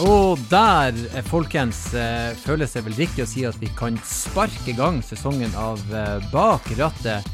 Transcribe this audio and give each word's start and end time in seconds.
Og 0.00 0.38
der, 0.48 0.96
eh, 1.12 1.22
folkens, 1.22 1.92
eh, 1.92 2.32
føles 2.34 2.72
det 2.72 2.84
vel 2.86 2.94
riktig 2.96 3.24
å 3.24 3.28
si 3.28 3.44
at 3.44 3.56
vi 3.60 3.68
kan 3.76 3.98
sparke 4.00 4.70
i 4.70 4.72
gang 4.72 5.02
sesongen 5.02 5.52
av 5.54 5.76
eh, 5.92 6.24
Bak 6.32 6.64
rattet. 6.78 7.26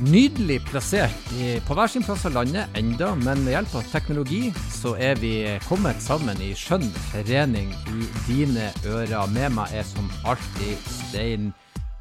Nydelig 0.00 0.60
plassert 0.64 1.26
på 1.66 1.74
hver 1.76 1.90
sin 1.90 2.02
plass 2.02 2.22
av 2.24 2.32
landet 2.32 2.70
enda, 2.78 3.10
men 3.16 3.42
med 3.44 3.52
hjelp 3.52 3.74
av 3.74 3.90
teknologi 3.90 4.54
så 4.72 4.94
er 4.96 5.18
vi 5.20 5.58
kommet 5.66 6.00
sammen 6.00 6.40
i 6.40 6.54
skjønn 6.56 6.88
forening 7.10 7.74
i 7.92 8.06
dine 8.24 8.70
ører. 8.86 9.28
Med 9.34 9.52
meg 9.52 9.74
er 9.74 9.84
som 9.84 10.08
alltid 10.24 10.78
Stein 10.88 11.52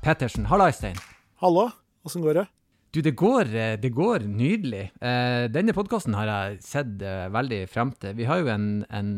Pettersen. 0.05 0.47
Halla, 0.47 0.71
Stein. 0.71 0.95
Hallo, 1.41 1.71
åssen 2.07 2.23
går 2.23 2.39
det? 2.39 2.47
Du, 2.89 3.01
det 3.05 3.11
går, 3.11 3.45
eh, 3.53 3.75
det 3.77 3.91
går 3.93 4.23
nydelig. 4.25 4.87
Eh, 4.97 5.45
denne 5.53 5.75
podkasten 5.77 6.15
har 6.17 6.25
jeg 6.25 6.55
sett 6.65 7.03
eh, 7.05 7.27
veldig 7.29 7.59
frem 7.69 7.91
til. 7.93 8.15
Vi 8.17 8.25
har 8.25 8.39
jo 8.41 8.49
en, 8.49 8.69
en 8.89 9.11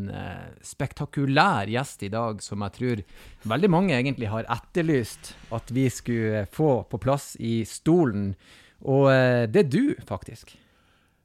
spektakulær 0.65 1.71
gjest 1.71 2.03
i 2.03 2.09
dag 2.11 2.43
som 2.43 2.65
jeg 2.67 2.75
tror 2.75 3.03
veldig 3.47 3.69
mange 3.71 3.95
egentlig 3.95 4.27
har 4.27 4.49
etterlyst 4.51 5.31
at 5.55 5.71
vi 5.71 5.85
skulle 5.87 6.43
få 6.51 6.81
på 6.91 6.99
plass 6.99 7.37
i 7.39 7.61
stolen. 7.63 8.33
Og 8.81 9.07
det 9.53 9.61
er 9.61 9.69
du, 9.69 9.95
faktisk. 10.09 10.55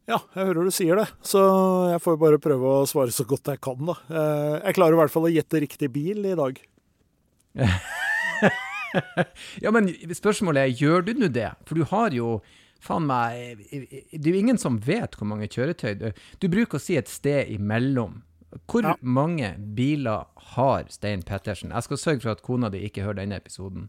Ja, 0.06 0.20
jeg 0.36 0.46
hører 0.52 0.68
du 0.68 0.74
sier 0.74 1.00
det, 1.00 1.08
så 1.26 1.40
jeg 1.90 2.02
får 2.04 2.20
bare 2.20 2.38
prøve 2.42 2.76
å 2.76 2.86
svare 2.86 3.14
så 3.16 3.26
godt 3.26 3.50
jeg 3.50 3.62
kan, 3.64 3.80
da. 3.88 3.96
Jeg 4.68 4.76
klarer 4.76 4.94
i 4.94 5.00
hvert 5.00 5.14
fall 5.14 5.26
å 5.26 5.32
gjette 5.32 5.64
riktig 5.64 5.90
bil 5.96 6.30
i 6.30 6.36
dag. 6.38 6.62
ja, 9.64 9.70
men 9.74 9.88
spørsmålet 10.14 10.62
er, 10.62 10.76
gjør 10.80 11.04
du 11.06 11.12
nå 11.20 11.28
det? 11.32 11.50
For 11.68 11.74
du 11.80 11.84
har 11.92 12.10
jo 12.16 12.40
Faen 12.86 13.06
meg 13.08 13.56
Det 13.72 14.20
er 14.20 14.34
jo 14.34 14.38
ingen 14.42 14.58
som 14.60 14.76
vet 14.84 15.14
hvor 15.16 15.26
mange 15.30 15.46
kjøretøy 15.48 15.94
Du, 15.96 16.10
du 16.42 16.46
bruker 16.52 16.76
å 16.76 16.82
si 16.82 16.98
et 17.00 17.08
sted 17.08 17.48
imellom. 17.54 18.18
Hvor 18.68 18.84
Ja. 18.84 18.92
mange 19.00 19.54
biler 19.76 20.26
har 20.52 20.84
Stein 20.92 21.22
Pettersen? 21.26 21.72
Jeg 21.72 21.82
skal 21.88 21.96
sørge 22.02 22.22
for 22.26 22.30
at 22.36 22.42
kona 22.44 22.68
di 22.72 22.84
ikke 22.86 23.02
hører 23.02 23.22
denne 23.24 23.40
episoden. 23.40 23.88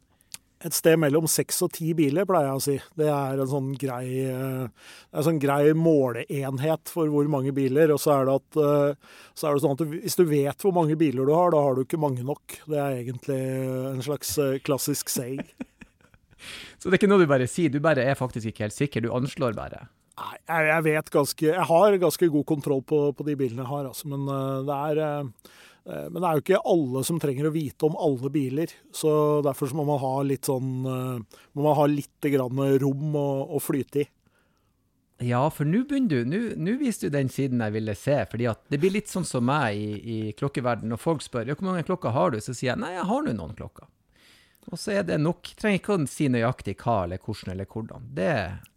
Et 0.65 0.73
sted 0.73 0.97
mellom 0.97 1.27
seks 1.29 1.59
og 1.61 1.75
ti 1.75 1.91
biler, 1.93 2.25
pleier 2.25 2.47
jeg 2.49 2.57
å 2.57 2.63
si. 2.63 2.75
Det 2.97 3.09
er 3.13 3.41
en 3.43 3.49
sånn 3.51 3.67
grei, 3.77 4.07
eh, 4.25 4.89
en 5.13 5.25
sånn 5.27 5.41
grei 5.41 5.73
måleenhet 5.77 6.89
for 6.89 7.11
hvor 7.13 7.29
mange 7.29 7.53
biler. 7.53 7.93
Og 7.93 8.01
så 8.01 8.15
er 8.15 8.25
det, 8.25 8.37
at, 8.41 8.57
eh, 8.63 9.19
så 9.37 9.47
er 9.47 9.53
det 9.53 9.63
sånn 9.65 9.77
at 9.77 9.85
hvis 9.91 10.17
du 10.17 10.25
vet 10.25 10.65
hvor 10.65 10.73
mange 10.73 10.97
biler 10.97 11.29
du 11.29 11.33
har, 11.35 11.53
da 11.53 11.61
har 11.61 11.77
du 11.77 11.83
ikke 11.85 12.01
mange 12.01 12.25
nok. 12.25 12.57
Det 12.65 12.79
er 12.81 13.03
egentlig 13.03 13.41
en 13.93 14.01
slags 14.01 14.33
eh, 14.41 14.57
klassisk 14.65 15.13
saying. 15.13 15.45
Så 16.77 16.89
det 16.89 16.97
er 16.97 16.99
ikke 17.01 17.09
noe 17.09 17.25
du 17.25 17.29
bare 17.29 17.47
sier, 17.49 17.71
du 17.73 17.79
bare 17.81 18.03
er 18.05 18.17
faktisk 18.17 18.51
ikke 18.51 18.67
helt 18.67 18.75
sikker, 18.75 19.01
du 19.01 19.13
anslår 19.13 19.55
bare. 19.57 19.87
Nei, 20.17 20.33
jeg, 20.49 20.67
jeg 20.71 20.85
vet 20.87 21.09
ganske 21.13 21.45
Jeg 21.45 21.65
har 21.69 21.95
ganske 22.01 22.29
god 22.33 22.45
kontroll 22.49 22.81
på, 22.89 23.01
på 23.13 23.25
de 23.27 23.35
bilene 23.37 23.61
jeg 23.61 23.69
har, 23.69 23.89
altså. 23.91 24.09
Men 24.09 24.25
eh, 24.33 24.59
det 24.65 24.77
er 24.89 25.01
eh, 25.05 25.19
eh, 25.21 25.76
men 25.87 26.19
det 26.19 26.27
er 26.27 26.35
jo 26.39 26.43
ikke 26.43 26.61
alle 26.73 27.01
som 27.07 27.19
trenger 27.23 27.47
å 27.47 27.53
vite 27.55 27.87
om 27.87 27.95
alle 28.03 28.29
biler. 28.33 28.73
Så 28.91 29.09
derfor 29.45 29.69
så 29.71 29.77
må 29.79 29.85
man 29.87 30.01
ha 30.03 30.13
litt 30.27 30.49
sånn 30.49 30.71
eh, 30.83 31.39
Må 31.55 31.63
man 31.63 31.77
ha 31.79 31.85
litt 31.87 32.27
rom 32.83 33.15
å, 33.15 33.27
å 33.55 33.61
flyte 33.63 34.03
i. 34.03 34.07
Ja, 35.25 35.47
for 35.49 35.65
nå 35.65 35.79
begynner 35.89 36.27
du, 36.27 36.51
nå- 36.61 36.75
viser 36.77 37.07
du 37.09 37.15
den 37.15 37.29
siden 37.33 37.63
jeg 37.63 37.73
ville 37.73 37.95
se, 37.97 38.19
fordi 38.29 38.45
at 38.51 38.59
det 38.69 38.77
blir 38.83 38.93
litt 38.93 39.09
sånn 39.09 39.25
som 39.25 39.47
meg 39.49 39.73
i, 39.79 39.93
i 39.97 40.17
klokkeverden. 40.37 40.91
Når 40.93 40.99
folk 41.01 41.23
spør 41.25 41.47
ja, 41.49 41.55
hvor 41.57 41.71
mange 41.71 41.85
klokker 41.87 42.13
har 42.13 42.35
du, 42.35 42.37
så 42.43 42.53
sier 42.53 42.73
jeg 42.75 42.81
nei, 42.83 42.91
jeg 42.93 43.07
har 43.09 43.23
nå 43.25 43.33
noen 43.33 43.55
klokker. 43.57 43.87
Og 44.67 44.75
så 44.77 44.97
er 44.99 45.07
det 45.07 45.17
nok. 45.23 45.47
Trenger 45.57 45.79
ikke 45.79 45.95
å 45.95 46.05
si 46.11 46.27
nøyaktig 46.29 46.75
hva 46.83 46.99
eller 47.07 47.23
hvordan 47.23 47.53
eller 47.55 47.69
hvordan. 47.71 48.11
Det, 48.13 48.29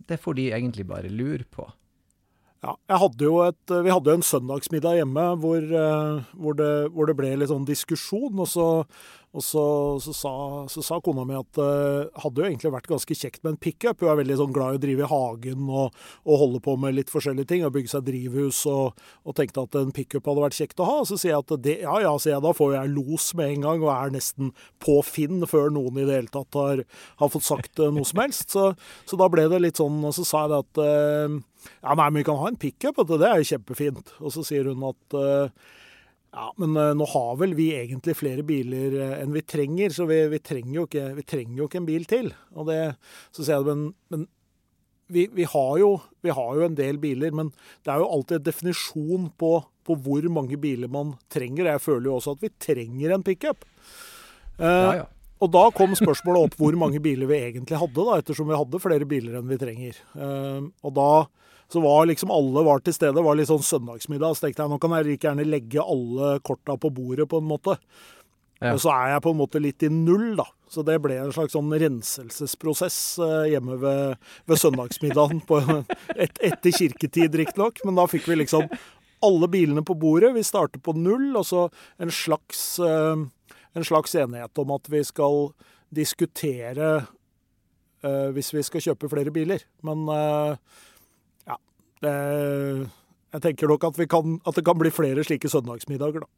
det 0.09 0.21
får 0.23 0.39
de 0.39 0.47
egentlig 0.55 0.87
bare 0.89 1.11
lure 1.13 1.45
på. 1.51 1.67
Ja, 2.61 2.75
hadde 3.01 3.25
et, 3.47 3.73
vi 3.73 3.93
hadde 3.93 4.13
jo 4.13 4.19
en 4.19 4.27
søndagsmiddag 4.27 4.99
hjemme 4.99 5.23
hvor, 5.41 5.65
eh, 5.65 6.27
hvor, 6.37 6.57
det, 6.59 6.73
hvor 6.93 7.09
det 7.09 7.15
ble 7.17 7.31
litt 7.41 7.49
sånn 7.49 7.65
diskusjon. 7.65 8.37
Og 8.37 8.51
så, 8.53 8.67
og 9.31 9.45
så, 9.47 9.65
så, 10.03 10.13
sa, 10.17 10.33
så 10.67 10.83
sa 10.83 10.97
kona 11.05 11.23
mi 11.27 11.37
at 11.39 11.51
det 11.55 11.75
hadde 12.19 12.43
jo 12.43 12.47
egentlig 12.49 12.73
vært 12.75 12.89
ganske 12.91 13.15
kjekt 13.15 13.45
med 13.45 13.53
en 13.53 13.61
pickup. 13.63 14.01
Hun 14.03 14.11
er 14.11 14.19
veldig 14.19 14.39
sånn 14.41 14.55
glad 14.57 14.75
i 14.75 14.81
å 14.81 14.83
drive 14.83 15.05
i 15.07 15.11
hagen 15.13 15.69
og, 15.71 16.01
og 16.27 16.41
holde 16.41 16.63
på 16.65 16.75
med 16.83 16.97
litt 16.97 17.13
forskjellige 17.13 17.53
ting. 17.53 17.63
Og 17.63 17.77
bygge 17.77 17.93
seg 17.93 18.09
drivhus 18.09 18.65
og, 18.71 18.99
og 19.23 19.37
tenkte 19.39 19.63
at 19.63 19.79
en 19.79 19.95
pickup 19.95 20.27
hadde 20.27 20.45
vært 20.49 20.59
kjekt 20.59 20.83
å 20.83 20.89
ha. 20.89 20.99
Så 21.07 21.21
sier 21.21 21.37
jeg 21.37 21.45
at 21.45 21.55
det, 21.63 21.77
ja 21.85 21.95
ja, 22.03 22.17
sier 22.19 22.35
jeg, 22.35 22.45
da 22.49 22.55
får 22.59 22.75
jeg 22.75 22.95
los 22.97 23.31
med 23.39 23.55
en 23.55 23.69
gang 23.69 23.87
og 23.87 23.93
er 23.95 24.15
nesten 24.19 24.51
på 24.83 24.99
Finn 25.07 25.47
før 25.47 25.71
noen 25.79 26.03
i 26.03 26.09
det 26.09 26.19
hele 26.19 26.35
tatt 26.35 26.59
har, 26.59 26.83
har 27.23 27.31
fått 27.31 27.47
sagt 27.47 27.79
eh, 27.79 27.95
noe 27.95 28.09
som 28.11 28.25
helst. 28.25 28.49
Så, 28.51 28.73
så 29.07 29.21
da 29.21 29.31
ble 29.31 29.47
det 29.53 29.63
litt 29.63 29.79
sånn, 29.79 30.03
og 30.03 30.17
så 30.17 30.27
sa 30.27 30.47
jeg 30.49 30.57
det 30.57 30.63
at 30.65 30.83
uh, 30.83 31.39
ja, 31.85 31.95
nei, 31.95 32.07
men 32.09 32.19
vi 32.19 32.27
kan 32.27 32.41
ha 32.41 32.51
en 32.51 32.59
pickup, 32.59 32.99
det 33.07 33.27
er 33.29 33.45
jo 33.45 33.53
kjempefint. 33.55 34.17
Og 34.19 34.35
så 34.35 34.43
sier 34.47 34.67
hun 34.73 34.91
at 34.91 35.21
eh, 35.21 35.77
ja, 36.31 36.51
men 36.63 36.77
eh, 36.79 36.93
nå 36.95 37.07
har 37.11 37.39
vel 37.41 37.57
vi 37.59 37.73
egentlig 37.75 38.15
flere 38.19 38.45
biler 38.47 38.95
eh, 38.95 39.15
enn 39.23 39.33
vi 39.35 39.43
trenger, 39.43 39.91
så 39.95 40.07
vi, 40.07 40.21
vi, 40.31 40.39
trenger, 40.39 40.75
jo 40.77 40.85
ikke, 40.87 41.07
vi 41.17 41.25
trenger 41.27 41.59
jo 41.59 41.67
ikke 41.67 41.81
en 41.81 41.89
bil 41.89 42.07
til. 42.11 42.31
Og 42.55 42.69
det, 42.71 42.79
så 43.35 43.43
sier 43.43 43.59
jeg 43.59 43.67
men, 43.67 43.89
men 44.15 44.29
vi, 45.11 45.27
vi, 45.35 45.47
har 45.51 45.73
jo, 45.83 45.91
vi 46.23 46.35
har 46.37 46.53
jo 46.55 46.67
en 46.69 46.79
del 46.79 47.01
biler, 47.03 47.35
men 47.35 47.51
det 47.83 47.91
er 47.91 48.03
jo 48.03 48.11
alltid 48.15 48.39
en 48.39 48.47
definisjon 48.47 49.31
på, 49.43 49.53
på 49.87 49.97
hvor 50.05 50.29
mange 50.31 50.59
biler 50.63 50.93
man 50.93 51.17
trenger. 51.35 51.73
Jeg 51.73 51.83
føler 51.83 52.13
jo 52.13 52.19
også 52.21 52.37
at 52.39 52.45
vi 52.47 52.53
trenger 52.63 53.17
en 53.17 53.27
pickup. 53.27 53.67
Eh, 54.61 54.69
Ja, 54.71 54.93
ja. 55.03 55.09
Og 55.41 55.53
da 55.55 55.67
kom 55.75 55.97
spørsmålet 55.97 56.49
opp 56.49 56.59
hvor 56.61 56.77
mange 56.79 57.01
biler 57.03 57.29
vi 57.31 57.41
egentlig 57.41 57.81
hadde, 57.81 58.07
da, 58.07 58.19
ettersom 58.21 58.51
vi 58.51 58.59
hadde 58.61 58.83
flere 58.83 59.09
biler 59.09 59.39
enn 59.41 59.49
vi 59.51 59.61
trenger. 59.61 60.01
Eh, 60.17 60.63
og 60.85 60.97
da 60.97 61.11
så 61.71 61.81
var 61.81 62.09
liksom 62.11 62.33
alle 62.35 62.65
var 62.67 62.81
til 62.83 62.95
stede, 62.97 63.15
det 63.15 63.23
var 63.23 63.37
litt 63.39 63.47
sånn 63.47 63.63
søndagsmiddag. 63.63 64.35
Så 64.35 64.47
tenkte 64.47 64.65
jeg 64.65 64.73
nå 64.73 64.79
kan 64.83 64.95
jeg 64.97 65.07
like 65.07 65.29
gjerne 65.29 65.47
legge 65.47 65.85
alle 65.85 66.33
korta 66.43 66.75
på 66.81 66.91
bordet, 66.91 67.29
på 67.31 67.39
en 67.39 67.47
måte. 67.47 67.77
Ja. 68.61 68.75
Og 68.75 68.83
så 68.83 68.91
er 68.93 69.15
jeg 69.15 69.23
på 69.25 69.33
en 69.33 69.39
måte 69.39 69.63
litt 69.63 69.85
i 69.87 69.89
null, 69.93 70.35
da. 70.37 70.45
Så 70.71 70.83
det 70.87 70.99
ble 71.03 71.17
en 71.17 71.33
slags 71.33 71.55
sånn 71.57 71.71
renselsesprosess 71.73 72.99
eh, 73.25 73.53
hjemme 73.55 73.79
ved, 73.81 74.19
ved 74.51 74.61
søndagsmiddagen 74.61 75.41
på, 75.49 75.63
et, 76.27 76.43
etter 76.51 76.75
kirketid, 76.75 77.39
riktignok. 77.41 77.81
Men 77.87 78.03
da 78.03 78.09
fikk 78.11 78.29
vi 78.29 78.43
liksom 78.43 78.67
alle 79.25 79.49
bilene 79.53 79.85
på 79.87 79.97
bordet. 80.01 80.35
Vi 80.35 80.45
starter 80.45 80.83
på 80.83 80.97
null, 80.99 81.31
og 81.39 81.47
så 81.49 81.69
en 82.03 82.13
slags, 82.13 82.65
eh, 82.85 83.25
en 83.75 83.87
slags 83.87 84.15
enighet 84.19 84.59
om 84.63 84.73
at 84.75 84.91
vi 84.91 85.03
skal 85.07 85.51
diskutere 85.95 86.91
eh, 88.05 88.29
hvis 88.35 88.53
vi 88.55 88.65
skal 88.67 88.85
kjøpe 88.91 89.11
flere 89.13 89.33
biler. 89.35 89.65
Men 89.87 90.07
eh, 90.15 90.81
ja 91.51 91.59
det, 92.03 92.15
Jeg 93.31 93.43
tenker 93.43 93.71
nok 93.71 93.85
at, 93.87 93.99
kan, 94.11 94.41
at 94.47 94.57
det 94.57 94.65
kan 94.67 94.79
bli 94.79 94.91
flere 94.91 95.25
slike 95.25 95.49
søndagsmiddager, 95.49 96.25
da. 96.25 96.31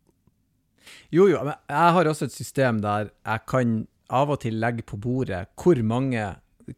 Jo, 1.13 1.29
jo, 1.31 1.39
men 1.45 1.55
jeg 1.71 1.93
har 1.97 2.09
også 2.09 2.27
et 2.27 2.35
system 2.35 2.81
der 2.83 3.13
jeg 3.25 3.45
kan 3.49 3.83
av 4.13 4.33
og 4.35 4.43
til 4.43 4.59
legge 4.61 4.85
på 4.85 4.99
bordet 5.01 5.47
hvor 5.57 5.79
mange 5.87 6.25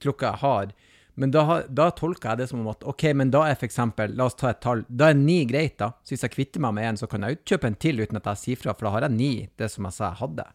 klokker 0.01 0.29
jeg 0.29 0.43
har. 0.43 0.75
Men 1.21 1.31
da, 1.31 1.61
da 1.71 1.89
tolker 1.95 2.33
jeg 2.33 2.43
det 2.43 2.49
som 2.51 2.63
om 2.65 2.71
at 2.73 2.83
OK, 2.91 3.07
men 3.15 3.31
da 3.31 3.45
er 3.47 3.61
eksempel, 3.63 4.17
la 4.19 4.27
oss 4.27 4.35
ta 4.39 4.51
et 4.51 4.61
tall, 4.65 4.83
da 4.89 5.13
er 5.13 5.19
ni 5.19 5.45
greit, 5.47 5.77
da. 5.79 5.93
Så 6.03 6.17
hvis 6.17 6.25
jeg 6.27 6.35
kvitter 6.35 6.65
meg 6.65 6.75
med 6.75 6.89
en, 6.89 6.99
så 6.99 7.09
kan 7.11 7.23
jeg 7.23 7.37
jo 7.37 7.43
kjøpe 7.53 7.71
en 7.71 7.79
til 7.85 8.03
uten 8.03 8.19
at 8.19 8.27
jeg 8.33 8.43
sier 8.43 8.61
fra, 8.61 8.75
for 8.75 8.89
da 8.89 8.95
har 8.97 9.07
jeg 9.07 9.15
ni, 9.15 9.33
det 9.61 9.71
som 9.71 9.87
jeg 9.87 9.95
sa 9.95 10.09
jeg 10.09 10.21
hadde. 10.25 10.49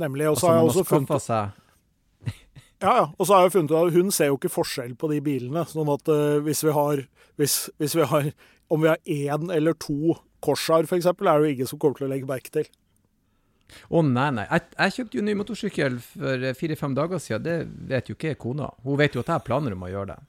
Nemlig. 0.00 0.30
Og 0.30 0.40
så 0.40 0.48
har 0.48 0.60
jeg 0.60 0.70
også 0.70 0.86
funnet 0.88 1.26
seg 1.26 1.60
Ja, 2.82 2.92
ja. 2.96 3.04
Og 3.14 3.28
så 3.28 3.36
har 3.36 3.44
jeg 3.46 3.54
funnet 3.54 3.70
ut 3.70 3.78
at 3.78 3.94
hun 3.94 4.10
ser 4.14 4.32
jo 4.32 4.38
ikke 4.40 4.50
forskjell 4.50 4.96
på 4.98 5.12
de 5.12 5.20
bilene. 5.22 5.62
Sånn 5.70 5.90
at 5.92 6.08
uh, 6.10 6.40
hvis 6.42 6.64
vi 6.66 6.74
har 6.74 7.04
hvis, 7.38 7.56
hvis 7.78 7.94
vi 7.98 8.08
har 8.10 8.32
Om 8.72 8.80
vi 8.82 8.88
har 8.88 8.98
én 9.04 9.50
eller 9.52 9.76
to 9.76 10.16
Corsair, 10.42 10.86
f.eks., 10.88 11.06
er 11.06 11.12
det 11.20 11.32
jo 11.36 11.50
ingen 11.52 11.68
som 11.68 11.78
kommer 11.78 11.98
til 11.98 12.06
å 12.06 12.10
legge 12.10 12.26
merke 12.26 12.50
til. 12.50 12.70
Å 13.90 14.02
nei, 14.06 14.28
nei. 14.38 14.44
Jeg, 14.48 14.66
jeg 14.76 14.96
kjøpte 14.96 15.18
jo 15.18 15.24
ny 15.26 15.36
motorsykkel 15.38 15.96
for 16.04 16.48
eh, 16.48 16.56
fire-fem 16.58 16.96
dager 16.98 17.22
siden. 17.22 17.46
Det 17.46 17.88
vet 17.92 18.10
jo 18.10 18.18
ikke 18.18 18.36
kona. 18.40 18.70
Hun 18.84 19.00
vet 19.00 19.16
jo 19.16 19.24
at 19.24 19.32
jeg 19.32 19.38
har 19.38 19.46
planer 19.46 19.76
om 19.76 19.86
å 19.86 19.90
gjøre 19.92 20.14
det. 20.14 20.20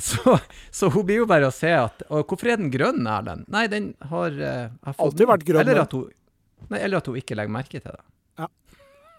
Så, 0.00 0.38
så 0.72 0.88
hun 0.94 1.04
blir 1.04 1.18
jo 1.18 1.26
bare 1.28 1.48
å 1.50 1.52
se 1.52 1.68
at 1.76 2.04
Og 2.08 2.22
hvorfor 2.30 2.48
er 2.48 2.60
den 2.60 2.70
grønn, 2.72 3.02
Erlend? 3.10 3.42
Nei, 3.52 3.66
den 3.68 3.90
har 4.08 4.32
uh, 4.32 4.92
Alltid 4.94 5.28
vært 5.28 5.44
grønn, 5.44 5.66
Eller 5.66 5.82
at, 5.82 5.92
hun, 5.92 6.06
nei, 6.70 6.78
eller 6.78 7.02
at 7.02 7.10
hun 7.10 7.18
ikke 7.20 7.36
legger 7.36 7.52
merke 7.52 7.82
til 7.82 7.90
det. 7.90 8.00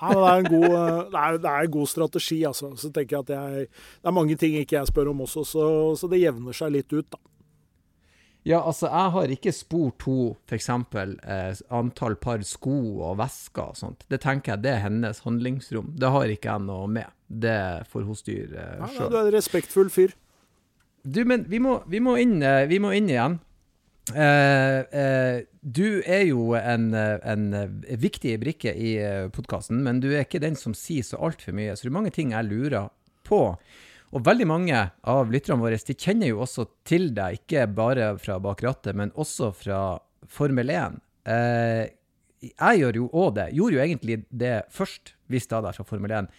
Ja, 0.02 0.08
men 0.10 0.18
det 0.18 0.30
er 0.32 0.40
en 0.40 0.48
god, 0.50 0.66
eh, 0.66 1.02
det 1.12 1.20
er, 1.20 1.36
det 1.44 1.50
er 1.52 1.68
en 1.68 1.74
god 1.76 1.90
strategi, 1.92 2.40
altså. 2.50 2.72
Så 2.82 2.90
tenker 2.90 3.20
jeg 3.20 3.28
at 3.28 3.34
jeg 3.36 3.68
Det 3.70 4.10
er 4.10 4.16
mange 4.18 4.38
ting 4.40 4.56
ikke 4.58 4.80
jeg 4.80 4.90
spør 4.90 5.12
om 5.12 5.22
også, 5.28 5.44
så, 5.46 5.66
så 6.00 6.10
det 6.10 6.24
jevner 6.24 6.58
seg 6.58 6.74
litt 6.74 6.96
ut, 6.96 7.06
da. 7.06 7.22
Ja, 8.48 8.64
altså, 8.66 8.88
jeg 8.90 9.14
har 9.14 9.34
ikke 9.36 9.52
spurt 9.54 10.06
henne 10.08 10.34
f.eks. 10.50 10.70
Eh, 10.74 11.60
antall 11.78 12.16
par 12.22 12.42
sko 12.48 12.74
og 13.06 13.20
vesker 13.20 13.74
og 13.74 13.78
sånt. 13.78 14.08
Det 14.10 14.22
tenker 14.24 14.56
jeg 14.56 14.64
det 14.66 14.72
er 14.74 14.84
hennes 14.88 15.22
handlingsrom. 15.28 15.94
Det 16.02 16.10
har 16.10 16.34
ikke 16.34 16.56
jeg 16.56 16.66
noe 16.66 16.90
med. 16.90 17.14
Det 17.30 17.86
får 17.92 18.08
hun 18.08 18.18
styre 18.18 18.66
eh, 18.66 18.88
sjøl. 18.88 18.98
ja, 18.98 19.12
du 19.12 19.20
er 19.20 19.30
en 19.30 19.36
respektfull 19.38 19.94
fyr. 19.94 20.18
Du, 21.02 21.24
men 21.26 21.46
vi 21.50 21.62
må, 21.62 21.80
vi 21.90 22.02
må, 22.02 22.18
inn, 22.22 22.40
eh, 22.46 22.66
vi 22.70 22.82
må 22.82 22.94
inn 22.98 23.10
igjen. 23.10 23.38
Eh, 24.10 24.80
eh, 25.02 25.44
du 25.62 26.02
er 26.02 26.26
jo 26.26 26.56
en, 26.58 26.90
eh, 26.98 27.20
en 27.22 27.54
eh, 27.54 27.98
viktig 28.02 28.34
brikke 28.42 28.74
i 28.74 28.96
podkasten, 29.34 29.84
men 29.86 30.02
du 30.02 30.10
er 30.12 30.26
ikke 30.26 30.42
den 30.42 30.58
som 30.58 30.74
sier 30.78 31.06
så 31.06 31.22
altfor 31.22 31.56
mye. 31.58 31.76
Så 31.78 31.86
det 31.86 31.94
er 31.94 32.00
mange 32.00 32.14
ting 32.16 32.34
jeg 32.34 32.50
lurer 32.50 32.90
på. 33.28 33.44
Og 34.12 34.24
veldig 34.28 34.48
mange 34.50 34.80
av 35.08 35.32
lytterne 35.32 35.62
våre 35.62 35.80
de 35.80 35.96
kjenner 35.96 36.34
jo 36.34 36.42
også 36.44 36.68
til 36.88 37.14
deg, 37.16 37.42
ikke 37.42 37.68
bare 37.72 38.14
fra 38.20 38.38
bak 38.44 38.64
rattet, 38.66 38.96
men 38.98 39.14
også 39.16 39.54
fra 39.56 39.82
Formel 40.28 40.72
1. 40.74 40.98
Eh, 41.32 41.86
jeg 42.52 42.82
gjør 42.82 42.98
jo 43.00 43.08
òg 43.14 43.36
det. 43.38 43.52
Gjorde 43.56 43.78
jo 43.78 43.84
egentlig 43.84 44.18
det 44.30 44.56
først, 44.74 45.14
hvis 45.32 45.48
da 45.48 45.62
der 45.64 45.78
fra 45.78 45.88
Formel 45.88 46.12
1. 46.24 46.32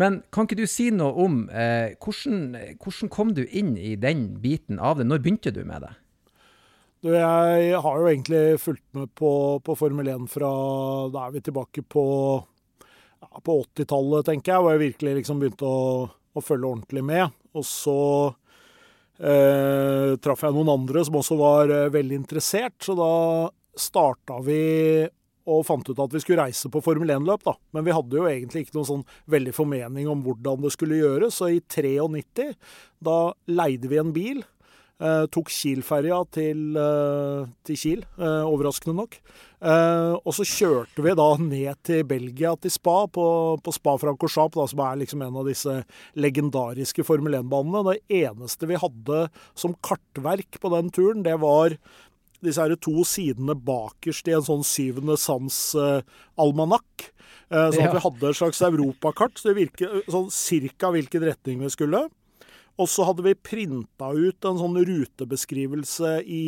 Men 0.00 0.20
kan 0.32 0.46
ikke 0.46 0.60
du 0.62 0.68
si 0.70 0.88
noe 0.94 1.10
om 1.18 1.42
eh, 1.50 1.96
hvordan, 1.98 2.54
hvordan 2.78 3.10
kom 3.12 3.34
du 3.34 3.42
inn 3.46 3.74
i 3.76 3.96
den 3.98 4.28
biten 4.40 4.78
av 4.78 5.00
det? 5.00 5.08
Når 5.10 5.20
begynte 5.24 5.52
du 5.52 5.64
med 5.66 5.84
det? 5.84 5.92
Du, 7.00 7.10
jeg 7.16 7.80
har 7.80 7.98
jo 7.98 8.08
egentlig 8.08 8.60
fulgt 8.60 8.84
med 8.96 9.10
på, 9.16 9.32
på 9.64 9.76
Formel 9.76 10.08
1 10.12 10.26
fra 10.28 10.50
Da 11.12 11.26
er 11.26 11.34
vi 11.34 11.40
tilbake 11.44 11.82
på, 11.82 12.04
ja, 13.24 13.30
på 13.44 13.56
80-tallet, 13.64 14.28
tenker 14.28 14.52
jeg, 14.54 14.64
hvor 14.64 14.76
jeg 14.76 14.84
virkelig 14.84 15.14
liksom 15.20 15.40
begynte 15.40 15.68
å, 15.68 15.84
å 16.40 16.44
følge 16.44 16.68
ordentlig 16.68 17.04
med. 17.06 17.36
Og 17.56 17.66
så 17.66 18.00
eh, 19.20 20.16
traff 20.22 20.44
jeg 20.46 20.56
noen 20.56 20.74
andre 20.74 21.04
som 21.06 21.20
også 21.20 21.38
var 21.40 21.72
eh, 21.74 21.88
veldig 21.92 22.20
interessert, 22.22 22.76
så 22.84 22.96
da 22.98 23.14
starta 23.80 24.40
vi 24.44 24.60
og 25.50 25.64
fant 25.66 25.88
ut 25.88 25.98
at 25.98 26.14
vi 26.14 26.20
skulle 26.22 26.44
reise 26.44 26.68
på 26.70 26.82
Formel 26.84 27.10
1-løp, 27.10 27.42
da. 27.46 27.54
Men 27.74 27.86
vi 27.86 27.94
hadde 27.94 28.18
jo 28.18 28.28
egentlig 28.28 28.66
ikke 28.66 28.76
noen 28.76 28.88
sånn 28.90 29.04
veldig 29.32 29.54
formening 29.56 30.08
om 30.10 30.22
hvordan 30.26 30.62
det 30.62 30.72
skulle 30.74 31.00
gjøres, 31.00 31.40
så 31.40 31.48
i 31.50 31.60
93 31.64 32.52
da 33.02 33.18
leide 33.50 33.90
vi 33.90 34.00
en 34.00 34.12
bil. 34.14 34.42
Eh, 35.00 35.22
tok 35.32 35.48
Kiel-ferja 35.48 36.18
til, 36.28 36.76
eh, 36.76 37.46
til, 37.64 37.76
Kiel, 37.80 38.02
eh, 38.18 38.44
overraskende 38.44 38.96
nok. 38.98 39.16
Eh, 39.62 40.12
og 40.20 40.34
så 40.36 40.44
kjørte 40.44 41.00
vi 41.00 41.14
da 41.16 41.28
ned 41.40 41.80
til 41.82 42.04
Belgia, 42.04 42.52
til 42.60 42.70
Spa, 42.70 43.06
på, 43.08 43.24
på 43.64 43.72
Spa 43.72 43.96
Francorchamps, 43.96 44.74
som 44.74 44.82
er 44.84 45.00
liksom 45.00 45.24
en 45.24 45.40
av 45.40 45.48
disse 45.48 45.78
legendariske 46.20 47.04
Formel 47.08 47.38
1-banene. 47.40 47.94
Det 47.94 48.26
eneste 48.26 48.68
vi 48.68 48.76
hadde 48.76 49.30
som 49.54 49.76
kartverk 49.80 50.60
på 50.60 50.74
den 50.76 50.92
turen, 50.92 51.24
det 51.24 51.38
var 51.40 51.78
disse 52.44 52.60
her 52.60 52.76
to 52.76 53.00
sidene 53.08 53.56
bakerst 53.56 54.28
i 54.28 54.36
en 54.36 54.44
sånn 54.44 54.64
syvende 54.64 55.16
sans-almanakk. 55.20 57.10
Eh, 57.50 57.72
sånn 57.72 57.88
at 57.88 57.96
vi 57.96 58.04
hadde 58.04 58.28
et 58.30 58.38
slags 58.38 58.60
europakart, 58.68 59.40
så 59.40 59.50
det 59.50 59.58
virket 59.64 60.12
sånn 60.12 60.28
cirka 60.34 60.92
hvilken 60.94 61.24
retning 61.24 61.64
vi 61.64 61.72
skulle. 61.72 62.04
Og 62.78 62.88
så 62.88 63.06
hadde 63.08 63.24
vi 63.26 63.34
printa 63.34 64.12
ut 64.14 64.46
en 64.46 64.60
sånn 64.60 64.78
rutebeskrivelse 64.86 66.20
i 66.24 66.44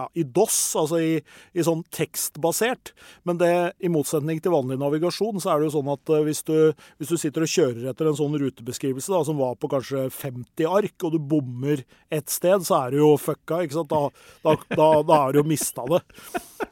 ja, 0.00 0.06
i 0.18 0.24
DOS, 0.24 0.58
altså 0.80 1.00
i, 1.02 1.12
i, 1.52 1.64
sånn 1.66 1.82
tekstbasert. 1.94 2.92
Men 3.28 3.40
det, 3.40 3.52
i 3.78 3.90
motsetning 3.92 4.40
til 4.42 4.54
vanlig 4.54 4.78
navigasjon, 4.80 5.40
så 5.42 5.52
er 5.52 5.60
det 5.60 5.68
jo 5.68 5.74
sånn 5.76 5.92
at 5.92 6.12
uh, 6.12 6.22
hvis, 6.26 6.42
du, 6.48 6.56
hvis, 7.00 7.12
du, 7.12 7.18
sitter 7.20 7.46
og 7.46 7.52
kjører 7.52 7.90
etter 7.92 8.10
en 8.10 8.18
sånn 8.18 8.36
rutebeskrivelse 8.40 9.12
da, 9.12 9.22
som 9.26 9.40
var 9.40 9.58
på 9.60 9.70
kanskje 9.72 10.06
50 10.14 10.70
ark, 10.70 10.96
og 11.04 11.14
du 11.14 11.20
bommer 11.32 11.84
ett 12.12 12.32
sted, 12.32 12.64
så 12.66 12.84
er 12.84 12.94
du 12.94 13.02
jo 13.02 13.10
fucka. 13.20 13.62
ikke 13.64 13.80
sant? 13.80 13.92
Da, 13.92 14.30
da, 14.46 14.56
da, 14.72 14.88
da 15.06 15.20
har 15.24 15.34
du 15.34 15.42
jo 15.42 15.48
mista 15.50 15.86
det. 15.90 16.02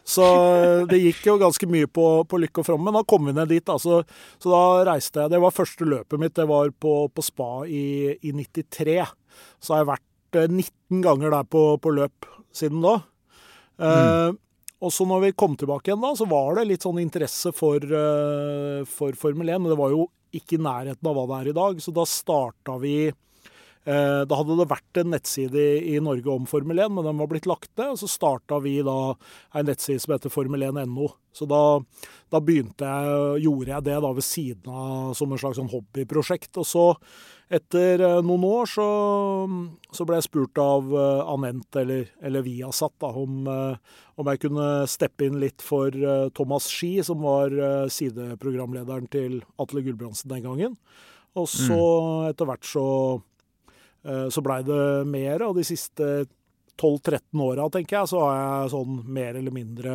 Så 0.09 0.25
uh, 0.25 0.87
det 0.89 1.03
gikk 1.03 1.27
jo 1.29 1.39
ganske 1.41 1.69
mye 1.71 1.89
på, 1.91 2.07
på 2.29 2.41
lykke 2.41 2.63
og 2.63 2.69
fromme, 2.69 2.89
Men 2.89 3.01
da 3.01 3.07
kom 3.09 3.29
vi 3.29 3.37
ned 3.37 3.53
dit. 3.53 3.65
da, 3.67 3.77
så 3.79 4.03
da 4.45 4.63
reiste 4.89 5.25
jeg 5.25 5.35
Det 5.35 5.41
var 5.43 5.55
første 5.55 5.89
løpet 5.89 6.21
mitt. 6.21 6.37
Det 6.39 6.49
var 6.49 6.71
på, 6.73 6.95
på 7.13 7.25
Spa 7.25 7.53
i, 7.67 8.17
i 8.23 8.33
93. 8.33 9.03
Så 9.61 9.75
har 9.75 9.83
jeg 9.83 9.93
vært 9.93 10.05
19 10.49 10.61
eh, 10.61 11.03
ganger 11.05 11.33
der 11.33 11.45
på, 11.49 11.63
på 11.83 11.95
løp 11.97 12.29
siden 12.55 12.83
da. 12.85 12.99
Mm. 13.79 14.37
og 14.83 14.91
så 14.91 15.05
når 15.07 15.21
vi 15.23 15.37
kom 15.39 15.53
tilbake 15.59 15.91
igjen, 15.91 16.03
da, 16.03 16.13
så 16.19 16.27
var 16.27 16.59
det 16.59 16.69
litt 16.69 16.87
sånn 16.87 16.99
interesse 17.03 17.53
for, 17.55 17.83
uh, 17.83 18.83
for 18.87 19.15
Formel 19.19 19.51
1. 19.55 19.63
Men 19.63 19.73
det 19.73 19.79
var 19.79 19.95
jo 19.95 20.09
ikke 20.35 20.59
i 20.59 20.63
nærheten 20.63 21.09
av 21.09 21.17
hva 21.17 21.27
det 21.31 21.39
er 21.39 21.51
i 21.53 21.57
dag. 21.59 21.83
Så 21.83 21.95
da 21.95 22.05
starta 22.09 22.77
vi 22.83 22.97
uh, 23.09 23.17
Da 23.85 24.37
hadde 24.37 24.57
det 24.59 24.67
vært 24.69 24.99
en 25.01 25.13
nettside 25.15 25.63
i, 25.81 25.95
Norge 26.05 26.29
om 26.29 26.45
Formel 26.51 26.83
1, 26.83 26.93
men 26.93 27.07
den 27.07 27.21
var 27.23 27.31
blitt 27.31 27.47
lagt 27.49 27.71
ned. 27.79 27.95
Og 27.95 28.01
så 28.03 28.09
starta 28.11 28.59
vi 28.61 28.75
da 28.85 29.15
en 29.57 29.69
nettside 29.71 30.03
som 30.03 30.13
heter 30.13 30.33
formel1.no. 30.35 31.09
Så 31.39 31.47
da, 31.47 31.79
da, 32.33 32.41
jeg, 32.43 33.41
gjorde 33.45 33.71
jeg 33.71 33.87
det 33.87 33.99
da 34.03 34.13
ved 34.17 34.27
siden 34.27 34.73
av 34.75 35.13
som 35.19 35.33
en 35.33 35.41
slags 35.41 35.61
sånn 35.61 35.71
hobbyprosjekt. 35.71 36.51
Og 36.59 36.67
så 36.67 36.87
etter 37.55 38.03
eh, 38.05 38.19
noen 38.27 38.45
år 38.45 38.69
så, 38.69 38.89
så 39.95 40.07
ble 40.09 40.19
jeg 40.19 40.27
spurt 40.27 40.59
av 40.61 40.91
uh, 40.93 41.31
Anent, 41.33 41.69
eller, 41.81 42.11
eller 42.21 42.45
Viasat, 42.45 42.93
da, 43.01 43.13
om, 43.17 43.47
om, 43.49 44.31
jeg 44.33 44.43
kunne 44.43 44.67
steppe 44.91 45.29
inn 45.29 45.39
litt 45.41 45.65
for 45.65 45.95
Thomas 46.37 46.69
Ski, 46.73 46.99
som 47.07 47.23
var 47.25 47.55
sideprogramlederen 47.93 49.09
til 49.13 49.41
Atle 49.63 49.85
Gulbrandsen 49.87 50.35
den 50.35 50.45
gangen. 50.45 50.77
Og 51.39 51.47
så 51.51 51.79
mm. 51.79 52.29
etter 52.33 52.49
hvert 52.49 52.67
så, 52.67 52.85
så 54.05 54.43
blei 54.45 54.61
det 54.65 54.83
mer, 55.11 55.43
og 55.45 55.57
de 55.59 55.65
siste 55.67 56.07
12-13 56.79 57.43
åra, 57.43 57.67
tenker 57.75 57.99
jeg, 57.99 58.11
så 58.13 58.21
har 58.23 58.37
jeg 58.39 58.73
sånn 58.73 59.01
mer 59.11 59.39
eller 59.41 59.53
mindre 59.53 59.95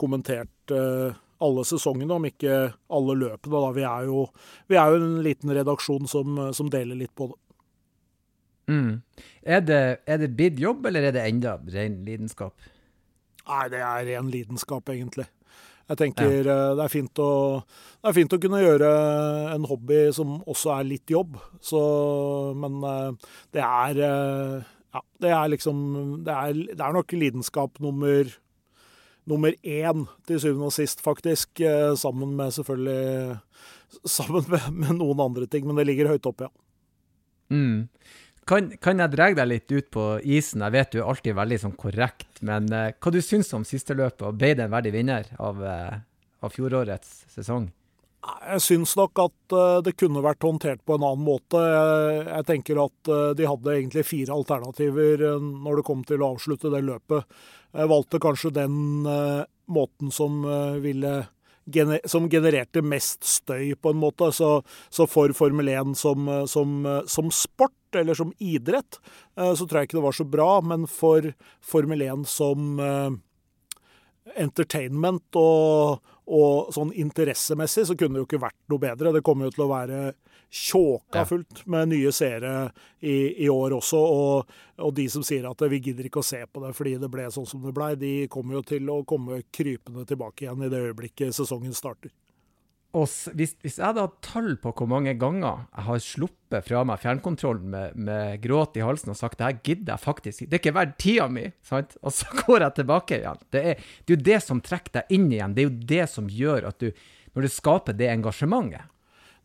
kommentert 0.00 0.72
alle 1.40 1.64
sesongene, 1.64 2.14
om 2.14 2.26
ikke 2.28 2.56
alle 2.92 3.16
løpene. 3.16 3.62
Da. 3.64 3.70
Vi, 3.76 3.84
er 3.88 4.08
jo, 4.10 4.26
vi 4.68 4.76
er 4.76 4.92
jo 4.92 5.00
en 5.00 5.22
liten 5.24 5.54
redaksjon 5.56 6.08
som, 6.10 6.42
som 6.56 6.68
deler 6.72 7.00
litt 7.00 7.14
på 7.16 7.30
det. 7.30 7.38
Mm. 8.70 8.92
Er 9.42 9.64
det, 9.64 9.82
er 10.06 10.20
det 10.22 10.30
blitt 10.36 10.60
jobb, 10.60 10.86
eller 10.86 11.08
er 11.08 11.16
det 11.16 11.24
enda 11.26 11.56
ren 11.74 12.00
lidenskap? 12.06 12.54
Nei, 13.48 13.64
det 13.72 13.80
er 13.82 14.06
ren 14.12 14.30
lidenskap, 14.30 14.92
egentlig. 14.92 15.26
Jeg 15.90 15.98
tenker 15.98 16.28
ja. 16.30 16.42
Eh, 16.54 16.74
det, 16.78 16.84
er 16.84 16.92
fint 16.92 17.22
å, 17.22 17.30
det 17.98 18.10
er 18.10 18.16
fint 18.20 18.36
å 18.36 18.40
kunne 18.42 18.62
gjøre 18.62 18.90
en 19.56 19.66
hobby 19.66 20.04
som 20.14 20.38
også 20.48 20.74
er 20.76 20.86
litt 20.86 21.10
jobb. 21.10 21.34
Så, 21.64 21.80
men 22.58 22.78
eh, 22.86 23.32
det 23.56 23.64
er 23.66 24.04
eh, 24.06 24.76
Ja, 24.90 25.02
det 25.22 25.30
er 25.30 25.50
liksom 25.52 25.82
Det 26.26 26.34
er, 26.34 26.62
det 26.74 26.82
er 26.82 26.94
nok 26.96 27.12
lidenskap 27.14 27.78
nummer 27.82 28.30
nummer 29.30 29.54
én 29.62 30.06
til 30.26 30.40
syvende 30.42 30.70
og 30.70 30.74
sist, 30.74 31.02
faktisk. 31.04 31.60
Sammen 32.00 32.32
med 32.38 32.50
selvfølgelig 32.56 33.36
Sammen 34.08 34.46
med, 34.50 34.64
med, 34.72 34.96
noen 34.98 35.20
andre 35.22 35.46
ting, 35.50 35.66
men 35.66 35.78
det 35.78 35.84
ligger 35.86 36.10
høyt 36.10 36.26
oppe, 36.26 36.48
ja. 36.48 36.50
Mm. 37.50 37.88
Kan, 38.48 38.70
kan, 38.82 39.00
jeg 39.02 39.12
dra 39.12 39.28
deg 39.36 39.48
litt 39.48 39.72
ut 39.72 39.90
på 39.92 40.04
isen? 40.24 40.64
Jeg 40.64 40.74
vet 40.74 40.94
du 40.94 41.00
er 41.00 41.10
alltid 41.12 41.36
veldig 41.38 41.58
sånn 41.64 41.76
korrekt, 41.78 42.40
men 42.46 42.70
uh, 42.72 42.88
hva 42.96 43.12
du 43.12 43.20
syns 43.22 43.52
om 43.56 43.66
siste 43.68 43.94
løpet, 43.94 44.24
og 44.26 44.40
ble 44.40 44.54
det 44.58 44.66
en 44.66 44.72
verdig 44.72 44.94
vinner 44.94 45.28
av, 45.38 45.60
uh, 45.60 46.00
av 46.42 46.54
fjorårets 46.54 47.28
sesong? 47.30 47.68
Jeg 48.20 48.60
syns 48.64 48.96
nok 48.98 49.22
at 49.22 49.54
uh, 49.54 49.78
det 49.84 49.94
kunne 50.00 50.24
vært 50.24 50.44
håndtert 50.44 50.82
på 50.84 50.96
en 50.96 51.06
annen 51.06 51.24
måte. 51.24 51.60
Jeg, 51.62 52.20
jeg 52.26 52.48
tenker 52.50 52.82
at 52.82 53.12
de 53.38 53.48
hadde 53.48 53.76
egentlig 53.76 54.06
fire 54.08 54.36
alternativer 54.36 55.26
når 55.40 55.80
det 55.80 55.86
kom 55.86 56.04
til 56.08 56.24
å 56.24 56.34
avslutte 56.34 56.72
det 56.72 56.82
løpet. 56.88 57.42
Jeg 57.76 57.92
valgte 57.92 58.22
kanskje 58.22 58.56
den 58.56 58.74
måten 59.70 60.10
som 60.10 60.42
ville 60.82 61.20
som 62.10 62.24
genererte 62.26 62.82
mest 62.82 63.22
støy, 63.24 63.76
på 63.78 63.92
en 63.92 64.00
måte. 64.00 64.32
Så, 64.34 64.62
så 64.90 65.06
for 65.06 65.30
Formel 65.36 65.68
1 65.70 65.94
som, 65.98 66.26
som, 66.50 66.82
som, 67.06 67.30
sport, 67.30 67.76
eller 67.98 68.18
som 68.18 68.34
idrett, 68.38 69.00
uh, 69.38 69.52
så 69.54 69.66
tror 69.66 69.80
jeg 69.80 69.90
ikke 69.90 70.00
det 70.00 70.06
var 70.06 70.18
så 70.20 70.28
bra. 70.36 70.50
Men 70.60 70.86
for 70.90 71.32
Formel 71.72 72.06
1 72.06 72.28
som 72.30 72.80
entertainment 74.38 75.36
og, 75.38 76.10
og 76.30 76.74
sånn 76.74 76.92
interessemessig, 76.94 77.86
så 77.88 77.96
kunne 77.98 78.18
det 78.18 78.24
jo 78.24 78.28
ikke 78.28 78.42
vært 78.44 78.58
noe 78.70 78.82
bedre. 78.82 79.14
Det 79.16 79.24
kommer 79.26 79.48
jo 79.48 79.54
til 79.56 79.64
å 79.66 79.72
være 79.72 80.02
tjåka 80.50 81.24
fullt 81.24 81.66
med 81.70 81.92
nye 81.92 82.12
seere 82.12 82.70
i, 82.98 83.44
i, 83.44 83.48
år 83.48 83.76
også. 83.78 83.98
Og, 83.98 84.54
og, 84.78 84.94
de 84.94 85.06
som 85.12 85.24
sier 85.26 85.46
at 85.46 85.62
vi 85.70 85.80
gidder 85.80 86.08
ikke 86.08 86.24
å 86.24 86.26
se 86.26 86.42
på 86.46 86.64
det 86.64 86.72
fordi 86.76 86.96
det 87.00 87.10
ble 87.12 87.28
sånn 87.30 87.48
som 87.48 87.62
det 87.64 87.74
blei, 87.76 87.92
de 87.98 88.14
kommer 88.32 88.58
jo 88.58 88.64
til 88.72 88.90
å 88.90 89.02
komme 89.08 89.42
krypende 89.54 90.06
tilbake 90.08 90.46
igjen 90.46 90.66
i 90.66 90.72
det 90.72 90.82
øyeblikket 90.90 91.36
sesongen 91.36 91.76
starter. 91.76 92.12
Og 92.90 93.06
hvis, 93.38 93.52
hvis, 93.62 93.76
jeg 93.78 93.84
hadde 93.86 94.02
hatt 94.02 94.16
tall 94.26 94.56
på 94.58 94.72
hvor 94.74 94.88
mange 94.90 95.12
ganger 95.18 95.62
jeg 95.68 95.86
har 95.86 96.00
sluppet 96.02 96.66
fra 96.66 96.82
meg 96.88 96.98
fjernkontrollen 96.98 97.68
med, 97.70 97.98
med 98.08 98.40
gråt 98.42 98.78
i 98.80 98.82
halsen 98.82 99.12
og 99.12 99.18
sagt 99.20 99.38
det 99.38 99.46
her 99.46 99.60
gidder 99.62 99.92
jeg 99.94 100.02
faktisk 100.02 100.42
Det 100.42 100.56
er 100.56 100.62
ikke 100.62 100.74
verdt 100.74 100.96
tida 100.98 101.28
mi, 101.30 101.44
sant? 101.66 101.94
Og 102.02 102.14
så 102.16 102.26
går 102.42 102.66
jeg 102.66 102.78
tilbake 102.80 103.20
igjen. 103.20 103.44
Det 103.54 103.62
er, 103.62 103.84
det 104.02 104.14
er 104.14 104.16
jo 104.16 104.28
det 104.30 104.40
som 104.42 104.62
trekker 104.64 104.96
deg 104.98 105.14
inn 105.18 105.28
igjen. 105.30 105.54
Det 105.54 105.62
er 105.62 105.68
jo 105.68 105.90
det 105.94 106.06
som 106.10 106.30
gjør 106.30 106.70
at 106.72 106.82
du 106.82 106.90
Når 107.30 107.46
du 107.46 107.52
skaper 107.54 107.94
det 107.94 108.10
engasjementet 108.10 108.90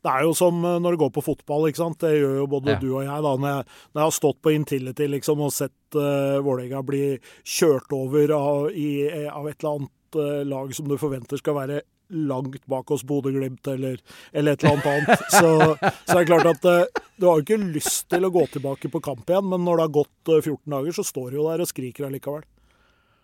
det 0.06 0.14
er 0.14 0.26
jo 0.28 0.36
som 0.38 0.60
eh, 0.62 0.78
når 0.82 0.96
det 0.96 1.02
går 1.02 1.12
på 1.16 1.26
fotball, 1.26 1.68
ikke 1.70 1.82
sant. 1.82 1.98
Det 2.04 2.14
gjør 2.14 2.38
jo 2.44 2.48
både 2.52 2.76
ja. 2.76 2.82
du 2.82 2.90
og 2.92 3.02
jeg. 3.08 3.24
da, 3.26 3.32
når 3.42 3.50
jeg, 3.50 3.66
når 3.66 4.00
jeg, 4.00 4.06
har 4.06 4.16
stått 4.20 4.42
på 4.46 4.54
Intility 4.54 5.08
liksom, 5.10 5.42
og 5.42 5.54
sett 5.56 5.98
uh, 5.98 6.38
Vålerenga 6.46 6.84
bli 6.86 7.04
kjørt 7.42 7.96
over 7.96 8.36
av, 8.38 8.70
i, 8.70 8.90
av, 9.26 9.50
et 9.50 9.58
eller 9.58 9.80
annet 9.80 10.20
uh, 10.20 10.44
lag 10.46 10.76
som 10.78 10.90
du 10.90 10.98
forventer 11.02 11.42
skal 11.42 11.58
være 11.58 11.82
langt 12.10 12.66
bak 12.72 12.92
oss 12.92 13.04
Bodø-Glimt 13.08 13.68
eller, 13.68 14.00
eller, 14.32 14.54
et 14.54 14.64
eller 14.64 14.74
annet 14.74 14.90
annet. 14.92 15.24
Så, 15.32 15.52
så 16.06 16.18
er 16.18 16.24
det 16.24 16.30
klart 16.30 16.50
at 16.52 16.68
uh, 16.70 17.06
du 17.18 17.28
har 17.30 17.40
jo 17.40 17.46
ikke 17.46 17.72
lyst 17.76 18.10
til 18.12 18.28
å 18.28 18.34
gå 18.34 18.46
tilbake 18.54 18.92
på 18.92 19.02
kamp 19.04 19.30
igjen, 19.30 19.48
men 19.52 19.66
når 19.66 19.80
det 19.80 19.88
har 19.88 19.96
gått 20.02 20.34
14 20.36 20.76
dager, 20.76 20.98
så 20.98 21.08
står 21.08 21.32
du 21.32 21.40
jo 21.40 21.48
der 21.50 21.64
og 21.64 21.72
skriker 21.72 22.10
allikevel. 22.10 22.46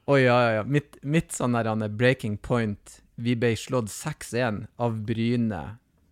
Å 0.10 0.18
ja, 0.18 0.38
ja, 0.44 0.52
ja. 0.60 0.64
Mitt, 0.66 0.98
mitt 1.06 1.36
sånn 1.36 1.54
der 1.54 1.70
breaking 1.94 2.40
point 2.42 2.98
Vi 3.22 3.36
ble 3.38 3.54
slått 3.56 3.92
6-1 3.94 4.66
av 4.82 4.98
Bryne 5.06 5.62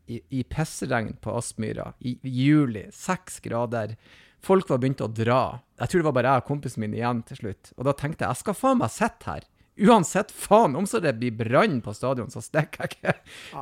i, 0.09 0.19
i 0.29 0.43
pissregn 0.45 1.15
på 1.21 1.33
Aspmyra 1.37 1.93
i, 1.99 2.15
juli. 2.21 2.87
Seks 2.93 3.39
grader. 3.45 3.95
Folk 4.45 4.69
var 4.69 4.81
begynt 4.81 5.01
å 5.01 5.09
dra. 5.09 5.59
Jeg 5.81 5.89
tror 5.89 6.01
det 6.01 6.07
var 6.09 6.17
bare 6.17 6.33
jeg 6.35 6.43
og 6.43 6.49
kompisen 6.49 6.85
min 6.85 6.95
igjen 6.97 7.23
til 7.27 7.41
slutt. 7.41 7.71
Og 7.77 7.85
da 7.89 7.95
tenkte 7.97 8.25
jeg 8.25 8.33
jeg 8.33 8.43
skal 8.43 8.57
faen 8.57 8.81
meg 8.81 8.93
sitte 8.93 9.29
her 9.29 9.47
uansett, 9.79 10.31
faen, 10.31 10.75
om 10.75 10.87
så 10.87 10.99
det 11.03 11.13
blir 11.19 11.35
brann 11.35 11.79
på 11.81 11.93
stadion, 11.93 12.31
så 12.31 12.41
stikker 12.43 12.85
jeg 12.85 12.95
ikke. 12.95 13.13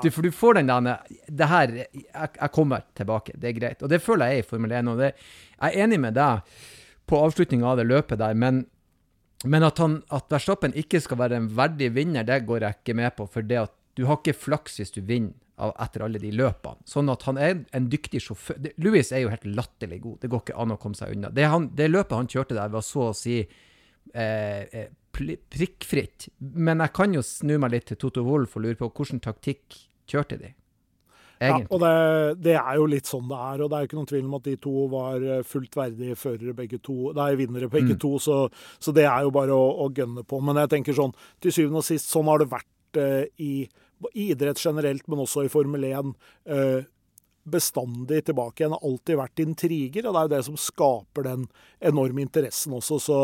Du, 0.03 0.09
for 0.13 0.25
du 0.25 0.31
får 0.33 0.59
den 0.59 0.71
der 0.71 1.05
Det 1.27 1.49
her 1.51 1.75
jeg, 1.81 2.05
jeg, 2.05 2.51
kommer 2.55 2.85
tilbake, 2.97 3.35
det 3.35 3.51
er 3.51 3.59
greit. 3.59 3.83
Og 3.83 3.91
det 3.91 4.01
føler 4.03 4.31
jeg 4.31 4.41
er 4.41 4.45
i 4.45 4.47
Formel 4.47 4.73
1. 4.79 4.91
Og 4.91 5.03
det, 5.03 5.13
jeg 5.57 5.69
er 5.69 5.85
enig 5.85 6.01
med 6.03 6.17
deg 6.17 6.57
på 7.07 7.21
avslutninga 7.23 7.71
av 7.71 7.79
det 7.79 7.87
løpet 7.87 8.19
der, 8.19 8.35
men, 8.35 8.65
men 9.45 9.63
at, 9.63 9.79
han, 9.79 10.01
at 10.11 10.27
Verstappen 10.33 10.75
ikke 10.75 10.99
skal 11.03 11.21
være 11.21 11.39
en 11.39 11.51
verdig 11.55 11.93
vinner, 11.95 12.27
det 12.27 12.41
går 12.47 12.65
jeg 12.65 12.81
ikke 12.81 12.97
med 12.99 13.15
på. 13.17 13.29
For 13.31 13.45
det 13.45 13.61
at 13.63 13.75
du 13.97 14.05
har 14.05 14.19
ikke 14.19 14.37
flaks 14.37 14.77
hvis 14.81 14.93
du 14.93 15.01
vinner 15.01 15.33
etter 15.57 16.03
alle 16.05 16.19
de 16.21 16.29
løpene. 16.37 16.85
Sånn 16.85 17.09
at 17.09 17.23
han 17.25 17.39
er 17.41 17.55
en 17.75 17.87
dyktig 17.89 18.21
sjåfør. 18.21 18.59
Louis 18.83 19.09
er 19.09 19.23
jo 19.23 19.31
helt 19.31 19.47
latterlig 19.57 20.03
god. 20.03 20.19
Det 20.21 20.29
går 20.29 20.43
ikke 20.43 20.57
an 20.61 20.75
å 20.75 20.77
komme 20.81 20.99
seg 20.99 21.15
unna. 21.15 21.31
Det, 21.33 21.47
han, 21.49 21.71
det 21.77 21.89
løpet 21.89 22.13
han 22.13 22.29
kjørte 22.29 22.57
der, 22.57 22.69
var 22.73 22.85
så 22.85 23.07
å 23.09 23.15
si 23.17 23.39
eh, 23.41 24.61
eh 24.69 24.87
prikkfritt. 25.17 26.29
Men 26.39 26.83
jeg 26.85 26.95
kan 26.97 27.15
jo 27.15 27.25
snu 27.25 27.57
meg 27.61 27.73
litt 27.73 27.89
til 27.91 27.99
Toto 28.01 28.23
Wolff 28.27 28.57
og 28.57 28.65
lure 28.65 28.79
på 28.79 28.89
hvilken 28.91 29.21
taktikk 29.23 29.77
kjørte 30.09 30.39
de? 30.41 30.53
Egentlig. 31.37 31.67
Ja, 31.67 31.73
og 31.75 31.81
det, 31.83 32.45
det, 32.47 32.53
er 32.57 32.77
jo 32.79 32.85
litt 32.89 33.09
sånn 33.09 33.27
det 33.29 33.37
er. 33.37 33.61
og 33.61 33.69
Det 33.69 33.77
er 33.77 33.83
jo 33.83 33.89
ikke 33.91 33.97
noen 33.99 34.09
tvil 34.09 34.23
om 34.25 34.37
at 34.39 34.47
de 34.47 34.55
to 34.61 34.85
var 34.89 35.25
eh, 35.25 35.43
fullt 35.45 35.75
verdige 35.77 36.17
førere 36.17 36.55
begge 36.57 36.79
to. 36.81 36.95
Er 37.13 37.37
vinnere 37.37 37.69
begge 37.69 37.93
mm. 37.93 37.99
to, 38.01 38.15
så, 38.21 38.37
så, 38.81 38.93
det 38.95 39.05
er 39.05 39.27
jo 39.27 39.33
bare 39.35 39.53
å, 39.53 39.67
å 39.85 39.91
gønne 39.93 40.25
på. 40.25 40.39
Men 40.41 40.63
jeg 40.63 40.71
tenker 40.73 40.97
sånn, 40.97 41.13
til 41.43 41.53
syvende 41.53 41.83
og 41.83 41.85
sist, 41.85 42.09
sånn 42.09 42.31
har 42.31 42.41
det 42.41 42.49
vært 42.55 43.01
eh, 43.03 43.27
i 43.43 43.51
i 44.13 44.29
idrett 44.31 44.59
generelt, 44.61 45.07
men 45.07 45.23
også 45.23 45.45
i 45.45 45.51
Formel 45.51 45.83
1, 45.87 46.13
eh, 46.53 46.85
bestandig 47.47 48.25
tilbake 48.25 48.63
igjen. 48.63 48.75
Har 48.75 48.85
alltid 48.85 49.19
vært 49.19 49.43
intriger, 49.43 50.07
og 50.07 50.13
det 50.13 50.19
er 50.19 50.27
jo 50.27 50.33
det 50.35 50.43
som 50.45 50.59
skaper 50.59 51.27
den 51.27 51.47
enorme 51.79 52.21
interessen 52.21 52.75
også. 52.77 52.99
Så, 52.99 53.19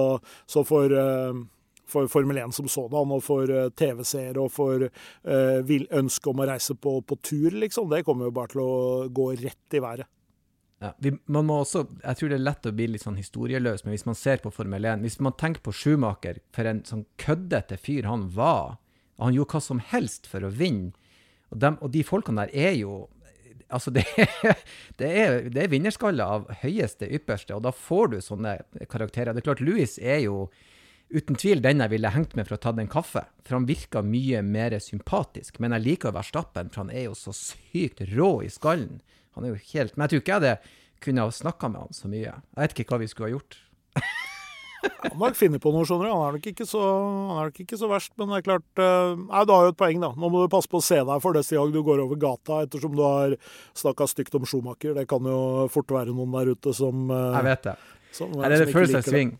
så 0.47 0.63
for, 0.67 0.89
eh, 0.89 1.43
for, 1.90 2.08
Formel 2.12 2.40
1 2.42 2.56
som 2.56 2.68
sådan, 2.72 3.13
og 3.13 3.24
for 3.25 3.50
eh, 3.50 3.70
TV-seere 3.80 4.40
og 4.42 4.52
for 4.54 4.88
uh, 4.88 5.74
ønsket 6.00 6.32
om 6.32 6.44
å 6.44 6.50
reise 6.50 6.75
på, 6.75 6.98
på, 7.02 7.18
tur, 7.22 7.56
liksom, 7.63 7.90
det 7.92 8.04
kommer 8.08 8.30
jo 8.30 8.36
bare 8.36 8.54
til 8.54 8.63
å 8.63 8.74
gå 9.13 9.30
rett 9.44 9.78
i 9.78 9.82
været. 9.84 10.10
Ja, 10.84 10.92
vi, 11.00 11.13
man 11.32 11.48
må 11.48 11.62
også, 11.63 11.86
Jeg 12.02 12.20
tror 12.20 12.32
det 12.32 12.38
er 12.40 12.48
lett 12.48 12.66
å 12.68 12.74
bli 12.75 12.90
litt 12.92 13.06
sånn 13.06 13.20
historieløs, 13.20 13.86
men 13.86 13.94
hvis 13.96 14.08
man 14.08 14.18
ser 14.20 14.42
på 14.44 14.52
Formel 14.52 14.84
1 14.84 15.06
Hvis 15.06 15.16
man 15.24 15.36
tenker 15.40 15.63
på 15.63 15.72
Schumacher, 15.72 16.42
for 16.52 16.68
en 16.68 16.82
sånn 16.84 17.06
køddete 17.22 17.78
fyr 17.80 18.10
han 18.10 18.25
var 18.36 18.82
han 19.22 19.36
gjorde 19.36 19.58
hva 19.58 19.63
som 19.63 19.82
helst 19.94 20.28
for 20.30 20.46
å 20.46 20.52
vinne. 20.54 20.94
Og, 21.54 21.60
dem, 21.62 21.78
og 21.86 21.92
de 21.94 22.04
folkene 22.06 22.46
der 22.46 22.72
er 22.72 22.80
jo 22.80 23.04
Altså, 23.74 23.90
det, 23.90 24.04
det 25.00 25.08
er, 25.18 25.48
det 25.50 25.63
er 25.63 25.70
vinnerskaller 25.72 26.30
av 26.30 26.44
høyeste 26.62 27.08
ypperste, 27.18 27.56
og 27.56 27.63
da 27.66 27.72
får 27.74 28.12
du 28.12 28.18
sånne 28.22 28.52
karakterer. 28.92 29.34
Det 29.34 29.42
er 29.42 29.48
klart, 29.48 29.63
Louis 29.66 29.96
er 29.98 30.20
jo 30.28 30.36
uten 31.13 31.38
tvil 31.39 31.62
den 31.63 31.84
jeg 31.84 31.93
ville 31.93 32.12
hengt 32.13 32.36
med 32.38 32.50
for 32.50 32.58
å 32.58 32.62
ta 32.62 32.74
en 32.75 32.91
kaffe. 32.91 33.25
For 33.46 33.58
han 33.60 33.67
virker 33.70 34.05
mye 34.05 34.41
mer 34.46 34.75
sympatisk. 34.84 35.60
Men 35.63 35.75
jeg 35.77 35.88
liker 35.88 36.15
Verstappen, 36.15 36.72
for 36.74 36.86
han 36.86 36.93
er 36.93 37.08
jo 37.08 37.17
så 37.17 37.36
sykt 37.38 38.03
rå 38.13 38.36
i 38.46 38.51
skallen. 38.51 39.01
Han 39.38 39.46
er 39.46 39.55
jo 39.55 39.62
helt 39.74 39.96
Men 39.96 40.05
jeg 40.05 40.12
tror 40.12 40.24
ikke 40.24 40.34
jeg 40.34 40.41
hadde 40.41 40.79
kunne 41.03 41.25
ha 41.25 41.32
snakka 41.36 41.70
med 41.70 41.86
han 41.86 41.96
så 41.96 42.10
mye. 42.10 42.32
Jeg 42.32 42.62
vet 42.62 42.75
ikke 42.77 42.93
hva 42.93 43.01
vi 43.01 43.10
skulle 43.12 43.29
ha 43.29 43.38
gjort. 43.38 43.60
Han 44.84 45.20
har 45.20 45.32
nok 45.32 45.38
funnet 45.39 45.63
på 45.63 45.72
noe, 45.72 45.86
skjønner 45.88 46.08
du. 46.08 46.12
Han 46.12 46.24
er 46.25 46.38
nok 46.38 46.48
ikke 46.51 46.65
så, 46.67 46.82
nok 47.38 47.60
ikke 47.63 47.79
så 47.79 47.88
verst. 47.91 48.13
Men 48.20 48.32
det 48.32 48.39
er 48.39 48.46
klart 48.48 48.82
uh, 48.82 49.13
Nei, 49.20 49.43
du 49.48 49.53
har 49.55 49.67
jo 49.67 49.74
et 49.74 49.79
poeng, 49.79 50.01
da. 50.03 50.12
Nå 50.20 50.32
må 50.32 50.43
du 50.43 50.51
passe 50.51 50.72
på 50.72 50.82
å 50.82 50.84
se 50.84 51.00
deg 51.00 51.24
for 51.24 51.38
neste 51.38 51.55
gang 51.60 51.72
du 51.72 51.79
går 51.88 52.03
over 52.03 52.20
gata, 52.20 52.62
ettersom 52.67 52.96
du 52.98 53.03
har 53.05 53.36
snakka 53.79 54.08
stygt 54.12 54.36
om 54.39 54.48
Schumacher. 54.50 54.96
Det 54.98 55.08
kan 55.12 55.27
jo 55.27 55.39
fort 55.72 55.91
være 55.96 56.15
noen 56.15 56.36
der 56.36 56.53
ute 56.55 56.75
som 56.75 57.08
uh, 57.12 57.32
Jeg 57.38 57.50
vet 57.50 57.70
det. 57.70 57.77
Som, 58.13 58.36
Her 58.43 58.51
er 58.51 58.65
det 58.65 58.75
følelse 58.75 59.00
av 59.00 59.08
sving. 59.08 59.36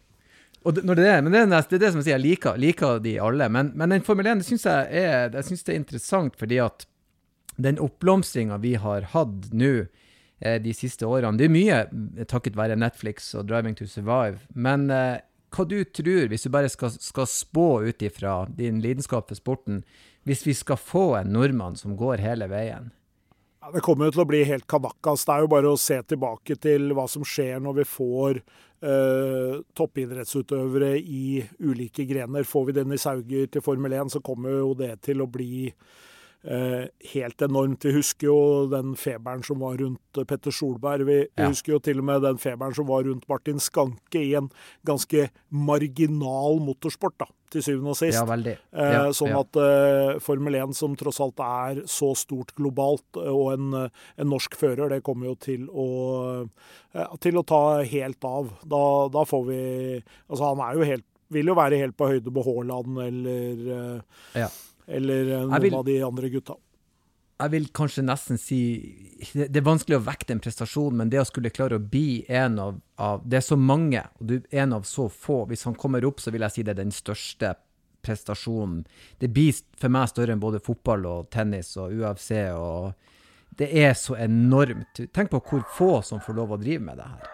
Og 0.64 0.76
det, 0.76 0.84
det, 0.88 1.10
men 1.24 1.34
det, 1.34 1.42
er, 1.44 1.50
det, 1.52 1.78
er 1.78 1.82
det 1.82 1.92
som 1.92 2.00
jeg 2.00 2.08
sier, 2.08 2.16
jeg 2.16 2.24
liker, 2.24 2.60
liker 2.62 3.02
de 3.04 3.18
alle. 3.20 3.50
Men, 3.52 3.74
men 3.76 3.92
den 3.96 4.06
Formel 4.06 4.30
1 4.32 4.46
syns 4.48 4.66
jeg, 4.70 5.04
er, 5.04 5.34
jeg 5.36 5.50
synes 5.50 5.68
det 5.68 5.74
er 5.74 5.82
interessant, 5.82 6.40
fordi 6.40 6.62
at 6.64 6.88
den 7.56 7.82
oppblomstringa 7.84 8.58
vi 8.64 8.76
har 8.82 9.10
hatt 9.12 9.52
nå 9.54 9.74
eh, 9.84 10.58
de 10.64 10.74
siste 10.74 11.06
årene 11.06 11.38
Det 11.38 11.46
er 11.46 11.54
mye 11.54 12.26
takket 12.30 12.58
være 12.58 12.80
Netflix 12.80 13.30
og 13.38 13.46
Driving 13.52 13.78
to 13.78 13.86
Survive. 13.90 14.40
Men 14.56 14.88
eh, 14.94 15.20
hva 15.54 15.68
du 15.70 15.78
tror, 15.86 16.32
hvis 16.32 16.48
du 16.48 16.54
bare 16.54 16.72
skal, 16.72 16.96
skal 16.96 17.30
spå 17.30 17.68
ut 17.86 18.02
ifra 18.02 18.44
din 18.50 18.82
lidenskap 18.82 19.30
for 19.30 19.38
sporten, 19.38 19.84
hvis 20.26 20.48
vi 20.48 20.56
skal 20.58 20.80
få 20.80 21.14
en 21.20 21.34
nordmann 21.36 21.78
som 21.78 21.98
går 22.00 22.24
hele 22.24 22.48
veien? 22.50 22.90
Ja, 23.64 23.70
det 23.72 23.80
kommer 23.80 24.10
jo 24.10 24.12
til 24.12 24.22
å 24.26 24.28
bli 24.28 24.42
helt 24.44 24.66
kanakas. 24.68 25.22
Det 25.24 25.32
er 25.32 25.44
jo 25.46 25.50
bare 25.54 25.70
å 25.72 25.80
se 25.80 25.96
tilbake 26.04 26.58
til 26.60 26.90
hva 26.98 27.06
som 27.08 27.24
skjer 27.24 27.62
når 27.64 27.78
vi 27.78 27.86
får 27.88 28.40
eh, 28.42 29.62
toppidrettsutøvere 29.80 30.98
i 31.00 31.38
ulike 31.64 32.04
grener. 32.10 32.44
Får 32.44 32.66
vi 32.68 32.76
Dennis 32.76 33.08
Hauger 33.08 33.48
til 33.48 33.64
Formel 33.64 33.96
1, 34.02 34.12
så 34.12 34.20
kommer 34.20 34.58
jo 34.58 34.74
det 34.76 34.98
til 35.08 35.24
å 35.24 35.30
bli 35.32 35.70
helt 36.44 37.42
enormt. 37.42 37.86
Vi 37.86 37.94
husker 37.96 38.28
jo 38.28 38.40
den 38.72 38.98
feberen 39.00 39.44
som 39.48 39.62
var 39.64 39.78
rundt 39.80 40.18
eh, 40.20 40.26
Petter 40.28 40.52
Solberg. 40.52 41.06
Vi, 41.08 41.20
ja. 41.38 41.48
husker 41.48 41.76
jo 41.76 41.80
til 41.84 42.02
og 42.02 42.08
med 42.10 42.24
den 42.26 42.40
feberen 42.42 42.76
som 42.76 42.90
var 42.90 43.06
rundt 43.08 43.28
Martin 43.32 43.62
Skanke 43.64 44.20
i 44.20 44.34
en 44.40 44.50
ganske 44.88 45.30
marginal 45.50 46.60
motorsport, 46.64 47.16
da, 47.24 47.30
til 47.54 47.64
syvende 47.64 47.94
og 47.94 48.00
sist. 48.00 48.18
Ja, 48.18 48.26
veldig. 48.28 48.58
Eh, 48.76 48.96
ja, 48.98 49.06
sånn 49.16 49.36
at 49.38 49.60
uh, 49.60 50.20
Formel 50.24 50.60
1, 50.60 50.76
som 50.78 50.98
tross 51.00 51.22
alt 51.24 51.40
er 51.46 51.84
så 51.92 52.12
stort 52.20 52.52
globalt, 52.60 53.08
og 53.22 53.54
en, 53.54 53.72
en 53.88 54.32
norsk 54.34 54.58
fører, 54.60 54.90
det 54.92 55.04
kommer 55.08 55.32
jo 55.32 55.38
til 55.48 55.70
å, 55.70 55.88
uh, 56.44 57.16
til 57.24 57.40
å 57.40 57.48
ta 57.48 57.64
helt 57.88 58.28
av. 58.28 58.52
Da, 58.68 58.84
da, 59.14 59.26
får 59.28 59.48
vi 59.48 59.64
Altså, 60.04 60.44
han 60.50 60.62
er 60.64 60.78
jo 60.78 60.86
helt 60.88 61.06
Vil 61.34 61.50
jo 61.50 61.56
være 61.58 61.80
helt 61.80 61.96
på 61.98 62.08
høyde 62.10 62.32
med 62.34 62.46
Haaland 62.46 63.00
eller 63.02 63.62
uh, 63.72 64.24
ja 64.38 64.52
eller 64.88 65.32
eh, 65.32 65.48
noen 65.48 65.62
vil, 65.62 65.76
av 65.76 65.86
de 65.86 65.98
andre 66.04 66.30
gutta. 66.34 66.56
Jeg 67.44 67.52
vil 67.52 67.66
kanskje 67.76 68.06
nesten 68.06 68.38
si 68.40 68.60
Det 69.34 69.58
er 69.58 69.66
vanskelig 69.66 69.98
å 69.98 70.06
vekte 70.06 70.36
en 70.36 70.42
prestasjon, 70.44 70.96
men 71.00 71.10
det 71.12 71.22
å 71.22 71.28
skulle 71.28 71.52
klare 71.54 71.80
å 71.80 71.84
bli 71.84 72.24
en 72.32 72.60
av, 72.62 72.80
av 73.02 73.24
Det 73.26 73.40
er 73.42 73.46
så 73.46 73.58
mange, 73.60 74.04
og 74.20 74.30
du 74.30 74.36
er 74.38 74.64
en 74.64 74.78
av 74.78 74.88
så 74.88 75.10
få. 75.10 75.44
Hvis 75.50 75.66
han 75.68 75.78
kommer 75.80 76.06
opp, 76.06 76.22
så 76.22 76.32
vil 76.34 76.46
jeg 76.46 76.56
si 76.56 76.66
det 76.66 76.76
er 76.76 76.84
den 76.84 76.96
største 76.96 77.56
prestasjonen. 78.04 78.84
Det 79.20 79.32
blir 79.32 79.56
for 79.80 79.94
meg 79.94 80.12
større 80.12 80.36
enn 80.36 80.44
både 80.44 80.62
fotball 80.64 81.08
og 81.10 81.30
tennis 81.34 81.74
og 81.80 81.94
UFC. 81.96 82.32
og 82.52 82.94
Det 83.56 83.70
er 83.72 83.94
så 83.98 84.18
enormt. 84.20 85.06
Tenk 85.14 85.32
på 85.32 85.40
hvor 85.40 85.64
få 85.78 85.94
som 86.04 86.22
får 86.24 86.38
lov 86.42 86.56
å 86.56 86.62
drive 86.62 86.84
med 86.84 87.00
det 87.00 87.08
her. 87.08 87.32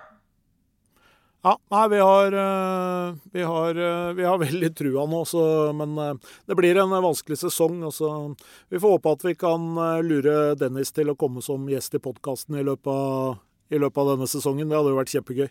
Ja, 1.42 1.54
nei, 1.72 1.88
vi 1.88 2.00
har, 2.00 2.34
eh, 2.34 3.16
vi 3.32 3.44
har, 3.44 3.76
eh, 3.76 4.14
vi 4.14 4.24
har 4.24 4.38
veldig 4.46 4.76
trua 4.76 5.06
nå, 5.08 5.22
så, 5.26 5.74
men 5.74 5.98
eh, 5.98 6.14
det 6.46 6.56
blir 6.60 6.78
en 6.82 6.90
vanskelig 6.90 7.38
sesong. 7.40 7.80
Så 7.96 8.36
vi 8.70 8.80
får 8.80 8.98
håpe 8.98 9.14
at 9.16 9.26
vi 9.26 9.36
kan 9.40 9.72
lure 10.04 10.56
Dennis 10.60 10.92
til 10.92 11.14
å 11.14 11.18
komme 11.20 11.44
som 11.46 11.70
gjest 11.72 11.96
i 11.96 12.04
podkasten 12.04 12.60
i, 12.60 12.64
i 12.64 13.80
løpet 13.80 14.02
av 14.04 14.12
denne 14.14 14.28
sesongen. 14.28 14.68
Det 14.68 14.80
hadde 14.80 14.92
jo 14.92 15.00
vært 15.00 15.16
kjempegøy. 15.16 15.48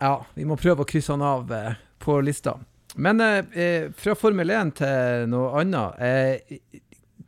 Ja, 0.00 0.16
vi 0.36 0.48
må 0.48 0.56
prøve 0.60 0.84
å 0.84 0.88
krysse 0.88 1.12
han 1.12 1.24
av 1.24 1.52
på 2.00 2.18
lista. 2.24 2.56
Men 2.96 3.20
eh, 3.20 3.92
fra 3.92 4.16
Formel 4.16 4.50
1 4.52 4.76
til 4.80 5.28
noe 5.28 5.52
annet. 5.60 6.00
Eh, 6.00 6.82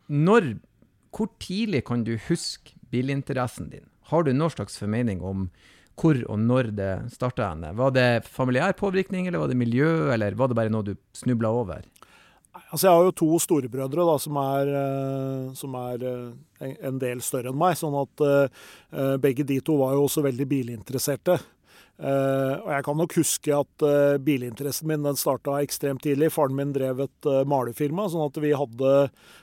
når, 0.09 0.55
hvor 1.13 1.29
tidlig 1.41 1.83
kan 1.85 2.01
du 2.05 2.15
huske 2.29 2.73
bilinteressen 2.89 3.69
din? 3.69 3.85
Har 4.09 4.25
du 4.25 4.33
noen 4.33 4.53
slags 4.53 4.79
formening 4.81 5.21
om 5.21 5.51
hvor 5.99 6.19
og 6.31 6.39
når 6.39 6.71
det 6.77 6.91
starta? 7.13 7.51
Var 7.75 7.95
det 7.95 8.09
familiær 8.27 8.75
påvirkning, 8.79 9.27
eller 9.27 9.43
var 9.43 9.51
det 9.51 9.59
miljø, 9.59 10.11
eller 10.13 10.37
var 10.39 10.51
det 10.51 10.57
bare 10.59 10.73
noe 10.73 10.87
du 10.87 10.95
snubla 11.17 11.51
over? 11.51 11.83
Altså, 12.69 12.85
jeg 12.85 12.93
har 12.93 13.05
jo 13.07 13.15
to 13.17 13.29
storebrødre 13.41 14.05
da, 14.05 14.15
som 14.21 14.37
er, 14.41 14.71
eh, 14.79 15.45
som 15.57 15.75
er 15.79 16.03
eh, 16.05 16.73
en 16.89 16.99
del 17.01 17.21
større 17.25 17.53
enn 17.53 17.59
meg. 17.59 17.77
sånn 17.79 17.95
at 17.97 18.23
uh, 18.25 19.15
begge 19.21 19.45
de 19.47 19.59
to 19.65 19.77
var 19.79 19.95
jo 19.95 20.05
også 20.05 20.25
veldig 20.25 20.47
bilinteresserte. 20.49 21.39
Uh, 21.99 22.55
og 22.63 22.69
jeg 22.71 22.83
kan 22.87 22.95
nok 22.95 23.13
huske 23.19 23.51
at 23.51 23.83
uh, 23.83 24.15
bilinteressen 24.23 24.87
min 24.87 25.03
den 25.03 25.17
starta 25.19 25.57
ekstremt 25.59 25.99
tidlig. 26.05 26.29
Faren 26.31 26.55
min 26.55 26.71
drev 26.71 27.01
et 27.03 27.27
uh, 27.27 27.41
malefirma, 27.49 28.05
sånn 28.07 28.29
at 28.29 28.37
vi 28.39 28.53
hadde 28.55 28.91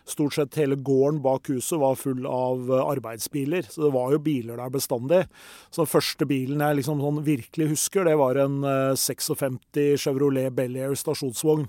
stort 0.08 0.38
sett 0.38 0.56
hele 0.56 0.78
gården 0.80 1.20
bak 1.24 1.50
huset 1.52 1.76
var 1.82 1.98
full 2.00 2.24
av 2.24 2.70
arbeidsbiler. 2.78 3.68
Så 3.68 3.84
det 3.84 3.90
var 3.92 4.14
jo 4.14 4.22
biler 4.24 4.56
der 4.62 4.72
bestandig. 4.72 5.22
Så 5.68 5.82
den 5.82 5.90
første 5.92 6.28
bilen 6.28 6.64
jeg 6.64 6.78
liksom 6.78 7.02
sånn 7.04 7.20
virkelig 7.26 7.68
husker, 7.74 8.08
det 8.08 8.16
var 8.16 8.40
en 8.40 8.62
56 8.96 10.00
Chevrolet 10.00 10.54
Bel 10.56 10.78
Air 10.80 10.96
stasjonsvogn. 10.96 11.66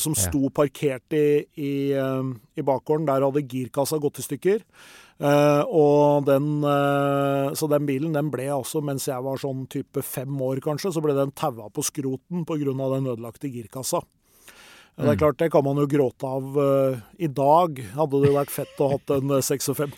som 0.00 0.14
sto 0.16 0.48
parkert 0.54 1.12
i, 1.12 1.44
i, 1.60 1.72
i 1.92 2.64
bakgården. 2.64 3.04
Der 3.10 3.26
hadde 3.26 3.44
girkassa 3.44 3.98
gått 4.00 4.22
i 4.22 4.24
stykker. 4.24 4.64
Uh, 5.18 5.64
og 5.74 6.28
den, 6.28 6.60
uh, 6.62 7.50
så 7.58 7.66
den 7.66 7.88
bilen 7.88 8.12
den 8.14 8.28
ble 8.30 8.44
altså, 8.54 8.78
mens 8.86 9.08
jeg 9.08 9.18
var 9.24 9.40
sånn 9.42 9.64
type 9.66 10.04
fem 10.06 10.30
år 10.46 10.60
kanskje, 10.62 10.92
så 10.94 11.02
ble 11.02 11.16
den 11.16 11.34
taua 11.34 11.66
på 11.74 11.82
skroten 11.82 12.44
pga. 12.46 12.70
den 12.70 13.10
ødelagte 13.10 13.50
girkassa. 13.50 14.04
Det 14.98 15.04
er 15.04 15.14
mm. 15.14 15.18
klart, 15.18 15.38
det 15.38 15.50
kan 15.54 15.62
man 15.62 15.78
jo 15.78 15.86
gråte 15.90 16.26
av 16.26 16.56
uh, 16.58 17.02
i 17.22 17.28
dag. 17.30 17.76
Hadde 17.94 18.18
det 18.18 18.30
jo 18.30 18.38
vært 18.38 18.50
fett 18.50 18.80
å 18.82 18.88
hatt 18.94 19.12
en 19.14 19.34
56 19.46 19.92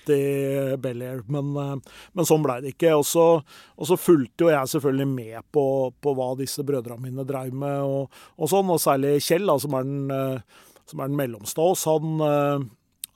Bel 0.80 1.04
Air, 1.04 1.22
men, 1.32 1.54
uh, 1.56 2.02
men 2.12 2.28
sånn 2.28 2.44
blei 2.44 2.58
det 2.64 2.74
ikke. 2.74 2.96
Og 3.00 3.06
så, 3.08 3.28
og 3.40 3.88
så, 3.88 3.96
fulgte 4.00 4.44
jo 4.44 4.50
jeg 4.52 4.72
selvfølgelig 4.74 5.08
med 5.12 5.46
på, 5.56 5.64
på 6.04 6.16
hva 6.16 6.34
disse 6.40 6.64
brødrene 6.68 7.08
mine 7.08 7.24
dreiv 7.28 7.56
med, 7.56 7.80
og, 7.80 8.20
og, 8.36 8.52
sånn. 8.52 8.72
Og 8.72 8.80
særlig 8.80 9.18
Kjell, 9.24 9.48
da, 9.48 9.56
som 9.60 9.76
er 9.80 9.88
den, 9.88 10.12
uh, 10.12 10.68
som 10.92 11.00
er 11.00 11.12
den 11.12 11.20
mellomste 11.20 11.64
av 11.64 11.72
oss. 11.72 11.88
Han 11.88 12.68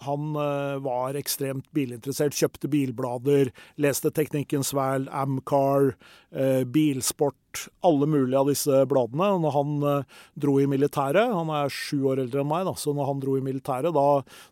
han 0.03 0.35
uh, 0.37 0.81
var 0.85 1.17
ekstremt 1.19 1.67
bilinteressert, 1.77 2.35
kjøpte 2.37 2.71
bilblader, 2.73 3.51
leste 3.81 4.11
Teknikkens 4.15 4.73
Vel, 4.77 5.07
Amcar, 5.15 5.95
uh, 6.35 6.63
Bilsport, 6.69 7.69
alle 7.87 8.09
mulige 8.11 8.41
av 8.41 8.51
disse 8.51 8.83
bladene. 8.91 9.31
Når 9.45 9.57
han 9.57 9.75
uh, 9.87 10.21
dro 10.41 10.59
i 10.61 10.69
militæret, 10.71 11.35
han 11.35 11.53
er 11.55 11.73
sju 11.73 12.03
år 12.13 12.25
eldre 12.25 12.43
enn 12.43 12.51
meg, 12.51 12.67
da, 12.69 12.77
så 12.79 12.95
når 12.97 13.11
han 13.13 13.25
dro 13.25 13.39
i 13.39 13.45
militæret, 13.47 13.95
da, 13.95 14.09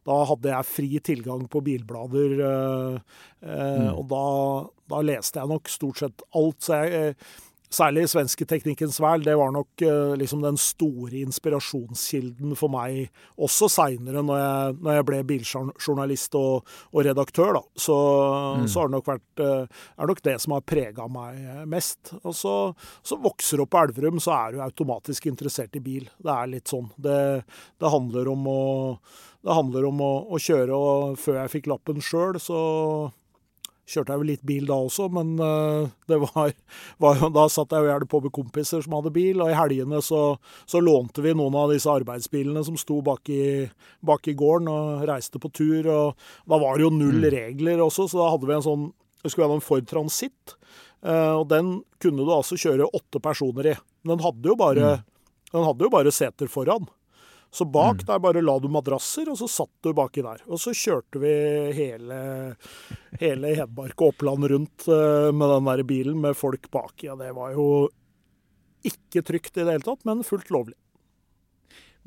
da 0.08 0.18
hadde 0.30 0.54
jeg 0.54 0.70
fri 0.70 0.90
tilgang 1.12 1.46
på 1.50 1.64
bilblader. 1.66 2.37
Mm. 3.42 3.88
Og 3.96 4.04
da, 4.11 4.26
da, 4.92 5.00
leste 5.02 5.40
jeg 5.40 5.50
nok 5.50 5.70
stort 5.72 6.02
sett 6.04 6.22
alt. 6.38 6.61
så 6.62 6.84
jeg 6.87 7.16
Særlig 7.73 8.05
svenske 8.12 8.45
Teknikkens 8.49 8.99
Vel. 9.00 9.25
Det 9.25 9.35
var 9.38 9.52
nok 9.55 9.85
uh, 9.87 10.12
liksom 10.21 10.43
den 10.45 10.59
store 10.61 11.23
inspirasjonskilden 11.23 12.52
for 12.59 12.73
meg 12.73 13.07
også 13.41 13.71
seinere, 13.73 14.21
når, 14.21 14.76
når, 14.76 14.99
jeg 14.99 15.07
ble 15.09 15.21
biljournalist 15.31 16.37
og, 16.37 16.69
og 16.93 17.07
redaktør. 17.09 17.57
Da. 17.57 17.64
Så, 17.87 17.97
mm. 18.61 18.69
så, 18.69 18.83
har 18.83 18.91
det 18.91 18.97
nok 18.99 19.11
vært 19.14 19.45
uh, 19.45 19.83
er 19.97 20.12
nok 20.12 20.23
det 20.29 20.37
som 20.45 20.57
har 20.59 20.69
prega 20.69 21.09
meg 21.12 21.67
mest. 21.73 22.12
Og 22.23 22.37
så, 22.37 22.55
så 23.00 23.21
vokser 23.23 23.57
du 23.57 23.67
opp 23.67 23.73
på 23.73 23.83
Elverum, 23.87 24.21
så 24.21 24.37
er 24.37 24.52
du 24.52 24.62
automatisk 24.67 25.31
interessert 25.33 25.81
i 25.81 25.85
bil. 25.85 26.11
Det 26.21 26.37
er 26.37 26.52
litt 26.52 26.73
sånn. 26.73 26.91
Det, 27.00 27.19
det 27.81 27.97
handler 27.97 28.35
om 28.37 28.49
å 28.52 28.62
det 29.43 29.57
handler 29.57 29.88
om 29.88 29.99
å, 30.05 30.12
å 30.31 30.38
kjøre, 30.38 30.76
og 30.76 31.17
før 31.19 31.41
jeg 31.41 31.50
fikk 31.57 31.73
lappen 31.73 31.99
sjøl, 32.05 32.37
så 32.38 32.59
Kjørte 33.92 34.14
jeg 34.14 34.20
vel 34.22 34.30
litt 34.32 34.44
bil 34.49 34.64
da 34.68 34.78
også, 34.80 35.11
men 35.12 35.34
uh, 35.37 35.90
det 36.08 36.16
var, 36.22 36.54
var, 37.02 37.20
da 37.34 37.44
satt 37.52 37.75
jeg 37.75 37.84
jo 37.84 37.90
gjerne 37.90 38.08
på 38.08 38.22
med 38.25 38.32
kompiser 38.32 38.84
som 38.84 38.96
hadde 38.96 39.12
bil. 39.12 39.42
Og 39.44 39.52
i 39.52 39.58
helgene 39.58 40.00
så, 40.04 40.22
så, 40.64 40.80
lånte 40.80 41.25
vi 41.25 41.34
noen 41.37 41.58
av 41.61 41.75
disse 41.75 41.92
arbeidsbilene 41.92 42.64
som 42.64 42.78
sto 42.80 43.02
bak 43.04 43.28
i, 43.32 43.68
bak 44.00 44.32
i, 44.32 44.37
gården 44.38 44.72
og 44.72 45.04
reiste 45.11 45.42
på 45.42 45.52
tur. 45.52 45.90
og 45.92 46.25
Da 46.49 46.61
var 46.62 46.80
det 46.80 46.87
jo 46.87 46.94
null 46.96 47.20
mm. 47.20 47.30
regler 47.37 47.84
også, 47.84 48.08
så 48.08 48.22
da 48.22 48.32
hadde 48.32 48.49
vi 48.49 48.58
en 48.58 48.66
sånn 48.70 48.90
det 49.22 49.30
skulle 49.30 49.46
være 49.46 49.61
en 49.61 49.62
Ford 49.62 49.87
Transit. 49.87 50.56
Uh, 51.02 51.38
og 51.38 51.46
Den 51.50 51.76
kunne 52.02 52.25
du 52.26 52.32
altså 52.34 52.58
kjøre 52.58 52.90
åtte 52.90 53.22
personer 53.22 53.72
i. 53.75 53.76
Men 54.02 54.16
den 54.16 54.25
hadde 54.26 54.50
jo 54.50 54.58
bare, 54.58 54.96
mm. 54.96 55.38
den 55.54 55.68
hadde 55.68 55.87
jo 55.87 55.92
bare 55.92 56.14
seter 56.14 56.50
foran. 56.50 56.88
Så 57.52 57.66
bak 57.68 58.00
mm. 58.00 58.06
der 58.09 58.21
bare 58.25 58.40
la 58.40 58.54
du 58.59 58.71
madrasser, 58.73 59.28
og 59.28 59.37
så 59.37 59.49
satt 59.50 59.85
du 59.85 59.92
baki 59.97 60.23
der. 60.25 60.40
Og 60.49 60.61
så 60.61 60.73
kjørte 60.73 61.21
vi 61.21 61.32
hele, 61.76 62.21
hele 63.21 63.50
Hedmark 63.59 63.99
og 64.00 64.14
Oppland 64.14 64.49
rundt 64.49 64.87
uh, 64.88 65.28
med 65.37 65.52
den 65.52 65.68
der 65.68 65.82
bilen 65.85 66.23
med 66.23 66.38
folk 66.38 66.71
baki. 66.73 67.11
Og 67.12 67.21
det 67.21 67.35
var 67.37 67.52
jo 67.52 67.66
ikke 68.88 69.21
trygt 69.26 69.59
i 69.59 69.66
det 69.66 69.76
hele 69.76 69.85
tatt, 69.85 70.00
men 70.09 70.25
fullt 70.25 70.49
lovlig. 70.54 70.78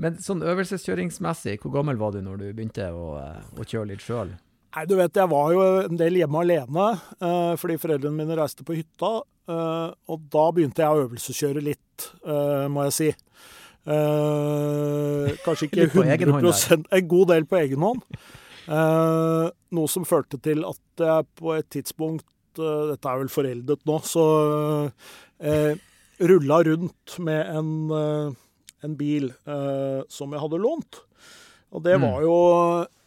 Men 0.02 0.18
sånn 0.20 0.44
øvelseskjøringsmessig, 0.44 1.60
hvor 1.64 1.78
gammel 1.78 2.00
var 2.00 2.16
du 2.16 2.20
når 2.24 2.42
du 2.42 2.48
begynte 2.50 2.90
å, 2.92 3.16
eh, 3.22 3.46
å 3.56 3.64
kjøre 3.64 3.94
litt 3.94 4.04
sjøl? 4.04 4.34
Nei, 4.76 4.84
du 4.90 4.98
vet, 5.00 5.16
jeg 5.16 5.32
var 5.32 5.54
jo 5.56 5.62
en 5.86 6.00
del 6.00 6.18
hjemme 6.20 6.42
alene 6.42 6.88
eh, 7.24 7.54
fordi 7.62 7.78
foreldrene 7.80 8.18
mine 8.18 8.36
reiste 8.36 8.66
på 8.68 8.76
hytta. 8.76 9.14
Eh, 9.48 9.94
og 10.12 10.26
da 10.34 10.50
begynte 10.52 10.84
jeg 10.84 10.92
å 10.92 11.06
øvelseskjøre 11.06 11.64
litt, 11.64 12.10
må 12.26 12.90
jeg 12.90 12.96
si. 12.96 13.08
Eh, 13.86 15.34
kanskje 15.46 15.68
ikke 15.70 16.06
100% 16.26 16.88
En 16.90 17.10
god 17.10 17.28
del 17.34 17.46
på 17.50 17.60
egen 17.62 17.86
hånd. 17.86 18.02
Eh, 18.66 19.50
noe 19.78 19.92
som 19.92 20.08
førte 20.10 20.40
til 20.42 20.66
at 20.66 21.04
jeg 21.06 21.28
på 21.38 21.52
et 21.54 21.68
tidspunkt 21.70 22.58
eh, 22.58 22.88
Dette 22.90 23.12
er 23.12 23.20
vel 23.22 23.30
foreldet 23.30 23.84
nå, 23.86 24.00
så 24.02 24.26
eh, 25.38 25.78
rulla 26.26 26.64
rundt 26.66 27.18
med 27.22 27.52
en, 27.60 27.72
eh, 27.94 28.34
en 28.88 28.98
bil 28.98 29.30
eh, 29.30 30.02
som 30.10 30.34
jeg 30.34 30.42
hadde 30.42 30.62
lånt. 30.64 31.02
Og 31.76 31.84
det 31.86 32.00
mm. 32.00 32.08
var 32.08 32.26
jo 32.26 32.38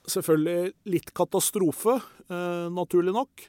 selvfølgelig 0.09 0.73
litt 0.95 1.13
katastrofe, 1.17 1.99
eh, 2.29 2.67
naturlig 2.75 3.17
nok. 3.17 3.49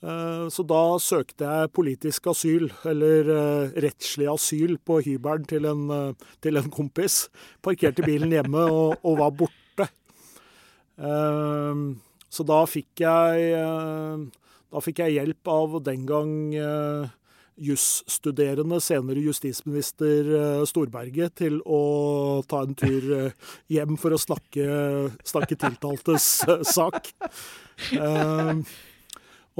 Eh, 0.00 0.46
så 0.48 0.64
da 0.64 0.80
søkte 1.02 1.44
jeg 1.44 1.72
politisk 1.76 2.30
asyl, 2.32 2.70
eller 2.88 3.28
uh, 3.28 3.72
rettslig 3.84 4.30
asyl, 4.32 4.78
på 4.80 5.00
hybelen 5.04 5.44
til, 5.48 5.68
uh, 5.68 6.12
til, 6.40 6.56
en 6.56 6.72
kompis. 6.72 7.26
Parkerte 7.60 8.04
bilen 8.06 8.32
hjemme 8.32 8.64
og, 8.64 8.96
og 9.04 9.20
var 9.20 9.34
borte. 9.36 9.58
Så 12.30 12.44
da 12.44 12.58
fikk 12.68 13.00
jeg 13.00 13.54
Da 14.70 14.82
fikk 14.84 14.98
jeg 15.00 15.14
hjelp 15.14 15.48
av 15.48 15.78
den 15.86 16.02
gang 16.04 16.34
jusstuderende, 17.56 18.76
senere 18.84 19.22
justisminister 19.24 20.28
Storberget, 20.68 21.38
til 21.40 21.56
å 21.64 22.44
ta 22.44 22.60
en 22.66 22.76
tur 22.76 23.08
hjem 23.72 23.96
for 23.96 24.12
å 24.12 24.20
snakke, 24.20 24.68
snakke 25.24 25.56
tiltaltes 25.64 26.28
sak. 26.76 27.14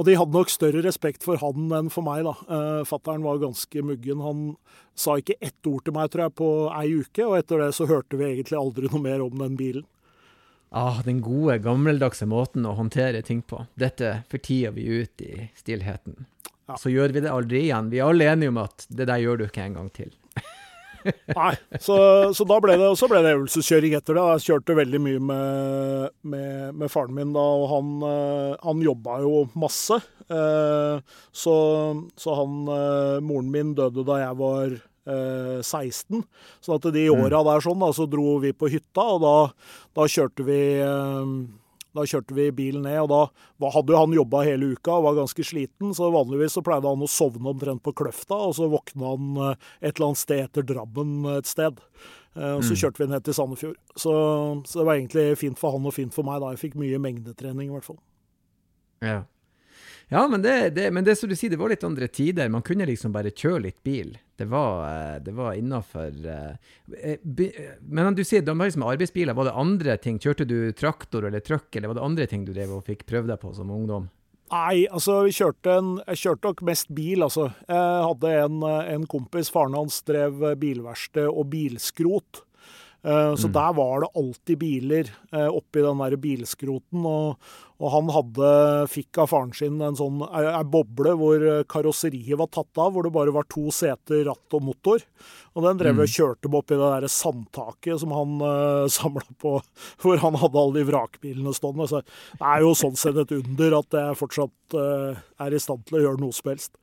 Og 0.01 0.07
de 0.07 0.15
hadde 0.17 0.33
nok 0.33 0.49
større 0.49 0.81
respekt 0.81 1.21
for 1.21 1.37
han 1.37 1.69
enn 1.77 1.89
for 1.93 2.01
meg, 2.01 2.23
da. 2.25 2.31
Uh, 2.49 2.81
Fattern 2.89 3.21
var 3.21 3.37
ganske 3.43 3.83
muggen. 3.85 4.23
Han 4.25 4.39
sa 4.97 5.19
ikke 5.21 5.37
ett 5.37 5.69
ord 5.69 5.83
til 5.85 5.93
meg, 5.93 6.09
tror 6.09 6.23
jeg, 6.25 6.33
på 6.41 6.47
ei 6.73 6.87
uke, 6.97 7.27
og 7.27 7.35
etter 7.37 7.61
det 7.61 7.67
så 7.77 7.85
hørte 7.85 8.17
vi 8.17 8.31
egentlig 8.31 8.57
aldri 8.57 8.89
noe 8.89 9.01
mer 9.03 9.21
om 9.21 9.35
den 9.43 9.59
bilen. 9.59 9.85
Ah, 10.73 11.03
den 11.05 11.19
gode, 11.21 11.59
gammeldagse 11.61 12.25
måten 12.31 12.65
å 12.65 12.73
håndtere 12.79 13.21
ting 13.27 13.43
på. 13.45 13.59
Dette 13.77 14.23
fortier 14.31 14.73
vi 14.73 14.87
ut 15.03 15.21
i 15.21 15.51
stillheten. 15.59 16.25
Ja. 16.65 16.79
Så 16.81 16.89
gjør 16.89 17.13
vi 17.13 17.21
det 17.21 17.29
aldri 17.29 17.65
igjen. 17.67 17.91
Vi 17.93 18.01
er 18.01 18.09
alle 18.09 18.31
enige 18.31 18.55
om 18.55 18.61
at 18.63 18.87
det 18.89 19.05
der 19.11 19.21
gjør 19.21 19.37
du 19.37 19.45
ikke 19.51 19.67
en 19.67 19.77
gang 19.77 19.93
til. 19.93 20.15
Nei, 21.37 21.53
så, 21.79 21.95
så, 22.35 22.45
da 22.47 22.57
ble 22.63 22.77
det, 22.79 22.89
så 22.99 23.09
ble 23.11 23.21
det 23.23 23.33
øvelseskjøring 23.37 23.95
etter 23.97 24.17
det. 24.17 24.25
Jeg 24.35 24.45
kjørte 24.47 24.77
veldig 24.77 25.01
mye 25.03 25.23
med, 25.31 26.13
med, 26.33 26.77
med 26.77 26.91
faren 26.93 27.15
min 27.17 27.33
da, 27.35 27.41
og 27.41 27.65
han, 27.71 27.91
eh, 28.07 28.53
han 28.63 28.85
jobba 28.85 29.17
jo 29.23 29.45
masse. 29.59 29.99
Eh, 30.31 31.17
så, 31.43 31.55
så 32.19 32.37
han 32.39 32.61
eh, 32.75 33.17
Moren 33.25 33.51
min 33.53 33.75
døde 33.77 34.05
da 34.07 34.21
jeg 34.25 34.39
var 34.41 34.79
16. 35.01 36.21
Så 36.61 36.75
at 36.77 36.83
de 36.93 37.07
mm. 37.09 37.23
åra 37.25 37.39
der 37.47 37.63
sånn, 37.65 37.81
da, 37.81 37.89
så 37.95 38.05
dro 38.07 38.35
vi 38.43 38.51
på 38.53 38.69
hytta, 38.69 39.01
og 39.15 39.23
da, 39.23 39.33
da 39.97 40.05
kjørte 40.05 40.45
vi 40.45 40.59
da 41.97 42.05
kjørte 42.07 42.35
vi 42.37 42.47
bilen 42.55 42.85
ned, 42.87 43.01
og 43.03 43.33
da 43.61 43.71
hadde 43.73 43.93
jo 43.93 43.99
han 43.99 44.15
jobba 44.15 44.43
hele 44.47 44.71
uka 44.75 44.95
og 44.97 45.05
var 45.09 45.19
ganske 45.19 45.45
sliten, 45.45 45.91
så 45.97 46.11
vanligvis 46.13 46.55
så 46.57 46.63
pleide 46.65 46.87
han 46.87 47.03
å 47.03 47.09
sovne 47.11 47.51
omtrent 47.51 47.83
på 47.83 47.93
Kløfta, 47.99 48.37
og 48.47 48.55
så 48.57 48.69
våkna 48.71 49.13
han 49.13 49.41
eh, 49.49 49.69
et 49.81 49.93
eller 49.95 50.11
annet 50.11 50.21
sted 50.23 50.43
etter 50.45 50.67
Drammen 50.67 51.27
et 51.35 51.49
sted. 51.49 51.81
Eh, 52.37 52.53
og 52.55 52.63
så 52.63 52.75
mm. 52.75 52.79
kjørte 52.83 53.03
vi 53.03 53.09
ned 53.11 53.27
til 53.27 53.35
Sandefjord. 53.35 53.77
Så, 53.95 54.13
så, 54.63 54.79
det 54.79 54.87
var 54.87 54.95
egentlig 54.95 55.27
fint 55.41 55.59
for 55.59 55.75
han 55.75 55.87
og 55.87 55.95
fint 55.97 56.15
for 56.15 56.27
meg, 56.27 56.39
da. 56.43 56.53
Jeg 56.53 56.63
fikk 56.63 56.79
mye 56.79 57.01
mengdetrening, 57.03 57.67
i 57.67 57.75
hvert 57.75 57.87
fall. 57.87 57.99
Ja. 59.03 59.21
Ja, 60.13 60.27
men 60.27 60.41
det, 60.41 60.69
det, 60.69 60.91
men 60.91 61.05
det 61.07 61.15
som 61.15 61.29
du 61.29 61.37
sier, 61.39 61.53
det 61.53 61.57
var 61.59 61.71
litt 61.71 61.85
andre 61.87 62.07
tider. 62.11 62.49
Man 62.51 62.65
kunne 62.67 62.83
liksom 62.83 63.13
bare 63.15 63.31
kjøre 63.31 63.61
litt 63.63 63.77
bil. 63.83 64.17
Det 64.35 64.43
var, 64.51 64.81
eh, 64.83 65.19
det 65.23 65.31
var 65.31 65.55
innafor 65.55 66.11
eh, 66.27 66.57
eh, 66.99 67.69
Men 67.79 68.17
du 68.17 68.23
sier 68.27 68.43
de 68.43 68.51
var 68.51 68.67
liksom 68.67 68.83
arbeidsbiler. 68.83 69.37
Var 69.37 69.47
det 69.47 69.53
andre 69.63 69.95
ting? 70.03 70.19
Kjørte 70.19 70.43
du 70.49 70.73
traktor 70.75 71.29
eller 71.29 71.39
truck, 71.39 71.69
eller 71.71 71.93
var 71.93 72.01
det 72.01 72.03
andre 72.09 72.27
ting 72.27 72.43
du 72.43 72.51
drev 72.51 72.73
og 72.75 72.83
fikk 72.91 73.05
prøvd 73.07 73.31
deg 73.31 73.39
på 73.39 73.53
som 73.55 73.71
ungdom? 73.71 74.09
Nei, 74.51 74.83
altså 74.91 75.21
vi 75.23 75.31
kjørte 75.31 75.77
en, 75.79 75.93
jeg 76.09 76.23
kjørte 76.25 76.49
nok 76.49 76.65
mest 76.67 76.91
bil, 76.91 77.23
altså. 77.23 77.47
Jeg 77.71 78.05
hadde 78.09 78.35
en, 78.41 78.61
en 78.67 79.07
kompis, 79.15 79.47
faren 79.55 79.79
hans 79.79 80.03
drev 80.03 80.43
bilverksted 80.59 81.31
og 81.31 81.47
bilskrot. 81.55 82.43
Så 83.01 83.49
mm. 83.49 83.53
der 83.55 83.71
var 83.73 84.03
det 84.03 84.09
alltid 84.19 84.59
biler 84.61 85.07
oppi 85.49 85.81
den 85.81 86.01
der 86.03 86.15
bilskroten. 86.21 87.05
Og, 87.09 87.47
og 87.81 87.93
han 87.95 88.11
hadde, 88.13 88.51
fikk 88.93 89.23
av 89.23 89.31
faren 89.31 89.55
sin 89.57 89.79
en 89.81 89.97
sånn 89.97 90.19
ei 90.29 90.61
boble 90.69 91.15
hvor 91.17 91.45
karosseriet 91.71 92.37
var 92.37 92.51
tatt 92.53 92.77
av, 92.77 92.93
hvor 92.93 93.07
det 93.07 93.13
bare 93.15 93.33
var 93.33 93.47
to 93.49 93.73
seter, 93.73 94.21
ratt 94.27 94.57
og 94.57 94.67
motor. 94.67 95.01
Og 95.55 95.65
den 95.65 95.79
drev 95.81 95.97
og 95.97 96.07
mm. 96.07 96.13
kjørte 96.13 96.51
meg 96.51 96.61
oppi 96.61 96.77
det 96.79 96.91
der 96.93 97.07
sandtaket 97.11 98.03
som 98.03 98.13
han 98.15 98.37
uh, 98.39 98.51
eh, 98.51 98.91
samla 98.97 99.25
på, 99.41 99.57
hvor 100.03 100.21
han 100.23 100.37
hadde 100.39 100.61
alle 100.61 100.79
de 100.79 100.87
vrakbilene 100.87 101.55
stående. 101.55 101.89
Så 101.91 102.03
det 102.05 102.53
er 102.53 102.63
jo 102.63 102.75
sånn 102.77 102.99
sett 102.99 103.19
et 103.19 103.35
under 103.35 103.79
at 103.81 103.99
jeg 103.99 104.19
fortsatt 104.21 104.77
uh, 104.77 105.19
er 105.43 105.55
i 105.55 105.61
stand 105.61 105.83
til 105.87 105.99
å 105.99 106.05
gjøre 106.05 106.23
noe 106.23 106.35
som 106.37 106.53
helst. 106.53 106.77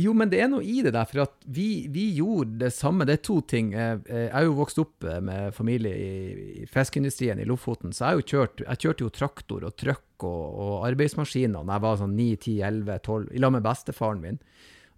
Jo, 0.00 0.10
men 0.10 0.26
det 0.26 0.40
er 0.42 0.48
noe 0.50 0.64
i 0.66 0.80
det 0.82 0.90
der, 0.96 1.06
for 1.06 1.22
at 1.22 1.34
vi, 1.46 1.86
vi 1.94 2.08
gjorde 2.16 2.58
det 2.64 2.72
samme. 2.74 3.06
Det 3.06 3.14
er 3.14 3.26
to 3.28 3.36
ting. 3.46 3.70
Jeg 3.76 4.00
er 4.10 4.46
jo 4.46 4.56
vokst 4.58 4.80
opp 4.82 5.06
med 5.22 5.54
familie 5.54 5.94
i, 5.94 6.64
fiskeindustrien 6.70 7.38
i 7.38 7.46
Lofoten, 7.46 7.94
så 7.94 8.10
jeg, 8.16 8.26
kjørt, 8.32 8.64
jeg 8.66 8.82
kjørte 8.82 9.06
jo 9.06 9.12
traktor 9.14 9.68
og 9.68 9.76
trøkk 9.78 10.26
og, 10.26 10.42
og 10.64 10.88
arbeidsmaskiner 10.88 11.62
da 11.62 11.76
jeg 11.76 11.84
var 11.86 12.00
sånn 12.00 12.16
9-10-11-12, 12.18 13.28
i 13.30 13.44
lag 13.44 13.54
med 13.54 13.66
bestefaren 13.68 14.24
min. 14.24 14.40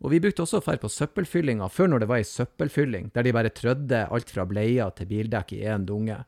Og 0.04 0.12
vi 0.12 0.20
brukte 0.20 0.44
også 0.44 0.62
å 0.62 0.64
dra 0.64 0.78
på 0.80 0.92
søppelfyllinga 0.92 1.68
før 1.72 1.92
når 1.92 2.02
det 2.02 2.08
var 2.10 2.22
ei 2.22 2.28
søppelfylling, 2.28 3.12
der 3.12 3.24
de 3.24 3.36
bare 3.36 3.52
trødde 3.52 4.02
alt 4.12 4.32
fra 4.32 4.48
bleier 4.48 4.96
til 4.96 5.08
bildekk 5.12 5.54
i 5.56 5.62
én 5.68 5.84
dunge. 5.88 6.22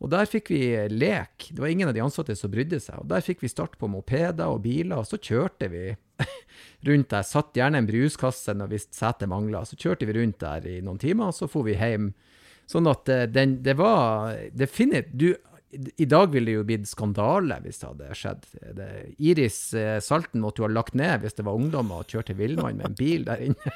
Og 0.00 0.08
der 0.12 0.28
fikk 0.28 0.48
vi 0.52 0.62
lek. 0.88 1.50
Det 1.52 1.60
var 1.60 1.68
ingen 1.68 1.90
av 1.90 1.96
de 1.96 2.00
ansatte 2.00 2.36
som 2.36 2.52
brydde 2.52 2.80
seg. 2.80 3.02
Og 3.02 3.10
der 3.10 3.24
fikk 3.24 3.42
vi 3.44 3.50
start 3.52 3.76
på 3.80 3.88
mopeder 3.90 4.48
og 4.48 4.62
biler, 4.64 4.96
og 5.02 5.08
så 5.08 5.20
kjørte 5.20 5.68
vi 5.72 5.90
rundt 6.88 7.10
der. 7.12 7.26
Satt 7.28 7.52
gjerne 7.56 7.82
en 7.82 7.88
bruskasse 7.88 8.54
når 8.56 8.72
hvis 8.72 8.88
setet 8.96 9.28
mangla. 9.30 9.66
Så 9.68 9.76
kjørte 9.76 10.08
vi 10.08 10.16
rundt 10.16 10.40
der 10.40 10.68
i 10.68 10.78
noen 10.84 11.00
timer, 11.00 11.28
og 11.28 11.36
så 11.36 11.50
for 11.52 11.68
vi 11.68 11.76
hjem. 11.76 12.14
Sånn 12.70 12.88
at 12.88 13.12
eh, 13.12 13.26
den, 13.28 13.58
det 13.66 13.76
var 13.80 14.36
du, 15.12 15.34
i 15.72 16.04
dag 16.04 16.32
ville 16.32 16.50
det 16.50 16.56
jo 16.56 16.64
blitt 16.66 16.88
skandale 16.90 17.60
hvis 17.62 17.78
det 17.78 17.86
hadde 17.86 18.16
skjedd. 18.18 18.46
Det, 18.74 18.88
Iris 19.22 19.58
eh, 19.78 19.98
Salten 20.02 20.42
måtte 20.42 20.62
jo 20.62 20.66
ha 20.66 20.72
lagt 20.72 20.96
ned 20.98 21.22
hvis 21.22 21.36
det 21.38 21.44
var 21.46 21.58
ungdommer 21.58 22.02
og 22.02 22.10
kjørte 22.10 22.34
villmann 22.38 22.80
med 22.80 22.88
en 22.88 22.96
bil 22.98 23.26
der 23.28 23.44
inne. 23.46 23.74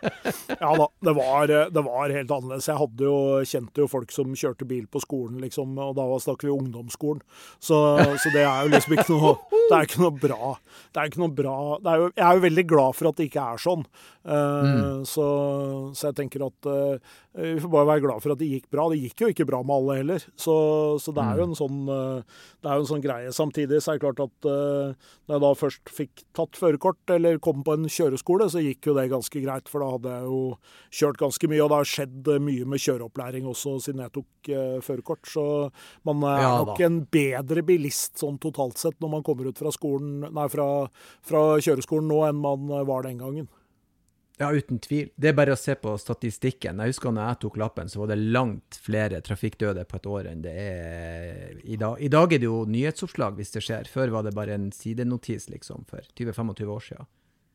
ja 0.62 0.72
da, 0.80 0.88
det 1.06 1.14
var, 1.14 1.52
det 1.70 1.84
var, 1.86 2.14
helt 2.16 2.34
annerledes. 2.34 2.66
Jeg 2.66 2.80
hadde 2.80 3.06
jo, 3.06 3.18
kjente 3.46 3.84
jo 3.84 3.90
folk 3.90 4.14
som 4.14 4.34
kjørte 4.34 4.66
bil 4.66 4.88
på 4.90 5.02
skolen, 5.04 5.38
liksom, 5.44 5.76
og 5.78 5.94
da 5.98 6.08
snakker 6.24 6.50
vi 6.50 6.56
ungdomsskolen. 6.56 7.22
Så, 7.62 7.78
så, 8.18 8.32
det 8.34 8.42
er 8.42 8.66
jo 8.66 8.72
liksom 8.74 8.96
ikke 8.96 9.14
noe 9.14 9.36
Det 9.66 9.76
er 9.76 9.88
ikke 9.88 10.02
noe 10.02 10.18
bra. 10.26 10.52
Det 10.94 11.02
er 11.02 11.10
ikke 11.10 11.22
noe 11.22 11.34
bra 11.36 11.56
er 11.76 12.02
jo, 12.02 12.10
Jeg 12.14 12.26
er 12.26 12.36
jo 12.38 12.44
veldig 12.44 12.66
glad 12.70 12.98
for 12.98 13.10
at 13.10 13.20
det 13.20 13.28
ikke 13.30 13.46
er 13.54 13.62
sånn. 13.62 13.86
Uh, 14.26 14.66
mm. 14.66 15.06
så, 15.06 15.26
så, 15.94 16.08
jeg 16.08 16.16
tenker 16.18 16.42
at 16.48 16.66
uh, 16.66 17.14
vi 17.36 17.58
får 17.62 17.70
bare 17.70 17.90
være 17.92 18.02
glad 18.06 18.22
for 18.24 18.34
at 18.34 18.40
det 18.40 18.48
gikk 18.50 18.66
bra. 18.72 18.88
Det 18.90 19.00
gikk 19.02 19.22
jo 19.22 19.30
ikke 19.30 19.46
bra 19.48 19.62
med 19.62 19.76
alle 19.76 19.98
heller. 20.00 20.26
Så, 20.34 20.56
så 21.02 21.14
det, 21.14 21.22
er 21.22 21.35
jo 21.40 21.46
mm. 21.46 21.52
en 21.52 21.58
sånn, 21.58 21.80
eh, 21.92 22.42
det 22.62 22.70
er 22.70 22.78
jo 22.78 22.84
en 22.84 22.90
sånn 22.90 23.04
greie. 23.04 23.32
Samtidig 23.34 23.80
så 23.82 23.92
er 23.92 23.98
det 23.98 24.04
klart 24.04 24.22
at 24.24 24.48
uh, 24.48 25.10
når 25.26 25.36
jeg 25.36 25.44
da 25.44 25.50
først 25.60 25.92
fikk 25.96 26.24
tatt 26.36 26.60
førerkort, 26.60 27.00
eller 27.16 27.40
kom 27.42 27.64
på 27.66 27.76
en 27.76 27.90
kjøreskole, 27.90 28.48
så 28.52 28.62
gikk 28.64 28.90
jo 28.90 28.96
det 28.96 29.08
ganske 29.12 29.42
greit. 29.44 29.70
For 29.72 29.84
da 29.84 29.90
hadde 29.94 30.14
jeg 30.14 30.30
jo 30.30 30.40
kjørt 31.00 31.20
ganske 31.24 31.50
mye, 31.52 31.62
og 31.64 31.72
det 31.72 31.80
har 31.80 31.92
skjedd 31.92 32.32
mye 32.46 32.70
med 32.72 32.84
kjøreopplæring 32.86 33.50
også 33.50 33.76
siden 33.84 34.04
jeg 34.04 34.14
tok 34.16 34.52
førerkort. 34.86 35.26
Så 35.28 35.46
man 36.06 36.24
er 36.30 36.42
ja, 36.44 36.54
nok 36.62 36.82
en 36.86 37.02
bedre 37.12 37.66
bilist 37.66 38.22
sånn 38.22 38.40
totalt 38.42 38.80
sett 38.80 38.98
når 39.02 39.16
man 39.18 39.26
kommer 39.26 39.50
ut 39.50 39.60
fra, 39.60 39.74
skolen, 39.74 40.26
nei, 40.26 40.48
fra, 40.52 40.68
fra 41.26 41.46
kjøreskolen 41.60 42.10
nå 42.10 42.24
enn 42.28 42.42
man 42.42 42.70
var 42.88 43.06
den 43.08 43.22
gangen. 43.22 43.50
Ja, 44.36 44.50
uten 44.52 44.78
tvil. 44.84 45.08
Det 45.16 45.30
er 45.30 45.36
bare 45.36 45.54
å 45.54 45.58
se 45.58 45.72
på 45.80 45.94
statistikken. 45.96 46.82
Jeg 46.82 46.92
husker 46.92 47.12
når 47.14 47.30
jeg 47.30 47.38
tok 47.46 47.54
lappen, 47.60 47.88
så 47.88 48.02
var 48.02 48.10
det 48.10 48.18
langt 48.36 48.76
flere 48.84 49.22
trafikkdøde 49.24 49.86
på 49.88 49.96
et 49.96 50.08
år 50.12 50.28
enn 50.28 50.42
det 50.44 50.52
er 50.60 51.54
i 51.64 51.78
dag. 51.80 51.96
I 52.04 52.10
dag 52.12 52.34
er 52.36 52.42
det 52.42 52.50
jo 52.50 52.58
nyhetsoppslag 52.68 53.38
hvis 53.38 53.54
det 53.54 53.62
skjer. 53.64 53.88
Før 53.88 54.12
var 54.12 54.26
det 54.26 54.34
bare 54.36 54.58
en 54.58 54.68
sidenotis, 54.76 55.48
liksom, 55.48 55.86
for 55.88 56.04
20-25 56.20 56.74
år 56.74 56.84
siden. 56.84 57.08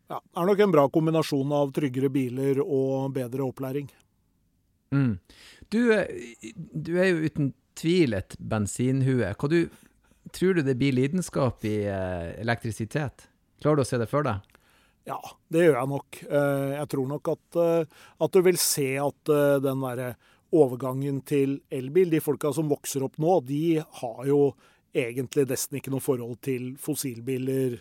Ja, 0.09 0.17
det 0.17 0.41
er 0.41 0.49
nok 0.49 0.63
en 0.65 0.73
bra 0.73 0.87
kombinasjon 0.91 1.53
av 1.55 1.69
tryggere 1.75 2.09
biler 2.11 2.63
og 2.65 3.13
bedre 3.15 3.45
opplæring. 3.45 3.91
Mm. 4.91 5.19
Du, 5.69 5.79
du, 6.73 6.91
er 6.97 7.11
jo 7.11 7.29
uten 7.29 7.53
tvil 7.79 8.17
et 8.17 8.33
bensinhue. 8.41 9.29
Hva 9.37 9.51
du, 9.53 9.61
tror 10.33 10.57
du 10.57 10.65
det 10.65 10.75
blir 10.81 10.97
lidenskap 10.97 11.61
i 11.69 11.77
eh, 11.85 12.33
elektrisitet? 12.41 13.29
Klarer 13.61 13.79
du 13.79 13.85
å 13.85 13.87
se 13.87 14.01
det 14.01 14.09
for 14.09 14.25
deg? 14.25 14.50
Ja, 15.09 15.17
det 15.49 15.65
gjør 15.65 15.79
jeg 15.79 15.89
nok. 15.91 16.19
Eh, 16.29 16.67
jeg 16.75 16.89
tror 16.93 17.07
nok 17.09 17.31
at, 17.33 17.59
eh, 17.61 18.01
at 18.21 18.35
du 18.35 18.43
vil 18.45 18.59
se 18.61 18.89
at 19.01 19.31
eh, 19.33 19.61
den 19.63 19.81
derre 19.81 20.11
overgangen 20.51 21.21
til 21.25 21.61
elbil, 21.73 22.11
de 22.11 22.21
folka 22.21 22.51
som 22.53 22.69
vokser 22.69 23.05
opp 23.07 23.17
nå, 23.21 23.39
de 23.47 23.81
har 24.01 24.25
jo 24.27 24.51
egentlig 24.91 25.47
nesten 25.49 25.79
ikke 25.79 25.93
noe 25.93 26.03
forhold 26.03 26.35
til 26.43 26.73
fossilbiler 26.81 27.79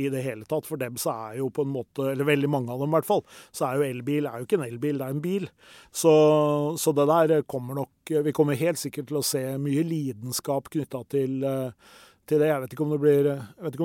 i 0.00 0.08
det 0.12 0.22
hele 0.24 0.46
tatt. 0.48 0.68
For 0.68 0.80
dem 0.80 0.98
så 1.00 1.12
er 1.28 1.40
jo 1.40 1.48
på 1.52 1.64
en 1.66 1.72
måte, 1.72 2.10
eller 2.12 2.28
veldig 2.28 2.50
mange 2.52 2.72
av 2.72 2.80
dem 2.80 2.92
i 2.92 2.96
hvert 2.96 3.08
fall, 3.08 3.24
så 3.52 3.68
er 3.68 3.80
jo 3.80 3.88
elbil 3.88 4.28
er 4.28 4.38
jo 4.38 4.48
ikke 4.48 4.60
en 4.60 4.68
elbil, 4.68 5.00
det 5.00 5.08
er 5.08 5.16
en 5.16 5.24
bil. 5.24 5.48
Så, 5.90 6.14
så 6.80 6.94
det 6.96 7.08
der 7.10 7.42
kommer 7.48 7.82
nok 7.82 7.90
Vi 8.12 8.32
kommer 8.34 8.58
helt 8.58 8.80
sikkert 8.80 9.08
til 9.08 9.20
å 9.20 9.24
se 9.24 9.42
mye 9.62 9.84
lidenskap 9.86 10.66
knytta 10.72 11.04
til 11.12 11.44
uh, 11.46 11.70
til 12.28 12.42
det. 12.42 12.48
Jeg 12.50 12.62
vet 12.62 12.74
ikke 12.74 12.84
om 12.84 12.94
det 12.94 13.00
blir, 13.02 13.28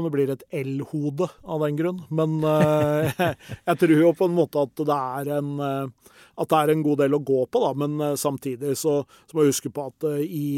om 0.02 0.08
det 0.08 0.13
blir 0.13 0.32
et 0.34 0.45
L-hode 0.62 1.30
av 1.43 1.65
den 1.65 1.80
grunn. 1.80 2.04
Men 2.13 2.38
uh, 2.45 3.10
jeg, 3.67 3.78
tror 3.82 3.95
jo 3.95 4.13
på 4.17 4.30
en 4.30 4.38
måte 4.38 4.63
at 4.63 4.86
det 4.88 5.02
en, 5.38 5.52
uh, 5.60 6.15
at 6.38 6.54
det 6.54 6.62
er 6.62 6.73
en 6.73 6.86
god 6.86 7.04
del 7.04 7.17
å 7.17 7.23
gå 7.26 7.43
på. 7.50 7.63
Da. 7.65 7.73
Men 7.86 8.00
uh, 8.04 8.15
samtidig 8.19 8.78
så, 8.78 9.00
så, 9.26 9.34
må 9.34 9.45
jeg 9.45 9.56
huske 9.56 9.73
på 9.73 9.89
at 9.91 10.10
i 10.23 10.50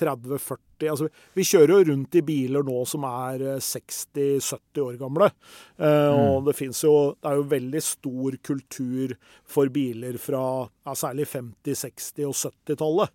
30-40 0.00 0.69
altså 0.88 1.08
Vi 1.36 1.44
kjører 1.44 1.72
jo 1.74 1.86
rundt 1.90 2.16
i 2.16 2.22
biler 2.24 2.64
nå 2.66 2.78
som 2.88 3.04
er 3.08 3.42
60-70 3.58 4.20
eh, 4.22 4.82
år 4.84 4.98
gamle. 5.00 5.30
Eh, 5.76 5.86
mm. 5.86 6.20
Og 6.36 6.48
det 6.48 6.56
fins 6.58 6.82
jo 6.84 6.94
Det 7.18 7.30
er 7.30 7.40
jo 7.40 7.46
veldig 7.50 7.82
stor 7.84 8.36
kultur 8.46 9.14
for 9.50 9.70
biler 9.72 10.18
fra 10.22 10.42
ja, 10.86 10.94
særlig 10.96 11.26
50-, 11.28 11.76
60- 11.84 12.28
og 12.28 12.36
70-tallet. 12.38 13.14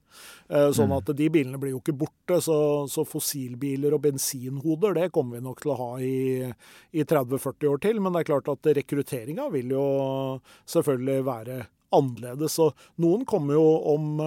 Eh, 0.49 0.69
sånn 0.75 0.91
mm. 0.91 0.97
at 0.99 1.13
de 1.17 1.29
bilene 1.33 1.61
blir 1.61 1.75
jo 1.75 1.81
ikke 1.81 1.97
borte. 2.05 2.41
Så, 2.45 2.57
så, 2.91 3.05
fossilbiler 3.07 3.95
og 3.95 4.03
bensinhoder, 4.05 4.97
det 4.97 5.11
kommer 5.15 5.39
vi 5.39 5.45
nok 5.45 5.63
til 5.63 5.73
å 5.73 5.79
ha 5.79 5.91
i, 6.03 6.51
i 6.93 7.05
30-40 7.05 7.71
år 7.71 7.81
til. 7.85 8.03
Men 8.03 8.15
det 8.15 8.23
er 8.23 8.33
klart 8.33 8.51
at 8.51 8.75
rekrutteringa 8.77 9.49
vil 9.53 9.73
jo 9.75 9.87
selvfølgelig 10.69 11.25
være 11.25 11.63
annerledes. 11.95 12.59
Og 12.63 12.87
noen 13.01 13.25
kommer 13.29 13.57
jo 13.57 13.65
om 13.95 14.21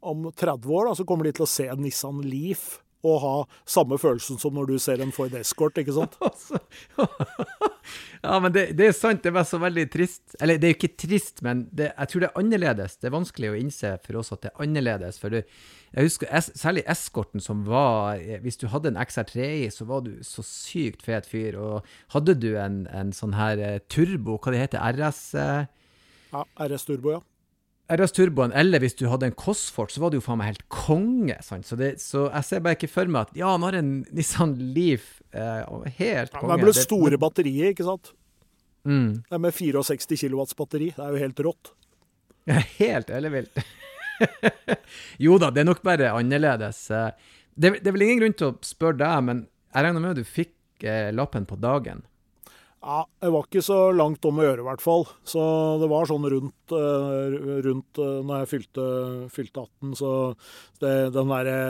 om 0.00 0.28
30 0.32 0.72
år 0.72 0.90
da, 0.90 0.96
så 0.98 1.06
kommer 1.08 1.28
de 1.28 1.36
til 1.36 1.46
å 1.46 1.50
se 1.50 1.68
en 1.70 1.82
Nissan 1.84 2.20
Leaf 2.24 2.76
og 3.06 3.18
ha 3.22 3.34
samme 3.68 3.98
følelsen 4.00 4.38
som 4.40 4.54
når 4.56 4.72
du 4.72 4.76
ser 4.82 5.02
en 5.02 5.12
Ford 5.14 5.34
Escort, 5.38 5.78
ikke 5.78 5.94
sant? 5.94 6.16
Altså, 6.26 6.58
ja, 8.24 8.38
men 8.42 8.52
det, 8.54 8.64
det, 8.78 8.88
er 8.88 8.96
sant. 8.96 9.22
Det 9.22 9.32
var 9.34 9.46
så 9.46 9.60
veldig 9.62 9.84
trist. 9.92 10.34
Eller 10.42 10.58
det 10.58 10.68
er 10.68 10.74
jo 10.74 10.78
ikke 10.80 10.98
trist, 11.06 11.42
men 11.46 11.66
det, 11.70 11.92
jeg 11.92 12.10
tror 12.10 12.24
det 12.24 12.30
er 12.30 12.40
annerledes. 12.40 12.96
Det 12.98 13.08
er 13.08 13.14
vanskelig 13.14 13.52
å 13.52 13.58
innse 13.60 13.92
for 14.04 14.20
oss 14.20 14.32
at 14.34 14.42
det 14.42 14.50
er 14.50 14.64
annerledes. 14.64 15.20
For 15.22 15.36
du, 15.36 15.38
jeg 15.92 16.08
husker 16.08 16.50
særlig 16.58 16.82
Escorten 16.90 17.44
som 17.44 17.62
var 17.68 18.18
Hvis 18.42 18.58
du 18.60 18.66
hadde 18.72 18.90
en 18.92 19.00
XR3i, 19.00 19.68
så 19.72 19.86
var 19.88 20.02
du 20.08 20.16
så 20.26 20.44
sykt 20.46 21.06
fet 21.06 21.28
fyr. 21.30 21.60
Og 21.60 21.86
hadde 22.16 22.36
du 22.42 22.50
en, 22.58 22.84
en 22.90 23.14
sånn 23.16 23.36
her 23.38 23.62
eh, 23.62 23.80
turbo, 23.92 24.40
hva 24.40 24.54
det 24.54 24.66
heter, 24.66 24.82
RS? 24.96 25.22
Eh? 25.40 25.64
Ja, 26.34 26.44
RS 26.66 26.88
Turbo, 26.88 27.16
ja. 27.16 27.22
RS 27.86 28.14
Turboen, 28.16 28.50
eller 28.56 28.82
hvis 28.82 28.96
du 28.98 29.04
hadde 29.06 29.28
en 29.28 29.34
Cosfort, 29.38 29.92
så 29.94 30.02
var 30.02 30.10
det 30.10 30.18
jo 30.18 30.24
faen 30.24 30.40
meg 30.40 30.50
helt 30.50 30.64
konge. 30.72 31.36
Sant? 31.46 31.68
Så, 31.68 31.78
det, 31.78 31.96
så 32.02 32.26
jeg 32.26 32.48
ser 32.48 32.62
bare 32.64 32.78
ikke 32.78 32.90
for 32.90 33.10
meg 33.10 33.28
at 33.28 33.38
ja, 33.38 33.52
han 33.52 33.66
har 33.66 33.78
en 33.78 33.92
Nissan 34.16 34.56
Leaf. 34.74 35.20
Eh, 35.30 35.62
helt 36.00 36.34
konge. 36.34 36.50
Ja, 36.50 36.56
det 36.58 36.66
ble 36.66 36.74
store 36.74 37.14
det, 37.14 37.20
batterier, 37.22 37.70
ikke 37.70 37.86
sant? 37.86 38.10
Mm. 38.86 39.22
Det 39.26 39.38
er 39.38 39.42
med 39.42 39.54
64 39.54 40.18
kW 40.26 40.42
batteri. 40.58 40.90
Det 40.96 41.04
er 41.04 41.14
jo 41.14 41.24
helt 41.26 41.44
rått. 41.48 41.72
Ja, 42.46 42.60
helt 42.76 43.08
ellevilt. 43.10 43.56
jo 45.24 45.34
da, 45.42 45.48
det 45.50 45.64
er 45.64 45.66
nok 45.66 45.80
bare 45.82 46.12
annerledes. 46.14 46.84
Eh, 46.94 47.08
det, 47.58 47.72
det, 47.80 47.88
er 47.90 47.96
vel 47.96 48.04
ingen 48.06 48.20
grunn 48.20 48.36
til 48.38 48.52
å 48.52 48.58
spørre 48.62 49.00
deg, 49.00 49.24
men 49.26 49.40
jeg 49.74 49.82
regner 49.82 50.04
med 50.04 50.12
at 50.12 50.20
du 50.20 50.28
fikk 50.30 50.86
eh, 50.86 51.08
lappen 51.10 51.48
på 51.50 51.58
dagen? 51.58 52.04
Ja, 52.84 53.00
jeg 53.24 53.32
var 53.34 53.46
ikke 53.48 53.64
så 53.64 53.78
langt 53.96 54.26
om 54.28 54.38
å 54.38 54.44
gjøre, 54.44 54.62
i 54.62 54.66
hvert 54.68 54.84
fall. 54.84 55.06
Så 55.26 55.42
det 55.80 55.88
var 55.90 56.08
sånn 56.10 56.28
rundt, 56.30 56.74
eh, 56.76 57.36
rundt 57.66 58.00
eh, 58.02 58.16
når 58.26 58.42
jeg 58.44 58.50
fylte, 58.52 58.86
fylte 59.32 59.64
18, 59.64 59.94
så 59.98 60.12
det, 60.82 60.94
den 61.16 61.32
derre 61.32 61.60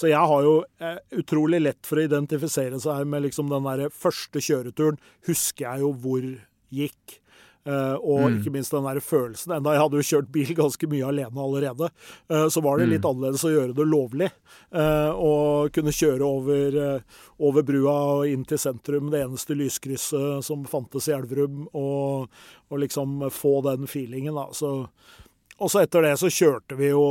så 0.00 0.08
jeg 0.08 0.28
har 0.30 0.44
jo 0.46 0.52
eh, 0.80 1.00
utrolig 1.20 1.58
lett 1.60 1.84
for 1.84 2.00
å 2.00 2.04
identifisere 2.06 2.78
seg 2.80 3.08
med 3.10 3.26
liksom 3.26 3.50
den 3.52 3.66
der 3.66 3.90
første 3.92 4.40
kjøreturen. 4.40 4.96
Husker 5.28 5.66
jeg 5.66 5.82
jo 5.84 5.90
hvor 6.00 6.24
gikk. 6.72 7.19
Uh, 7.68 7.92
og 8.00 8.22
mm. 8.24 8.36
ikke 8.38 8.52
minst 8.54 8.72
den 8.72 8.86
der 8.88 9.02
følelsen. 9.04 9.52
Enda 9.52 9.74
jeg 9.74 9.82
hadde 9.82 10.00
jo 10.00 10.06
kjørt 10.08 10.30
bil 10.32 10.52
ganske 10.62 10.88
mye 10.88 11.10
alene 11.10 11.44
allerede, 11.44 11.90
uh, 12.32 12.46
så 12.48 12.62
var 12.64 12.80
det 12.80 12.88
litt 12.88 13.04
mm. 13.04 13.10
annerledes 13.10 13.44
å 13.44 13.52
gjøre 13.52 13.76
det 13.76 13.86
lovlig. 13.88 14.30
Uh, 14.72 15.12
og 15.12 15.74
kunne 15.76 15.92
kjøre 15.92 16.24
over, 16.24 16.78
over, 17.36 17.64
brua 17.66 17.96
og 18.16 18.32
inn 18.32 18.46
til 18.48 18.60
sentrum, 18.60 19.10
det 19.12 19.26
eneste 19.26 19.56
lyskrysset 19.58 20.46
som 20.46 20.64
fantes 20.68 21.10
i 21.10 21.16
Elverum, 21.16 21.66
og, 21.76 22.30
og 22.70 22.80
liksom 22.80 23.26
få 23.34 23.58
den 23.68 23.84
feelingen, 23.90 24.38
da. 24.38 24.46
Så, 24.56 24.88
og 25.60 25.68
så 25.68 25.82
etter 25.82 26.06
det 26.06 26.14
så 26.16 26.30
kjørte 26.32 26.78
vi 26.78 26.88
jo, 26.88 27.02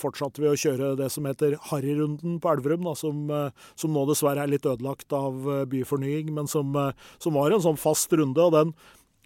fortsatte 0.00 0.40
vi 0.40 0.48
å 0.48 0.56
kjøre 0.56 0.94
det 0.96 1.10
som 1.12 1.28
heter 1.28 1.58
Harryrunden 1.68 2.38
på 2.40 2.54
Elverum, 2.54 2.88
da, 2.88 2.96
som, 2.96 3.28
som, 3.76 3.92
nå 3.92 4.06
dessverre 4.08 4.46
er 4.46 4.54
litt 4.54 4.64
ødelagt 4.64 5.12
av 5.12 5.44
byfornying, 5.68 6.32
men 6.38 6.48
som, 6.48 6.72
som 7.20 7.36
var 7.36 7.52
en 7.52 7.66
sånn 7.66 7.76
fast 7.80 8.16
runde. 8.16 8.40
og 8.40 8.56
den 8.56 8.72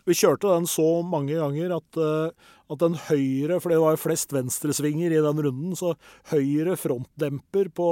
vi 0.09 0.17
kjørte 0.19 0.51
den 0.51 0.69
så 0.69 0.87
mange 1.07 1.37
ganger 1.39 1.75
at, 1.79 1.99
uh, 2.01 2.53
at 2.73 2.83
den 2.83 2.97
høyre, 3.07 3.59
for 3.63 3.73
det 3.73 3.81
var 3.83 3.97
jo 3.97 4.03
flest 4.03 4.35
venstresvinger 4.37 5.15
i 5.15 5.23
den 5.25 5.43
runden, 5.47 5.75
så 5.79 5.95
høyre 6.33 6.77
frontdemper 6.81 7.71
på, 7.77 7.89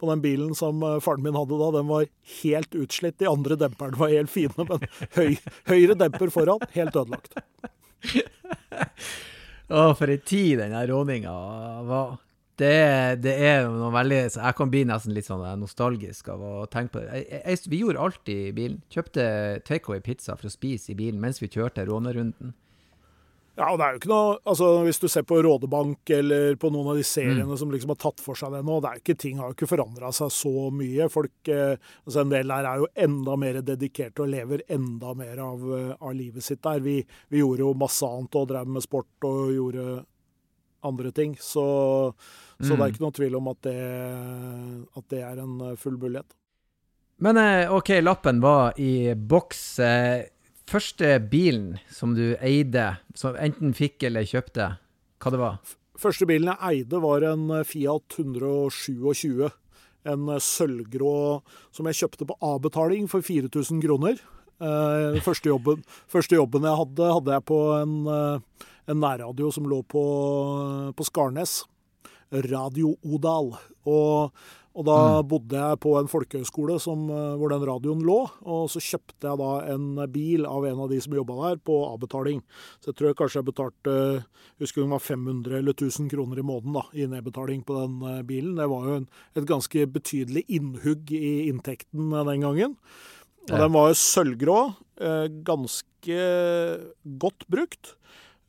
på 0.00 0.10
den 0.10 0.24
bilen 0.24 0.56
som 0.58 0.82
uh, 0.84 0.96
faren 1.04 1.24
min 1.26 1.36
hadde 1.36 1.60
da, 1.60 1.70
den 1.78 1.88
var 1.92 2.08
helt 2.40 2.76
utslitt. 2.76 3.18
De 3.22 3.30
andre 3.30 3.58
demperne 3.60 4.00
var 4.00 4.14
helt 4.14 4.32
fine, 4.32 4.68
men 4.68 4.86
høy, 5.18 5.36
høyre 5.70 5.98
demper 5.98 6.32
foran, 6.34 6.68
helt 6.76 6.96
ødelagt. 6.96 7.40
Å, 9.66 9.90
for 9.98 10.12
ei 10.12 10.20
tid 10.22 10.60
den 10.62 10.76
råninga 10.88 11.34
var. 11.88 12.16
Det, 12.56 13.20
det, 13.20 13.34
er 13.44 13.66
noe 13.68 13.90
veldig 13.92 14.18
så 14.32 14.40
Jeg 14.40 14.56
kan 14.56 14.70
bli 14.72 14.80
nesten 14.88 15.12
litt 15.12 15.26
sånn 15.28 15.44
nostalgisk 15.60 16.30
av 16.32 16.40
å 16.40 16.52
tenke 16.72 16.94
på 16.94 17.02
det. 17.02 17.18
Jeg, 17.20 17.40
jeg, 17.42 17.64
vi 17.68 17.80
gjorde 17.82 18.04
alltid 18.06 18.44
i 18.46 18.54
bilen. 18.56 18.78
Kjøpte 18.92 19.26
takeaway-pizza 19.68 20.38
for 20.38 20.48
å 20.48 20.54
spise 20.54 20.94
i 20.94 20.96
bilen 20.96 21.20
mens 21.20 21.42
vi 21.42 21.50
kjørte 21.52 21.84
rånerunden. 21.84 22.54
Ja, 23.56 23.70
og 23.72 23.78
det 23.80 23.86
er 23.86 23.94
jo 23.94 24.00
ikke 24.02 24.10
noe 24.10 24.32
altså 24.44 24.66
Hvis 24.84 24.98
du 25.00 25.06
ser 25.08 25.24
på 25.24 25.38
Rådebank 25.40 26.10
eller 26.12 26.58
på 26.60 26.68
noen 26.72 26.90
av 26.92 26.98
de 26.98 27.04
seriene 27.08 27.46
mm. 27.48 27.54
som 27.56 27.70
liksom 27.72 27.94
har 27.94 28.00
tatt 28.02 28.20
for 28.20 28.36
seg 28.36 28.52
det 28.52 28.60
nå, 28.68 28.80
det 28.84 28.90
er 28.90 28.98
jo 28.98 29.04
ikke, 29.04 29.16
ting 29.22 29.38
har 29.40 29.48
jo 29.48 29.56
ikke 29.56 29.68
forandra 29.70 30.10
seg 30.12 30.32
så 30.34 30.66
mye. 30.76 31.06
Folk, 31.12 31.36
eh, 31.48 31.78
altså 32.04 32.20
En 32.20 32.34
del 32.34 32.52
der 32.52 32.68
er 32.68 32.82
jo 32.82 32.90
enda 33.06 33.38
mer 33.40 33.60
dedikerte 33.64 34.26
og 34.26 34.32
lever 34.34 34.64
enda 34.76 35.14
mer 35.16 35.40
av, 35.40 35.64
eh, 35.78 35.94
av 35.96 36.12
livet 36.18 36.44
sitt 36.44 36.60
der. 36.66 36.84
Vi, 36.84 36.98
vi, 37.32 37.40
gjorde 37.40 37.64
jo 37.64 37.72
masse 37.80 38.04
annet 38.04 38.36
og 38.36 38.52
drev 38.52 38.76
med 38.76 38.84
sport 38.84 39.28
og 39.28 39.54
gjorde 39.56 39.86
andre 40.86 41.12
ting. 41.14 41.36
Så, 41.40 41.66
så 42.58 42.64
mm. 42.64 42.68
det 42.68 42.74
er 42.74 42.82
mm. 42.82 42.94
ikke 42.94 43.04
noe 43.04 43.16
tvil 43.18 43.38
om 43.38 43.50
at 43.52 43.60
det, 43.66 43.78
at 44.96 45.08
det 45.12 45.22
er 45.26 45.42
en 45.42 45.56
eh, 45.70 45.78
full 45.80 45.98
mulighet. 46.00 46.36
Men 47.24 47.40
eh, 47.40 47.72
OK, 47.72 47.94
lappen 48.04 48.42
var 48.44 48.76
i 48.80 49.14
boks 49.16 49.64
første 50.66 51.10
bilen 51.32 51.76
som 51.92 52.12
du 52.16 52.34
eide, 52.44 52.96
som 53.16 53.38
enten 53.38 53.74
fikk 53.76 54.08
eller 54.08 54.26
kjøpte, 54.26 54.72
hva 55.22 55.32
det 55.32 55.40
var? 55.40 55.76
Første 55.96 56.26
bilen 56.28 56.50
jeg 56.52 56.72
eide, 56.82 57.00
var 57.00 57.24
en 57.24 57.48
Fiat 57.64 58.18
127. 58.18 59.46
En 60.06 60.28
sølvgrå 60.42 61.18
som 61.74 61.88
jeg 61.88 62.02
kjøpte 62.02 62.28
på 62.28 62.36
avbetaling 62.44 63.08
for 63.10 63.24
4000 63.24 63.80
kroner. 63.82 64.20
Eh, 64.56 65.20
første, 65.20 65.50
jobben, 65.50 65.82
første 66.08 66.38
jobben, 66.38 66.64
jeg 66.64 66.80
hadde, 66.80 67.08
hadde 67.12 67.32
jeg 67.34 67.44
på 67.44 67.58
en, 67.76 67.96
eh, 68.08 68.66
en 68.86 69.00
nærradio 69.02 69.50
som 69.54 69.66
lå 69.70 69.82
på, 69.86 70.04
på 70.96 71.08
Skarnes. 71.08 71.64
Radio 72.50 72.96
Odal. 73.06 73.52
Og 73.86 74.34
og 74.76 74.84
da 74.84 74.96
mm. 75.00 75.28
bodde 75.30 75.56
jeg 75.60 75.80
på 75.80 75.94
en 75.96 76.08
folkehøyskole 76.10 76.76
som, 76.82 77.06
eh, 77.08 77.36
hvor 77.40 77.52
den 77.52 77.64
radioen 77.64 78.02
lå. 78.04 78.18
Og 78.44 78.68
så 78.68 78.82
kjøpte 78.84 79.30
jeg 79.30 79.40
da 79.40 79.52
en 79.72 79.86
bil 80.12 80.44
av 80.48 80.66
en 80.68 80.82
av 80.84 80.92
de 80.92 80.98
som 81.00 81.16
jobba 81.16 81.36
der, 81.40 81.60
på 81.64 81.78
avbetaling. 81.88 82.42
Så 82.82 82.90
jeg 82.90 82.98
tror 82.98 83.08
jeg 83.08 83.18
kanskje 83.22 83.40
jeg 83.40 83.48
betalte 83.48 83.96
husker 84.60 84.82
det 84.82 84.92
var 84.92 85.04
500 85.04 85.58
eller 85.62 85.76
1000 85.76 86.12
kroner 86.12 86.40
i 86.40 86.46
måneden 86.46 86.76
da, 86.76 86.84
i 86.92 87.08
nedbetaling 87.08 87.64
på 87.64 87.78
den 87.80 87.98
eh, 88.04 88.22
bilen. 88.28 88.56
Det 88.60 88.68
var 88.72 88.88
jo 88.90 89.00
en, 89.00 89.10
et 89.40 89.48
ganske 89.48 89.88
betydelig 89.96 90.44
innhugg 90.58 91.12
i 91.16 91.34
inntekten 91.48 92.12
den 92.12 92.44
gangen. 92.44 92.76
Og 93.46 93.56
den 93.56 93.72
var 93.72 93.88
jo 93.88 94.00
sølvgrå. 94.02 94.60
Eh, 95.00 95.26
ganske 95.46 96.20
godt 97.16 97.48
brukt. 97.48 97.96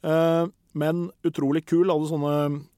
Men 0.02 1.08
utrolig 1.26 1.64
kul. 1.66 1.90
Hadde 1.90 2.10
sånne 2.12 2.34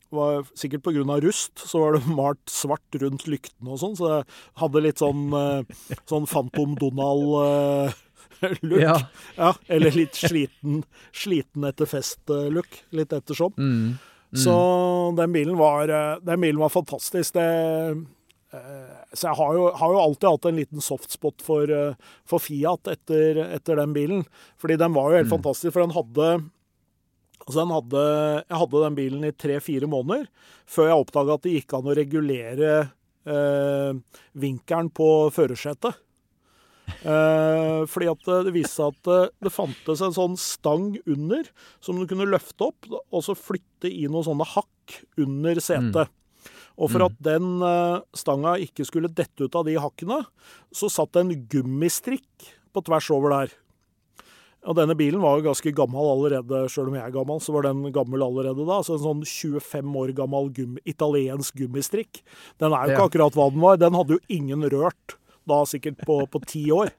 var 0.10 0.46
sikkert 0.58 0.84
pga. 0.84 1.22
rust, 1.22 1.60
så 1.60 1.80
var 1.80 1.94
det 1.94 2.08
malt 2.20 2.50
svart 2.50 2.96
rundt 3.02 3.28
lyktene 3.28 3.74
og 3.74 3.82
sånn, 3.82 3.96
så 3.98 4.12
jeg 4.12 4.28
hadde 4.62 4.84
litt 4.84 5.02
sånn, 5.02 5.34
uh, 5.34 5.98
sånn 6.10 6.30
Phantom 6.30 6.78
Donald-look. 6.80 7.96
Uh, 8.40 8.56
ja. 8.80 8.94
ja. 9.36 9.50
Eller 9.68 9.92
litt 9.92 10.16
sliten, 10.16 10.78
sliten 11.12 11.66
etter 11.68 11.90
fest-look. 11.90 12.78
Litt 12.96 13.12
ettersom. 13.12 13.52
Mm. 13.60 13.98
Mm. 14.00 14.40
Så 14.40 14.54
den 15.18 15.34
bilen 15.36 15.58
var, 15.60 15.92
eh, 15.92 16.22
den 16.24 16.40
bilen 16.46 16.62
var 16.62 16.72
fantastisk. 16.72 17.36
Det, 17.36 17.50
så 19.12 19.28
jeg 19.28 19.36
har 19.42 19.58
jo, 19.58 19.66
har 19.82 19.92
jo, 19.92 20.00
alltid 20.06 20.30
hatt 20.30 20.48
en 20.48 20.62
liten 20.62 20.86
softspot 20.86 21.44
for, 21.44 21.74
for 22.24 22.40
Fiat 22.46 22.88
etter, 22.94 23.42
etter, 23.50 23.82
den 23.82 23.98
bilen. 23.98 24.24
Fordi 24.62 24.80
den 24.80 24.96
var 24.96 25.12
jo 25.12 25.20
helt 25.20 25.34
mm. 25.34 25.36
fantastisk, 25.36 25.76
for 25.76 25.84
den 25.84 25.98
hadde 25.98 26.30
Altså 27.46 27.66
hadde, 27.66 28.04
jeg 28.44 28.60
hadde 28.62 28.84
den 28.84 28.98
bilen 28.98 29.26
i 29.26 29.34
tre-fire 29.34 29.90
måneder 29.90 30.28
før 30.70 30.92
jeg 30.92 31.04
oppdaga 31.04 31.38
at 31.38 31.46
det 31.46 31.56
gikk 31.56 31.74
an 31.78 31.90
å 31.90 31.96
regulere 31.98 32.74
eh, 33.26 34.20
vinkelen 34.38 34.92
på 34.94 35.10
førersetet. 35.34 35.98
Eh, 36.90 37.82
fordi 37.90 38.10
at 38.12 38.30
det 38.46 38.54
viste 38.54 38.76
seg 38.76 38.94
at 38.94 39.08
det, 39.08 39.20
det, 39.46 39.54
fantes 39.54 40.02
en 40.04 40.16
sånn 40.16 40.38
stang 40.42 40.92
under 41.06 41.48
som 41.86 42.00
du 42.00 42.06
kunne 42.10 42.28
løfte 42.30 42.70
opp 42.72 42.90
og 42.90 43.22
så 43.26 43.38
flytte 43.38 43.90
i 43.90 44.08
noen 44.10 44.26
sånne 44.26 44.48
hakk 44.56 45.00
under 45.22 45.62
setet. 45.64 46.10
Mm. 46.10 46.16
Og 46.80 46.88
for 46.88 47.04
mm. 47.04 47.08
at 47.10 47.24
den 47.28 47.48
eh, 47.66 47.98
stanga 48.18 48.56
ikke 48.64 48.88
skulle 48.88 49.12
dette 49.12 49.46
ut 49.46 49.58
av 49.58 49.66
de 49.68 49.76
hakkene, 49.80 50.22
så 50.72 50.92
satt 50.92 51.12
det 51.16 51.26
en 51.26 51.34
gummistrikk 51.52 52.52
på 52.74 52.86
tvers 52.88 53.10
over 53.16 53.36
der. 53.36 53.58
Og 54.68 54.76
denne 54.76 54.96
bilen 55.00 55.22
var 55.24 55.38
jo 55.40 55.48
ganske 55.48 55.72
gammel 55.76 56.10
allerede, 56.12 56.66
sjøl 56.72 56.90
om 56.92 56.98
jeg 56.98 57.06
er 57.06 57.16
gammel, 57.16 57.40
så 57.40 57.56
var 57.56 57.70
den 57.70 57.86
gammel 57.96 58.26
allerede 58.26 58.66
da. 58.68 58.82
Så 58.84 58.98
en 58.98 59.06
sånn 59.06 59.24
25 59.24 59.96
år 60.02 60.14
gammel 60.18 60.52
gummi, 60.56 60.84
italiensk 60.90 61.56
gummistrikk. 61.62 62.22
Den 62.60 62.76
er 62.76 62.84
jo 62.84 62.98
ikke 62.98 63.06
ja. 63.06 63.10
akkurat 63.12 63.40
hva 63.40 63.50
den 63.54 63.64
var. 63.64 63.80
Den 63.80 63.96
hadde 63.96 64.18
jo 64.18 64.24
ingen 64.40 64.68
rørt 64.74 65.18
da 65.50 65.64
sikkert 65.66 66.04
på 66.06 66.44
ti 66.46 66.68
år. 66.76 66.92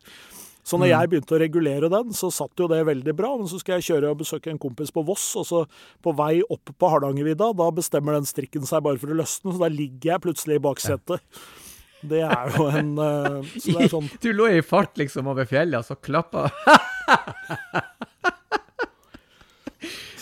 Så 0.67 0.79
når 0.79 0.87
mm. 0.87 0.93
jeg 0.93 1.11
begynte 1.11 1.35
å 1.35 1.41
regulere 1.41 1.89
den, 1.93 2.13
så 2.17 2.29
satt 2.33 2.61
jo 2.61 2.69
det 2.71 2.83
veldig 2.87 3.15
bra. 3.17 3.33
Men 3.41 3.49
så 3.51 3.61
skal 3.61 3.79
jeg 3.79 3.89
kjøre 3.89 4.13
og 4.13 4.21
besøke 4.21 4.53
en 4.53 4.61
kompis 4.61 4.93
på 4.95 5.05
Voss, 5.09 5.25
og 5.41 5.49
så 5.49 5.65
på 6.05 6.15
vei 6.17 6.35
opp 6.43 6.73
på 6.77 6.93
Hardangervidda, 6.93 7.53
da 7.59 7.71
bestemmer 7.75 8.19
den 8.19 8.29
strikken 8.29 8.69
seg 8.69 8.85
bare 8.87 9.01
for 9.01 9.13
å 9.13 9.19
løsne, 9.23 9.55
så 9.55 9.63
da 9.63 9.71
ligger 9.73 10.15
jeg 10.15 10.25
plutselig 10.27 10.61
i 10.61 10.65
baksetet. 10.69 11.25
Ja. 11.25 11.70
Det 12.01 12.23
er 12.25 12.55
jo 12.57 12.67
en 12.73 12.95
uh, 13.01 13.45
er 13.45 13.91
sånn 13.93 14.09
Du 14.23 14.31
lå 14.33 14.49
i 14.49 14.63
fart 14.65 14.97
liksom 15.01 15.29
over 15.31 15.49
fjellet, 15.49 15.83
og 15.83 15.85
så 15.85 15.99
klappa 16.01 16.49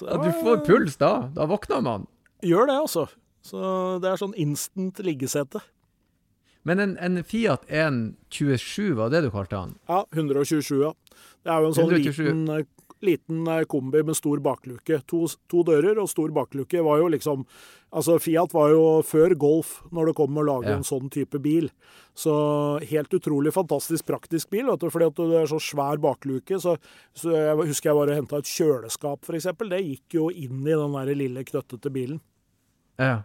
ja, 0.00 0.18
Du 0.22 0.30
får 0.42 0.62
puls 0.66 0.96
da. 0.98 1.28
Da 1.34 1.46
våkner 1.50 1.82
man. 1.84 2.06
Gjør 2.46 2.68
det, 2.70 2.76
altså. 2.86 3.08
Så 3.44 3.58
det 4.02 4.10
er 4.10 4.20
sånn 4.20 4.36
instant 4.38 5.00
liggesete. 5.02 5.60
Men 6.68 6.82
en, 6.82 6.96
en 7.00 7.22
Fiat 7.24 7.64
127, 7.68 8.94
var 8.98 9.12
det 9.14 9.24
du 9.24 9.30
kalte 9.32 9.56
den? 9.56 9.76
Ja, 9.88 10.02
127, 10.14 10.74
ja. 10.82 10.92
Det 11.46 11.52
er 11.52 11.62
jo 11.62 11.70
en 11.70 11.76
sånn 11.76 11.92
127. 11.94 12.22
liten 12.26 12.42
eh, 12.54 12.66
liten 13.04 13.46
eh, 13.46 13.64
kombi 13.70 14.02
med 14.06 14.16
stor 14.16 14.40
bakluke. 14.44 15.00
To, 15.10 15.24
to, 15.50 15.62
dører 15.66 15.98
og 16.00 16.10
stor 16.10 16.32
bakluke 16.34 16.84
var 16.84 17.02
jo 17.02 17.10
liksom 17.14 17.44
Altså, 17.88 18.18
Fiat 18.20 18.52
var 18.52 18.68
jo 18.68 18.80
før 19.00 19.32
Golf 19.40 19.70
når 19.96 20.10
det 20.10 20.12
kom 20.18 20.34
med 20.36 20.42
å 20.42 20.48
lage 20.50 20.68
ja. 20.68 20.74
en 20.76 20.84
sånn 20.84 21.06
type 21.08 21.38
bil. 21.40 21.70
Så 22.12 22.34
helt 22.84 23.14
utrolig 23.16 23.54
fantastisk 23.56 24.04
praktisk 24.10 24.50
bil, 24.52 24.66
vet 24.68 24.82
du, 24.82 24.90
fordi 24.92 25.06
at 25.08 25.22
det 25.30 25.38
er 25.38 25.48
så 25.48 25.56
svær 25.62 25.96
bakluke. 26.02 26.58
Så, 26.60 26.74
så 27.16 27.32
jeg 27.32 27.56
husker 27.70 27.88
jeg 27.88 27.96
bare 27.96 28.18
henta 28.18 28.42
et 28.42 28.50
kjøleskap, 28.52 29.24
f.eks. 29.24 29.48
Det 29.72 29.80
gikk 29.80 30.18
jo 30.18 30.28
inn 30.28 30.60
i 30.68 30.76
den 30.76 30.98
der 30.98 31.14
lille, 31.16 31.46
knøttete 31.48 31.94
bilen. 31.94 32.20
Ja. 33.00 33.22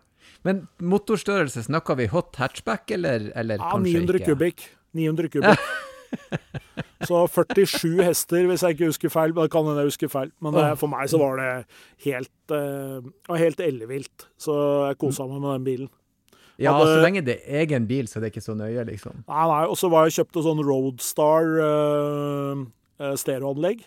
Men 0.47 0.63
motorstørrelse, 0.79 1.65
snakker 1.67 1.99
vi 1.99 2.07
hot 2.15 2.39
hatchback, 2.39 2.87
eller, 2.95 3.33
eller 3.35 3.59
ja, 3.59 3.67
kanskje 3.67 3.99
900 3.99 4.21
ikke? 4.21 4.31
Kubikk. 4.31 4.67
900 4.95 5.33
kubikk. 5.35 5.67
Så 7.07 7.23
47 7.27 8.03
hester, 8.03 8.47
hvis 8.49 8.63
jeg 8.65 8.77
ikke 8.77 8.89
husker 8.91 9.11
feil. 9.13 9.33
Det 9.35 9.49
kan 9.53 9.67
hende 9.67 9.83
jeg 9.83 9.91
husker 9.91 10.11
feil. 10.11 10.31
Men 10.43 10.55
det, 10.57 10.67
for 10.81 10.91
meg 10.91 11.09
så 11.11 11.19
var 11.21 11.39
det 11.41 11.49
helt, 12.05 12.31
uh, 12.53 13.35
helt 13.39 13.63
ellevilt. 13.63 14.27
Så 14.39 14.55
jeg 14.89 14.99
kosa 15.01 15.27
meg 15.29 15.41
med 15.43 15.51
den 15.57 15.67
bilen. 15.67 15.91
Ja, 16.61 16.75
Hadde, 16.77 16.99
så 16.99 17.01
lenge 17.01 17.23
det 17.25 17.39
er 17.41 17.63
egen 17.63 17.87
bil, 17.89 18.07
så 18.07 18.21
det 18.21 18.29
er 18.29 18.35
ikke 18.35 18.45
så 18.45 18.53
nøye, 18.55 18.83
liksom. 18.85 19.23
Nei, 19.25 19.47
nei. 19.49 19.63
Og 19.65 19.79
så 19.79 19.89
var 19.89 20.05
jeg 20.05 20.19
kjøpte 20.19 20.43
sånn 20.45 20.61
Roadstar 20.63 21.49
uh, 21.63 22.61
stereoanlegg. 23.19 23.81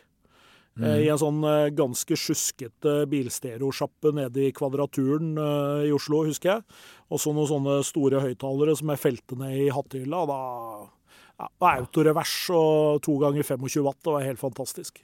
Mm. 0.77 0.89
I 0.91 1.07
en 1.09 1.21
sånn 1.23 1.39
uh, 1.47 1.71
ganske 1.73 2.19
sjuskete 2.21 2.99
bilstereosjappe 3.09 4.13
nede 4.19 4.49
i 4.49 4.53
Kvadraturen 4.53 5.39
i 5.87 5.95
Oslo, 5.95 6.27
husker 6.27 6.57
jeg. 6.57 6.67
Og 7.09 7.23
så 7.23 7.33
noen 7.33 7.49
sånne 7.49 7.79
store 7.87 8.21
høyttalere 8.27 8.75
som 8.77 8.93
jeg 8.93 9.05
felte 9.07 9.39
ned 9.41 9.57
i 9.63 9.71
hattehylla. 9.73 10.27
Da 10.29 10.41
ja, 11.37 11.51
og 11.51 11.67
autorevers 11.69 12.35
og 12.57 13.03
to 13.05 13.19
ganger 13.21 13.45
25 13.45 13.85
watt. 13.85 14.01
Det 14.05 14.15
var 14.15 14.25
helt 14.25 14.41
fantastisk. 14.41 15.03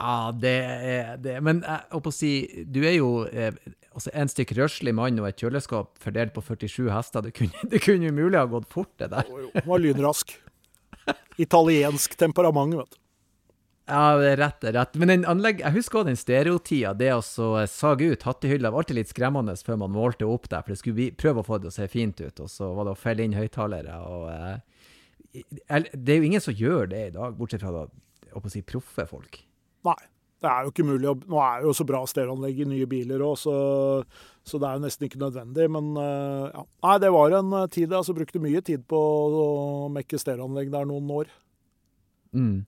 Ja, 0.00 0.32
det 0.34 0.56
er 0.58 1.20
det. 1.22 1.36
Men 1.46 1.62
jeg 1.62 1.84
holdt 1.92 2.06
på 2.08 2.10
å 2.10 2.16
si, 2.16 2.32
du 2.66 2.80
er 2.82 2.96
jo 2.96 3.10
eh, 3.30 3.54
altså 3.94 4.10
en 4.10 4.30
stykk 4.30 4.56
røslig 4.58 4.94
mann 4.96 5.20
og 5.22 5.28
et 5.28 5.38
kjøleskap 5.44 5.94
fordelt 6.02 6.34
på 6.34 6.42
47 6.42 6.90
hester. 6.90 7.28
Det 7.28 7.34
kunne, 7.36 7.70
det 7.70 7.82
kunne 7.84 8.10
umulig 8.10 8.40
ha 8.40 8.48
gått 8.50 8.66
fort, 8.72 8.90
det 8.98 9.12
der. 9.14 9.30
Jo, 9.30 9.46
jo. 9.46 9.64
Var 9.70 9.84
lynrask. 9.84 10.34
Italiensk 11.44 12.18
temperament, 12.18 12.74
vet 12.80 12.92
du. 12.96 13.00
Ja, 13.84 14.16
det 14.16 14.30
er 14.32 14.38
rett. 14.40 14.60
det 14.62 14.70
er 14.70 14.78
rett. 14.78 14.94
Men 14.96 15.10
den 15.12 15.26
anlegg, 15.28 15.58
jeg 15.60 15.76
husker 15.76 16.00
også 16.00 16.08
den 16.08 16.18
stereotida. 16.18 16.94
Det 16.96 17.10
å 17.12 17.20
sage 17.68 18.08
ut 18.14 18.22
hattehylla 18.24 18.72
var 18.72 18.82
alltid 18.82 18.96
litt 18.96 19.12
skremmende 19.12 19.54
før 19.60 19.82
man 19.84 19.92
målte 19.92 20.26
opp 20.26 20.48
der. 20.48 20.64
For 20.64 20.72
det 20.72 20.80
skulle 20.80 21.10
prøve 21.20 21.44
å 21.44 21.46
få 21.46 21.60
det 21.60 21.68
å 21.68 21.74
se 21.74 21.86
fint 21.92 22.22
ut, 22.24 22.40
og 22.40 22.48
så 22.50 22.70
var 22.74 22.88
det 22.88 22.94
å 22.96 23.02
felle 23.06 23.28
inn 23.28 23.38
høyttalere. 23.38 24.00
og... 24.02 24.30
Eh, 24.34 24.62
det 25.34 26.14
er 26.14 26.20
jo 26.20 26.26
ingen 26.30 26.42
som 26.42 26.54
gjør 26.56 26.90
det 26.92 27.06
i 27.08 27.14
dag, 27.14 27.36
bortsett 27.38 27.64
fra 27.64 27.72
da, 27.74 27.86
å 28.34 28.42
si, 28.50 28.62
proffe 28.66 29.06
folk. 29.10 29.40
Nei. 29.88 30.00
Det 30.44 30.50
er 30.52 30.66
jo 30.66 30.72
ikke 30.74 30.84
mulig. 30.84 31.12
Nå 31.30 31.38
er 31.40 31.62
det 31.62 31.68
jo 31.70 31.72
så 31.78 31.86
bra 31.88 32.02
stereoanlegg 32.04 32.58
i 32.60 32.66
nye 32.68 32.88
biler 32.88 33.22
òg, 33.24 33.38
så, 33.40 33.54
så, 34.44 34.58
det 34.60 34.68
er 34.68 34.76
jo 34.76 34.82
nesten 34.82 35.06
ikke 35.06 35.22
nødvendig. 35.22 35.70
Men 35.72 35.88
eh, 35.96 36.50
ja. 36.50 36.64
Nei, 36.84 36.96
det 37.00 37.12
var 37.14 37.36
en 37.38 37.56
eh, 37.62 37.70
tid 37.72 37.86
jeg 37.86 37.96
altså, 37.96 38.16
brukte 38.18 38.42
mye 38.44 38.60
tid 38.66 38.84
på 38.90 39.00
å 39.00 39.46
mekke 39.94 40.20
stereoanlegg 40.20 40.68
der 40.74 40.90
noen 40.90 41.08
år. 41.22 41.32
Mm. 42.36 42.66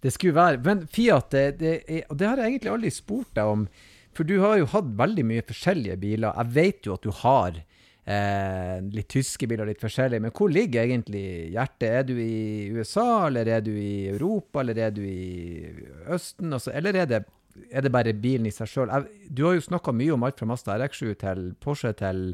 Det 0.00 0.14
skulle 0.14 0.38
være 0.38 0.62
Men 0.64 0.86
Fiat, 0.88 1.28
det, 1.34 1.44
det, 1.60 1.74
er, 1.84 2.08
det 2.08 2.30
har 2.30 2.40
jeg 2.40 2.54
egentlig 2.54 2.72
aldri 2.72 2.94
spurt 2.94 3.34
deg 3.36 3.52
om. 3.52 3.68
For 4.16 4.26
du 4.26 4.38
har 4.42 4.56
jo 4.58 4.70
hatt 4.72 4.88
veldig 4.98 5.26
mye 5.28 5.44
forskjellige 5.46 5.98
biler. 6.00 6.32
Jeg 6.32 6.54
vet 6.56 6.88
jo 6.88 6.96
at 6.96 7.04
du 7.04 7.12
har 7.20 7.60
Eh, 8.08 8.78
litt 8.94 9.10
tyske 9.12 9.44
biler, 9.50 9.68
litt 9.68 9.82
forskjellig. 9.82 10.20
Men 10.24 10.32
hvor 10.32 10.48
ligger 10.48 10.86
egentlig 10.86 11.52
hjertet? 11.52 11.88
Er 11.90 12.06
du 12.08 12.14
i 12.16 12.70
USA, 12.72 13.26
eller 13.26 13.50
er 13.52 13.64
du 13.64 13.74
i 13.74 14.08
Europa, 14.08 14.62
eller 14.62 14.80
er 14.86 14.94
du 14.96 15.02
i 15.04 15.68
Østen? 16.08 16.54
Også? 16.56 16.72
eller 16.72 16.96
er 17.02 17.10
det, 17.10 17.22
er 17.68 17.84
det, 17.84 17.92
bare 17.92 18.16
bilen 18.16 18.48
i 18.48 18.54
seg 18.54 18.70
sjøl? 18.70 18.94
Du 19.28 19.44
har 19.44 19.58
jo 19.58 19.66
snakka 19.66 19.92
mye 19.92 20.14
om 20.16 20.24
alt 20.24 20.40
fra 20.40 20.48
Mazda 20.48 20.78
RX7 20.78 21.18
til 21.20 21.44
Porsche 21.60 21.92
til 21.98 22.24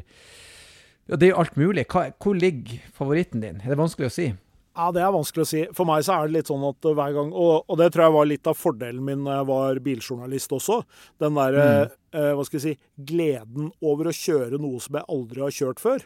ja, 1.09 1.17
Det 1.17 1.27
er 1.27 1.33
jo 1.33 1.41
alt 1.43 1.59
mulig. 1.59 1.85
Hva, 1.91 2.07
hvor 2.23 2.39
ligger 2.39 2.79
favoritten 2.95 3.43
din? 3.43 3.59
Er 3.59 3.75
det 3.75 3.81
vanskelig 3.81 4.07
å 4.07 4.15
si? 4.15 4.31
Ja, 4.75 4.89
Det 4.91 5.01
er 5.01 5.13
vanskelig 5.15 5.45
å 5.45 5.49
si. 5.49 5.61
For 5.75 5.87
meg 5.87 6.03
så 6.03 6.17
er 6.17 6.27
det 6.27 6.35
litt 6.35 6.49
sånn 6.51 6.63
at 6.67 6.83
hver 6.83 7.13
gang 7.15 7.29
Og, 7.31 7.63
og 7.63 7.77
det 7.79 7.93
tror 7.93 8.09
jeg 8.09 8.15
var 8.17 8.27
litt 8.27 8.49
av 8.51 8.57
fordelen 8.59 9.05
min 9.07 9.21
når 9.23 9.39
jeg 9.39 9.47
var 9.51 9.79
biljournalist 9.85 10.57
også. 10.57 10.81
Den 11.23 11.39
derre 11.39 11.69
mm 11.85 11.93
eh, 12.15 12.33
hva 12.35 12.45
skal 12.47 12.59
jeg 12.59 12.65
si, 12.65 12.91
gleden 13.11 13.71
over 13.85 14.09
å 14.09 14.15
kjøre 14.15 14.59
noe 14.61 14.81
som 14.83 14.99
jeg 14.99 15.09
aldri 15.11 15.43
har 15.43 15.55
kjørt 15.55 15.83
før. 15.83 16.05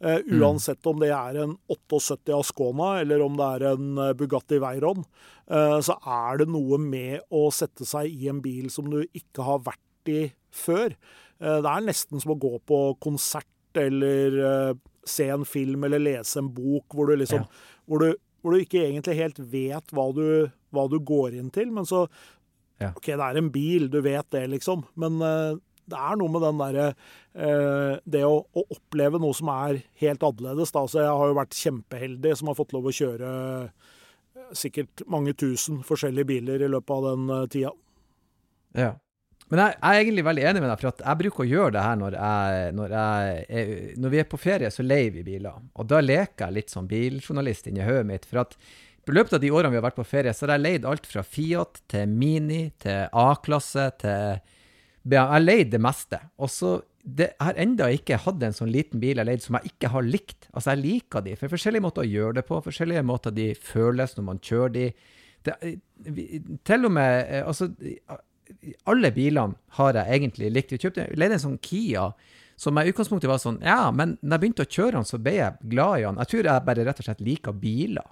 Eh, 0.00 0.22
mm. 0.24 0.40
uansett 0.40 0.88
om 0.88 1.00
det 1.02 1.10
er 1.12 1.42
en 1.42 1.56
78 1.72 2.32
Ascona 2.38 2.94
eller 3.02 3.24
om 3.24 3.36
det 3.36 3.48
er 3.56 3.66
en 3.74 3.90
eh, 4.00 4.14
Bugatti 4.16 4.60
Veyron, 4.62 5.04
eh, 5.52 5.78
så 5.84 5.98
er 6.00 6.40
det 6.40 6.48
noe 6.52 6.80
med 6.80 7.26
å 7.36 7.48
sette 7.54 7.88
seg 7.88 8.08
i 8.08 8.30
en 8.32 8.40
bil 8.44 8.70
som 8.72 8.88
du 8.92 9.02
ikke 9.04 9.44
har 9.44 9.64
vært 9.68 10.12
i 10.12 10.22
før. 10.56 10.96
Eh, 11.40 11.58
det 11.60 11.74
er 11.74 11.88
nesten 11.88 12.22
som 12.22 12.32
å 12.34 12.40
gå 12.40 12.56
på 12.68 12.84
konsert 13.02 13.80
eller 13.80 14.40
eh, 14.46 14.78
se 15.06 15.28
en 15.32 15.44
film 15.48 15.84
eller 15.86 16.02
lese 16.02 16.40
en 16.40 16.48
bok 16.52 16.96
hvor 16.96 17.10
du 17.10 17.20
liksom 17.20 17.44
ja. 17.44 17.50
Hvor, 17.90 18.04
du, 18.04 18.20
hvor 18.40 18.54
du 18.54 18.62
ikke 18.62 18.84
egentlig 18.86 19.18
helt 19.18 19.40
vet 19.50 19.96
hva 19.96 20.06
du, 20.14 20.26
hva 20.70 20.86
du 20.90 21.00
går 21.02 21.34
inn 21.40 21.50
til, 21.54 21.72
men 21.74 21.88
så 21.88 22.06
ja. 22.80 22.94
OK, 22.96 23.10
det 23.10 23.26
er 23.26 23.36
en 23.36 23.50
bil, 23.52 23.90
du 23.92 23.98
vet 24.04 24.24
det, 24.32 24.46
liksom. 24.54 24.86
Men 25.00 25.18
uh, 25.20 25.58
det 25.90 25.98
er 25.98 26.16
noe 26.16 26.32
med 26.32 26.44
den 26.46 26.60
derre 26.60 26.86
uh, 26.94 27.98
Det 28.08 28.22
å, 28.24 28.38
å, 28.40 28.64
oppleve 28.72 29.20
noe 29.20 29.36
som 29.36 29.50
er 29.52 29.82
helt 30.00 30.24
annerledes. 30.24 30.72
Da. 30.72 30.86
Så 30.88 31.02
jeg 31.02 31.18
har 31.20 31.28
jo 31.28 31.36
vært 31.36 31.58
kjempeheldig 31.58 32.32
som 32.40 32.48
har 32.48 32.56
fått 32.56 32.72
lov 32.76 32.88
å 32.88 32.94
kjøre 32.96 33.34
uh, 33.66 33.92
sikkert 34.56 35.04
mange 35.12 35.34
tusen 35.38 35.82
forskjellige 35.86 36.30
biler 36.30 36.64
i 36.64 36.70
løpet 36.72 36.96
av 36.96 37.10
den 37.10 37.50
tida. 37.52 37.74
Ja. 38.78 38.94
Men 39.50 39.64
jeg, 39.64 39.74
jeg, 39.74 39.88
er 39.90 40.04
egentlig 40.04 40.26
veldig 40.26 40.44
enig 40.46 40.60
med 40.62 40.70
deg, 40.70 40.82
for 40.82 41.02
jeg 41.02 41.20
bruker 41.22 41.42
å 41.42 41.48
gjøre 41.50 41.74
det 41.74 41.82
her 41.82 41.96
når, 41.98 42.16
jeg, 42.20 42.74
når, 42.78 42.92
jeg, 42.94 43.96
når 44.02 44.12
vi 44.12 44.20
er 44.22 44.28
på 44.30 44.38
ferie, 44.38 44.70
så 44.70 44.84
leier 44.86 45.10
vi 45.16 45.24
biler. 45.26 45.64
Og 45.74 45.88
da 45.90 45.98
leker 46.04 46.46
jeg 46.46 46.56
litt 46.58 46.70
som 46.70 46.86
biljournalist 46.90 47.66
inni 47.66 47.82
hodet 47.82 48.06
mitt. 48.06 48.28
for 48.30 48.44
at 48.44 48.54
i 49.10 49.14
løpet 49.16 49.34
av 49.34 49.42
de 49.42 49.50
årene 49.50 49.72
vi 49.72 49.80
har 49.80 49.86
vært 49.88 49.98
på 49.98 50.06
ferie, 50.06 50.32
så 50.36 50.46
har 50.46 50.54
jeg 50.54 50.62
leid 50.62 50.86
alt 50.86 51.08
fra 51.08 51.24
Fiat 51.26 51.82
til 51.90 52.12
Mini 52.14 52.68
til 52.78 53.08
A-klasse 53.10 53.88
til. 53.98 54.38
Jeg 55.10 55.32
har 55.32 55.42
leid 55.42 55.72
det 55.72 55.80
meste. 55.82 56.20
Og 56.38 56.52
så 56.52 56.76
det, 57.02 57.30
jeg 57.32 57.46
har 57.48 57.58
enda 57.58 57.88
ikke 57.90 58.20
hatt 58.20 58.42
en 58.44 58.54
sånn 58.54 58.70
liten 58.70 59.00
bil 59.02 59.18
jeg 59.18 59.26
leid 59.26 59.42
som 59.42 59.56
jeg 59.58 59.72
ikke 59.72 59.90
har 59.94 60.06
likt. 60.06 60.50
Altså, 60.52 60.74
jeg 60.74 60.82
liker 60.84 61.24
de, 61.26 61.34
for 61.40 61.50
forskjellige 61.50 61.84
måter 61.86 62.04
å 62.04 62.10
gjøre 62.10 62.38
det 62.38 62.46
på, 62.46 62.60
forskjellige 62.66 63.06
måter 63.08 63.34
de 63.34 63.48
føles 63.56 64.14
når 64.18 64.26
man 64.26 64.42
kjører 64.44 64.74
de. 64.76 64.86
Det, 65.40 65.54
til 66.68 66.84
og 66.84 66.92
med 66.92 67.14
eh, 67.24 67.46
Altså, 67.48 67.70
alle 68.90 69.10
bilene 69.14 69.58
har 69.78 69.98
jeg 69.98 70.20
egentlig 70.20 70.52
likt. 70.54 70.74
Jeg 70.74 70.84
kjøpte, 70.84 71.08
leide 71.18 71.38
en 71.38 71.46
sånn 71.46 71.58
Kia 71.62 72.10
som 72.60 72.76
i 72.76 72.90
utgangspunktet 72.90 73.30
var 73.30 73.40
sånn 73.40 73.60
Ja, 73.64 73.88
men 73.94 74.18
når 74.20 74.34
jeg 74.34 74.42
begynte 74.42 74.64
å 74.66 74.70
kjøre 74.70 74.98
den, 74.98 75.08
så 75.08 75.20
ble 75.22 75.36
jeg 75.38 75.70
glad 75.72 76.00
i 76.00 76.04
den. 76.04 76.18
Jeg 76.20 76.32
tror 76.32 76.48
jeg 76.50 76.64
bare 76.66 76.86
rett 76.88 76.98
og 77.00 77.06
slett 77.06 77.22
liker 77.24 77.56
biler. 77.56 78.08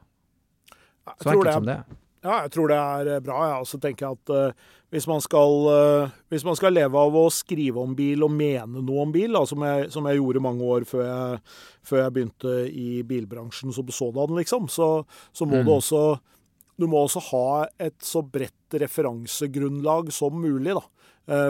Så 1.20 1.32
enkelt 1.34 1.52
som 1.52 1.68
det. 1.68 1.80
Ja, 2.24 2.40
jeg 2.42 2.52
tror 2.54 2.72
det 2.72 2.78
er 2.78 3.10
eh, 3.14 3.20
bra. 3.24 3.38
Ja. 3.46 3.58
Så 3.68 3.78
tenker 3.82 4.06
jeg 4.06 4.18
at 4.18 4.32
uh, 4.34 4.72
hvis, 4.90 5.06
man 5.08 5.20
skal, 5.24 5.68
uh, 5.68 6.16
hvis, 6.32 6.46
man 6.48 6.56
skal, 6.58 6.74
leve 6.74 6.98
av 6.98 7.14
å 7.14 7.26
skrive 7.32 7.82
om 7.82 7.94
bil 7.98 8.24
og 8.26 8.32
mene 8.34 8.82
noe 8.82 9.04
om 9.04 9.12
bil, 9.14 9.36
da, 9.36 9.44
som, 9.48 9.62
jeg, 9.68 9.90
som, 9.94 10.08
jeg, 10.10 10.18
gjorde 10.18 10.42
mange 10.44 10.66
år 10.66 10.88
før 10.88 11.04
jeg, 11.04 11.38
før 11.86 12.02
jeg 12.02 12.16
begynte 12.16 12.56
i 12.72 12.88
bilbransjen 13.06 13.74
som 13.74 13.92
sådan, 13.94 14.34
liksom, 14.40 14.66
så, 14.72 14.90
så 15.32 15.48
må 15.48 15.60
mm. 15.60 15.68
du 15.68 15.72
også 15.76 16.02
du 16.78 16.86
må 16.90 17.02
også 17.04 17.22
ha 17.32 17.48
et 17.82 17.98
så 18.04 18.22
bredt 18.22 18.78
referansegrunnlag 18.78 20.12
som 20.14 20.38
mulig 20.38 20.76
da, 20.78 20.84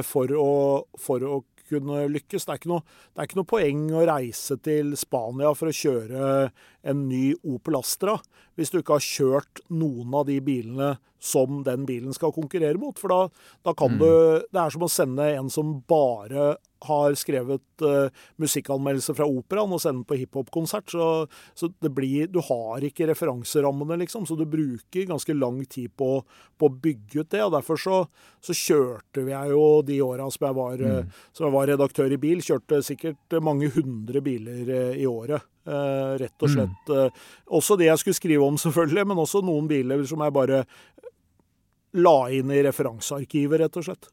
for 0.07 0.33
å, 0.35 0.51
for 0.99 1.25
å 1.27 1.41
kunne 1.69 2.07
lykkes. 2.11 2.47
Det 2.49 2.55
er, 2.55 2.69
noe, 2.71 2.85
det 3.12 3.23
er 3.23 3.29
ikke 3.29 3.41
noe 3.41 3.51
poeng 3.51 3.85
å 3.93 4.05
reise 4.09 4.59
til 4.64 4.95
Spania 4.99 5.53
for 5.59 5.71
å 5.71 5.77
kjøre 5.77 6.23
en 6.83 7.09
ny 7.09 7.33
Opel 7.43 7.79
Astra 7.79 8.19
hvis 8.59 8.73
du 8.75 8.81
ikke 8.81 8.97
har 8.99 9.05
kjørt 9.05 9.61
noen 9.71 10.14
av 10.19 10.27
de 10.27 10.41
bilene 10.43 10.97
som 11.19 11.62
den 11.67 11.85
bilen 11.87 12.14
skal 12.14 12.33
konkurrere 12.35 12.79
mot. 12.79 12.99
For 12.99 13.11
da, 13.11 13.21
da 13.67 13.75
kan 13.79 13.95
mm. 13.95 14.01
du 14.01 14.11
Det 14.51 14.61
er 14.62 14.75
som 14.75 14.87
å 14.87 14.91
sende 14.91 15.27
en 15.35 15.51
som 15.51 15.79
bare 15.91 16.57
har 16.87 17.14
skrevet 17.19 17.83
uh, 17.83 18.07
musikkanmeldelse 18.38 19.14
fra 19.19 19.27
operaen 19.27 19.73
og 19.75 19.83
sende 19.83 20.07
på 20.07 20.19
hiphop-konsert. 20.21 20.91
Så, 20.95 21.09
så, 21.59 21.71
det 21.83 21.91
blir 21.95 22.31
Du 22.31 22.38
har 22.47 22.87
ikke 22.87 23.09
referanserammene, 23.11 23.99
liksom. 24.05 24.27
Så 24.27 24.38
du 24.38 24.47
bruker 24.47 25.09
ganske 25.11 25.35
lang 25.35 25.64
tid 25.67 25.91
på, 25.99 26.23
på 26.59 26.71
å 26.71 26.77
bygge 26.87 27.25
ut 27.25 27.31
det. 27.35 27.43
Og 27.47 27.55
derfor 27.57 27.83
så, 27.83 28.01
så 28.43 28.55
kjørte 28.55 29.27
vi 29.27 29.35
jo 29.35 29.64
de 29.87 30.01
åra 30.07 30.31
som, 30.31 30.47
mm. 30.55 31.11
som, 31.33 31.49
jeg 31.49 31.55
var 31.55 31.71
redaktør 31.73 32.14
i 32.14 32.21
bil, 32.23 32.43
kjørte 32.47 32.83
sikkert 32.87 33.38
mange 33.43 33.71
hundre 33.75 34.23
biler 34.23 34.71
uh, 34.71 34.95
i 34.95 35.07
året. 35.11 35.47
Uh, 35.68 36.14
rett 36.16 36.44
og 36.44 36.48
mm. 36.48 36.54
slett. 36.54 36.92
Mm. 36.92 37.24
også 37.59 37.76
det 37.76 37.90
jeg 37.90 38.00
skulle 38.00 38.16
skrive 38.16 38.46
om, 38.46 38.57
selvfølgelig, 38.64 39.07
men 39.11 39.24
også 39.24 39.42
noen 39.44 39.68
biler 39.68 40.04
som 40.09 40.22
jeg 40.24 40.37
bare 40.37 40.62
la 41.98 42.16
inn 42.33 42.52
i 42.52 42.62
referansearkivet, 42.64 43.61
rett 43.62 43.76
og 43.81 43.87
slett. 43.88 44.09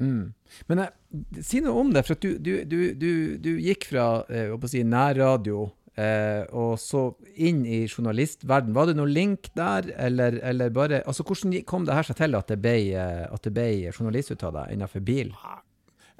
Mm. 0.00 0.32
Men 0.70 0.82
jeg, 0.82 0.94
eh, 1.14 1.42
si 1.44 1.60
noe 1.64 1.82
om 1.82 1.92
det, 1.94 2.04
for 2.08 2.20
du, 2.20 2.32
du, 2.40 2.54
du, 2.64 3.10
du, 3.42 3.50
gikk 3.60 3.90
fra 3.90 4.06
eh, 4.32 4.54
si, 4.70 4.82
nærradio 4.86 5.66
eh, 6.00 6.46
og 6.56 6.78
så 6.80 7.10
inn 7.36 7.62
i 7.68 7.82
journalistverden. 7.84 8.74
Var 8.76 8.90
det 8.90 8.96
noen 8.98 9.12
link 9.12 9.50
der, 9.58 9.90
eller, 10.00 10.40
eller 10.46 10.72
bare 10.74 11.02
altså 11.04 11.26
Hvordan 11.26 11.58
kom 11.68 11.86
det 11.88 11.98
her 11.98 12.08
seg 12.08 12.20
til 12.22 12.38
at 12.38 12.52
det 12.52 12.60
ble, 12.64 12.78
eh, 12.96 13.26
at 13.28 13.44
det 13.44 13.54
ble 13.56 13.68
journalist 13.92 14.32
ut 14.32 14.46
av 14.48 14.56
deg 14.56 14.76
innenfor 14.76 15.04
bil? 15.04 15.34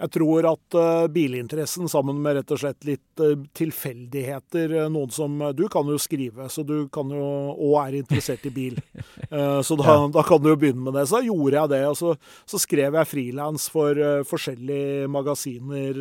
Jeg 0.01 0.13
tror 0.15 0.47
at 0.49 0.77
uh, 0.79 1.07
bilinteressen 1.13 1.89
sammen 1.93 2.23
med 2.25 2.39
rett 2.39 2.53
og 2.55 2.61
slett 2.63 2.87
litt 2.89 3.21
uh, 3.21 3.35
tilfeldigheter 3.57 4.73
uh, 4.79 4.87
Noen 4.93 5.13
som 5.13 5.35
Du 5.57 5.67
kan 5.73 5.89
jo 5.93 5.99
skrive, 6.01 6.47
så 6.49 6.65
du 6.65 6.89
kan 6.93 7.11
jo 7.13 7.27
og 7.51 7.75
er 7.83 7.99
interessert 7.99 8.47
i 8.49 8.53
bil. 8.55 8.79
så 9.67 9.77
da, 9.79 9.97
da, 10.13 10.23
kan 10.27 10.41
du 10.41 10.49
jo 10.51 10.57
begynne 10.59 10.83
med 10.87 10.97
det. 10.97 11.05
Så 11.09 11.19
da 11.19 11.27
gjorde 11.27 11.57
jeg 11.59 11.71
det. 11.73 11.81
Og 11.91 11.97
så, 11.99 12.15
så 12.49 12.61
skrev 12.63 12.97
jeg 12.97 13.09
frilans 13.11 13.67
for 13.73 13.99
forskjellige 14.29 15.09
magasiner 15.13 15.99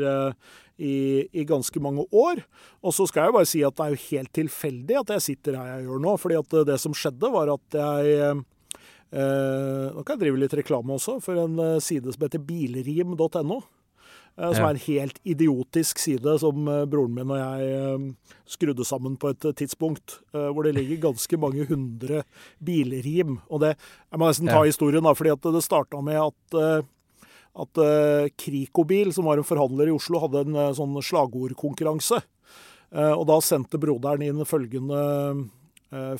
i, 0.78 1.26
i, 1.26 1.44
ganske 1.48 1.82
mange 1.84 2.06
år. 2.16 2.44
Og 2.86 2.96
så 2.96 3.08
skal 3.10 3.28
jeg 3.28 3.36
bare 3.36 3.50
si 3.50 3.64
at 3.68 3.76
det 3.78 3.86
er 3.86 3.96
jo 3.96 4.04
helt 4.06 4.32
tilfeldig 4.40 5.00
at 5.02 5.16
jeg 5.16 5.26
sitter 5.26 5.60
her 5.60 5.74
jeg 5.74 5.90
gjør 5.90 6.06
nå. 6.06 6.16
fordi 6.22 6.40
at 6.40 6.56
det 6.72 6.78
som 6.82 6.96
skjedde, 6.96 7.34
var 7.34 7.52
at 7.56 7.80
jeg 7.82 8.40
nå 9.10 10.04
kan 10.06 10.16
jeg 10.16 10.22
drive 10.22 10.38
litt 10.44 10.54
reklame 10.54 10.94
også 10.96 11.18
for 11.26 11.42
en 11.42 11.58
side 11.82 12.14
som 12.14 12.28
heter 12.28 12.44
bilrim.no. 12.46 13.60
Eh, 14.40 14.54
som 14.56 14.66
er 14.66 14.76
en 14.76 14.84
helt 14.86 15.20
idiotisk 15.28 16.00
side 16.00 16.36
som 16.42 16.68
eh, 16.72 16.86
broren 16.90 17.16
min 17.18 17.34
og 17.34 17.40
jeg 17.40 17.74
eh, 17.76 18.06
skrudde 18.50 18.86
sammen 18.88 19.18
på 19.20 19.34
et 19.34 19.50
tidspunkt. 19.60 20.20
Hvor 20.32 20.66
det 20.66 20.76
ligger 20.78 21.10
ganske 21.10 21.38
mange 21.42 21.66
hundre 21.70 22.24
bilrim. 22.64 23.38
Og 23.50 23.62
det 23.64 23.76
Jeg 23.76 24.20
må 24.20 24.30
nesten 24.30 24.50
ta 24.50 24.64
historien, 24.66 25.04
da, 25.06 25.14
fordi 25.14 25.36
det 25.54 25.66
starta 25.66 26.02
med 26.02 26.22
at 26.22 26.88
at 27.60 27.80
Krikobil, 28.40 29.10
som 29.12 29.26
var 29.28 29.40
en 29.40 29.44
forhandler 29.44 29.90
i 29.90 29.94
Oslo, 29.94 30.22
hadde 30.22 30.46
en 30.46 30.58
sånn 30.78 30.94
slagordkonkurranse. 31.04 32.20
Og 32.94 33.24
da 33.28 33.38
sendte 33.44 33.82
broderen 33.82 34.24
inn 34.24 34.46
følgende, 34.48 35.50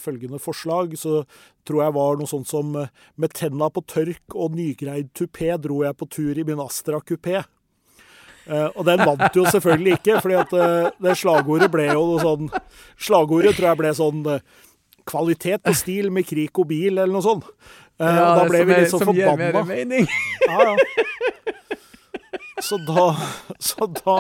følgende 0.02 0.42
forslag. 0.42 0.98
Så 1.00 1.22
tror 1.70 1.86
jeg 1.86 1.96
var 1.96 2.20
noe 2.20 2.30
sånt 2.30 2.50
som 2.50 2.74
Med 2.76 3.38
tenna 3.38 3.70
på 3.72 3.86
tørk 3.88 4.36
og 4.36 4.58
nygreid 4.58 5.14
tupé 5.16 5.54
dro 5.62 5.84
jeg 5.86 5.96
på 5.96 6.10
tur 6.10 6.42
i 6.42 6.46
min 6.46 6.62
Astra 6.66 7.00
kupé. 7.00 7.46
Uh, 8.50 8.70
og 8.74 8.86
den 8.88 9.04
vant 9.06 9.36
jo 9.38 9.44
selvfølgelig 9.46 10.00
ikke, 10.00 10.16
fordi 10.24 10.38
at 10.40 10.54
uh, 10.58 10.88
det 11.06 11.14
slagordet 11.20 11.70
ble 11.70 11.86
jo 11.92 12.02
noe 12.02 12.22
sånn 12.24 12.48
Slagordet 12.98 13.54
tror 13.54 13.68
jeg 13.70 13.80
ble 13.84 13.92
sånn 13.94 14.24
uh, 14.26 14.40
kvalitet 15.10 15.70
og 15.70 15.78
stil 15.78 16.10
med 16.14 16.26
krik 16.26 16.58
og 16.58 16.66
bil, 16.72 16.98
eller 16.98 17.14
noe 17.14 17.26
sånt. 17.26 17.46
ja, 18.02 18.34
da 18.40 18.48
ble 18.50 18.64
vi 18.66 18.80
litt 18.80 18.94
sånn 18.94 19.06
forbanna. 19.06 20.02
ja, 20.50 20.72
ja. 20.72 20.74
Så 22.60 22.78
da 22.84 23.06
Så 23.60 23.88
da 24.02 24.18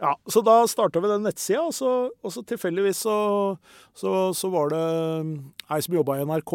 Ja, 0.00 0.14
så 0.32 0.40
da 0.40 0.62
starta 0.68 1.00
vi 1.04 1.10
den 1.10 1.26
nettsida, 1.28 1.66
og 1.68 1.74
så, 1.76 1.90
og 2.08 2.32
så 2.32 2.40
tilfeldigvis 2.48 3.02
så, 3.04 3.16
så, 3.92 4.30
så, 4.32 4.48
var 4.48 4.72
det 4.72 4.84
ei 5.68 5.80
som 5.84 5.96
jobba 5.98 6.16
i 6.16 6.24
NRK, 6.24 6.54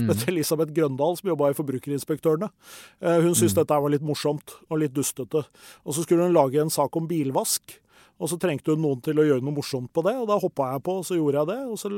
Spesielt 0.00 0.30
Elisabeth 0.32 0.74
Grøndal, 0.76 1.16
som 1.18 1.32
jobba 1.32 1.50
i 1.52 1.56
Forbrukerinspektørene. 1.58 2.50
Uh, 3.02 3.18
hun 3.24 3.34
syntes 3.34 3.56
mm. 3.56 3.58
dette 3.60 3.80
var 3.84 3.92
litt 3.92 4.06
morsomt 4.06 4.54
og 4.70 4.80
litt 4.82 4.94
dustete. 4.96 5.42
Og 5.84 5.96
så 5.96 6.06
skulle 6.06 6.28
hun 6.28 6.36
lage 6.36 6.62
en 6.62 6.72
sak 6.72 6.96
om 6.96 7.08
bilvask. 7.10 7.76
Og 8.16 8.30
så 8.32 8.38
trengte 8.40 8.72
hun 8.72 8.80
noen 8.80 9.02
til 9.04 9.18
å 9.20 9.26
gjøre 9.26 9.44
noe 9.44 9.58
morsomt 9.58 9.90
på 9.92 10.00
det, 10.06 10.14
og 10.16 10.24
da 10.30 10.38
hoppa 10.40 10.70
jeg 10.72 10.82
på, 10.86 10.94
og 11.02 11.04
så 11.04 11.18
gjorde 11.18 11.42
jeg 11.42 11.50
det. 11.50 11.58
Og 11.68 11.76
så 11.82 11.90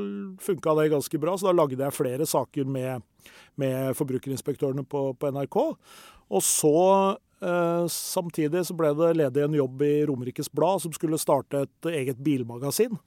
funka 0.43 0.75
det 0.75 0.89
ganske 0.91 1.21
bra, 1.23 1.37
så 1.39 1.47
da 1.47 1.55
lagde 1.55 1.79
jeg 1.79 1.95
flere 1.95 2.27
saker 2.27 2.67
med, 2.67 3.07
med 3.61 3.95
Forbrukerinspektørene 3.95 4.83
på, 4.83 5.05
på, 5.15 5.31
NRK. 5.37 5.59
Og 6.35 6.43
så 6.43 6.75
Eh, 7.39 7.85
samtidig 7.87 8.65
så 8.67 8.75
ble 8.75 8.91
det 8.99 9.13
ledig 9.15 9.43
en 9.45 9.53
jobb 9.55 9.83
i 9.87 9.93
Romerikes 10.09 10.49
Blad 10.51 10.81
som 10.83 10.91
skulle 10.95 11.19
starte 11.21 11.63
et 11.63 11.91
eget 11.93 12.19
bilmagasin. 12.19 12.97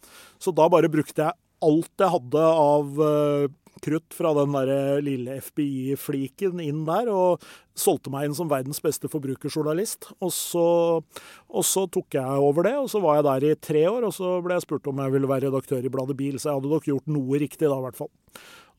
Så 0.41 0.55
da 0.57 0.69
bare 0.73 0.89
brukte 0.93 1.27
jeg 1.27 1.37
alt 1.63 2.01
jeg 2.01 2.15
hadde 2.15 2.45
av 2.63 3.03
eh, 3.07 3.51
krutt 3.83 4.15
fra 4.15 4.33
den 4.37 4.55
der 4.55 5.03
lille 5.05 5.37
FBI-fliken 5.43 6.61
inn 6.63 6.85
der, 6.87 7.11
og 7.13 7.43
solgte 7.79 8.13
meg 8.13 8.29
inn 8.29 8.37
som 8.37 8.51
verdens 8.51 8.83
beste 8.85 9.11
forbrukerjournalist. 9.13 10.11
Og 10.23 10.33
så, 10.35 10.67
og 11.03 11.67
så, 11.67 11.87
tok 11.93 12.19
jeg 12.19 12.47
over 12.47 12.69
det, 12.69 12.75
og 12.79 12.91
så 12.93 13.03
var 13.03 13.19
jeg 13.19 13.29
der 13.29 13.47
i 13.49 13.55
tre 13.69 13.85
år. 13.91 14.09
Og 14.09 14.17
så 14.17 14.37
ble 14.45 14.59
jeg 14.59 14.67
spurt 14.67 14.91
om 14.91 15.03
jeg 15.03 15.17
ville 15.17 15.31
være 15.31 15.49
redaktør 15.49 15.85
i 15.85 15.93
bladet 15.93 16.19
Bil, 16.19 16.39
så 16.39 16.51
jeg 16.51 16.61
hadde 16.61 16.75
nok 16.75 16.91
gjort 16.91 17.13
noe 17.13 17.43
riktig 17.43 17.67
da, 17.67 17.79
i 17.79 17.87
hvert 17.89 18.01
fall. 18.01 18.13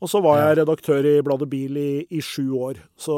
Og 0.03 0.11
så 0.11 0.19
var 0.23 0.41
jeg 0.41 0.59
redaktør 0.63 1.07
i 1.07 1.17
bladet 1.25 1.49
Bil 1.51 1.79
i, 1.79 1.91
i 2.11 2.23
sju 2.23 2.47
år. 2.59 2.81
Så, 2.99 3.15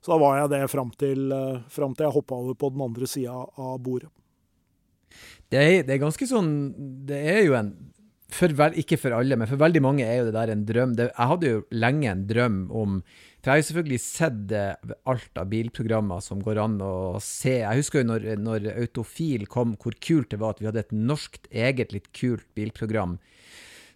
så, 0.00 0.10
da 0.10 0.20
var 0.20 0.42
jeg 0.42 0.52
det 0.56 0.66
fram 0.72 0.92
til, 1.00 1.32
fram 1.72 1.96
til 1.96 2.08
jeg 2.08 2.16
hoppa 2.18 2.40
over 2.40 2.58
på 2.58 2.72
den 2.74 2.84
andre 2.84 3.08
sida 3.08 3.36
av 3.36 3.80
bordet. 3.84 4.12
Det 5.52 5.60
er, 5.60 5.84
det 5.86 5.92
er, 5.94 6.00
ganske 6.02 6.26
sånn 6.26 6.48
Det 7.06 7.18
er 7.30 7.44
jo 7.44 7.52
en 7.54 7.68
vel, 8.40 8.78
Ikke 8.80 8.98
for 9.00 9.14
alle, 9.14 9.36
men 9.36 9.48
for 9.48 9.60
veldig 9.60 9.82
mange 9.82 10.04
er 10.04 10.18
jo 10.18 10.26
det 10.28 10.34
der 10.34 10.52
en 10.52 10.64
drøm. 10.66 10.96
Det, 10.96 11.10
jeg 11.12 11.30
hadde 11.32 11.50
jo 11.52 11.62
lenge 11.70 12.10
en 12.10 12.26
drøm 12.26 12.58
om 12.70 13.02
For 13.42 13.50
jeg 13.50 13.52
har 13.52 13.60
jo 13.60 13.68
selvfølgelig 13.68 14.00
sett 14.00 14.52
alt 15.04 15.36
av 15.36 15.48
bilprogrammer 15.50 16.20
som 16.24 16.40
går 16.40 16.58
an 16.62 16.78
å 16.80 17.20
se. 17.20 17.58
Jeg 17.60 17.76
husker 17.76 18.00
jo 18.00 18.08
når, 18.08 18.30
når 18.40 18.70
Autofil 18.78 19.46
kom, 19.46 19.76
hvor 19.76 19.92
kult 20.00 20.30
det 20.32 20.40
var 20.40 20.54
at 20.54 20.62
vi 20.62 20.66
hadde 20.70 20.80
et 20.80 20.94
norskt, 20.96 21.50
eget, 21.52 21.92
litt 21.92 22.08
kult 22.16 22.46
bilprogram 22.56 23.18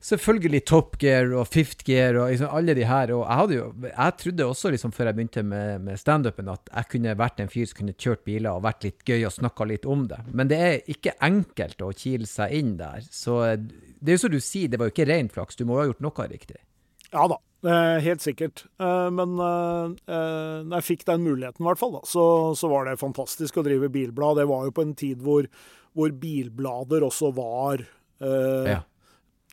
selvfølgelig 0.04 0.60
Top 0.68 0.96
Gear 1.00 1.32
og 1.36 1.48
Fifth 1.50 1.84
Gear 1.86 2.16
og 2.20 2.30
liksom 2.30 2.52
alle 2.54 2.74
de 2.76 2.86
her. 2.86 3.12
Og 3.14 3.24
jeg, 3.26 3.58
jo, 3.58 3.66
jeg 3.88 4.16
trodde 4.22 4.46
også, 4.46 4.72
liksom, 4.74 4.94
før 4.94 5.10
jeg 5.10 5.18
begynte 5.18 5.44
med, 5.46 5.82
med 5.84 6.00
standupen, 6.00 6.50
at 6.52 6.70
jeg 6.72 6.90
kunne 6.94 7.16
vært 7.18 7.42
en 7.42 7.52
fyr 7.52 7.66
som 7.68 7.80
kunne 7.80 7.96
kjørt 7.98 8.24
biler 8.28 8.52
og 8.52 8.64
vært 8.66 8.86
litt 8.86 9.04
gøy 9.06 9.26
og 9.28 9.34
snakka 9.34 9.68
litt 9.68 9.88
om 9.88 10.06
det. 10.10 10.20
Men 10.30 10.50
det 10.52 10.62
er 10.62 10.78
ikke 10.94 11.16
enkelt 11.24 11.82
å 11.84 11.92
kile 11.96 12.28
seg 12.30 12.54
inn 12.60 12.76
der. 12.80 13.04
Så 13.10 13.40
det 13.58 14.14
er 14.14 14.18
jo 14.18 14.24
som 14.26 14.34
du 14.34 14.40
sier, 14.42 14.70
det 14.70 14.80
var 14.80 14.90
jo 14.90 14.96
ikke 14.96 15.10
ren 15.10 15.30
flaks. 15.32 15.58
Du 15.58 15.66
må 15.66 15.78
jo 15.78 15.84
ha 15.84 15.90
gjort 15.92 16.06
noe 16.06 16.30
riktig. 16.30 16.60
Ja 17.08 17.24
da, 17.30 17.38
helt 18.04 18.20
sikkert. 18.20 18.66
Eh, 18.78 19.08
men 19.14 19.38
eh, 19.40 19.96
når 20.04 20.74
jeg 20.78 20.88
fikk 20.90 21.06
den 21.08 21.24
muligheten, 21.24 21.64
i 21.64 21.70
hvert 21.70 21.80
fall, 21.80 21.96
da, 21.96 22.04
så, 22.06 22.24
så, 22.58 22.68
var 22.70 22.86
det 22.86 23.00
fantastisk 23.00 23.58
å 23.58 23.64
drive 23.66 23.88
bilblad. 23.92 24.42
Det 24.42 24.48
var 24.50 24.68
jo 24.68 24.76
på 24.76 24.84
en 24.84 24.94
tid 24.98 25.24
hvor, 25.24 25.48
hvor 25.96 26.12
bilblader 26.20 27.06
også 27.08 27.32
var 27.34 27.80
eh, 27.80 28.76
ja 28.76 28.84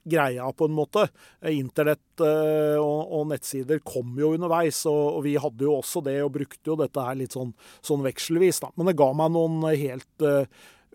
greia, 0.05 0.45
på 0.53 0.69
en 0.69 0.75
måte. 0.77 1.07
Internett 1.49 2.23
eh, 2.23 2.77
og, 2.77 3.11
og 3.17 3.27
nettsider 3.31 3.81
kom 3.85 4.15
jo 4.21 4.33
underveis, 4.35 4.83
og, 4.89 5.17
og, 5.17 5.21
vi 5.25 5.35
hadde 5.41 5.67
jo 5.67 5.75
også 5.79 6.03
det, 6.05 6.19
og 6.23 6.33
brukte 6.37 6.71
jo 6.71 6.77
dette 6.79 7.07
her 7.07 7.19
litt 7.19 7.35
sånn, 7.35 7.53
sånn 7.85 8.05
vekselvis. 8.05 8.61
Da. 8.63 8.71
Men 8.77 8.91
det 8.91 8.97
ga 9.01 9.11
meg 9.17 9.33
noen 9.33 9.63
helt 9.65 10.25
uh, 10.25 10.43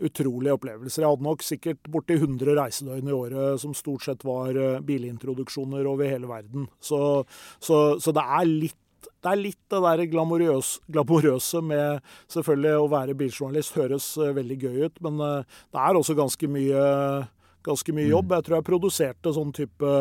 utrolige 0.00 0.54
opplevelser. 0.56 1.04
Jeg 1.04 1.12
hadde 1.12 1.26
nok 1.26 1.42
sikkert 1.44 1.90
borti 1.92 2.16
100 2.16 2.54
reisedøgn 2.56 3.10
i 3.10 3.16
året 3.16 3.62
som 3.62 3.74
stort 3.76 4.06
sett 4.06 4.22
var 4.24 4.56
bilintroduksjoner 4.86 5.88
over 5.90 6.08
hele 6.08 6.30
verden. 6.30 6.70
Så, 6.80 7.26
så, 7.60 7.98
så 8.00 8.14
det 8.16 8.24
er 8.24 8.46
litt 8.48 8.78
det 9.20 9.28
er 9.30 9.36
litt 9.36 9.60
det 9.72 9.78
der 9.84 10.00
glamorøse, 10.12 10.80
glamorøse 10.92 11.60
med 11.64 12.00
selvfølgelig 12.32 12.72
å 12.80 12.88
være 12.92 13.16
biljournalist 13.16 13.76
høres 13.76 14.06
veldig 14.16 14.56
gøy 14.60 14.78
ut, 14.88 14.96
men 15.04 15.20
det 15.20 15.80
er 15.80 15.96
også 15.96 16.16
ganske 16.16 16.48
mye 16.52 16.84
ganske 17.66 17.94
mye 17.96 18.08
jobb. 18.08 18.30
Mm. 18.30 18.36
Jeg 18.36 18.46
tror 18.46 18.58
jeg 18.58 18.68
produserte 18.68 19.34
sånn 19.36 19.52
type 19.56 19.94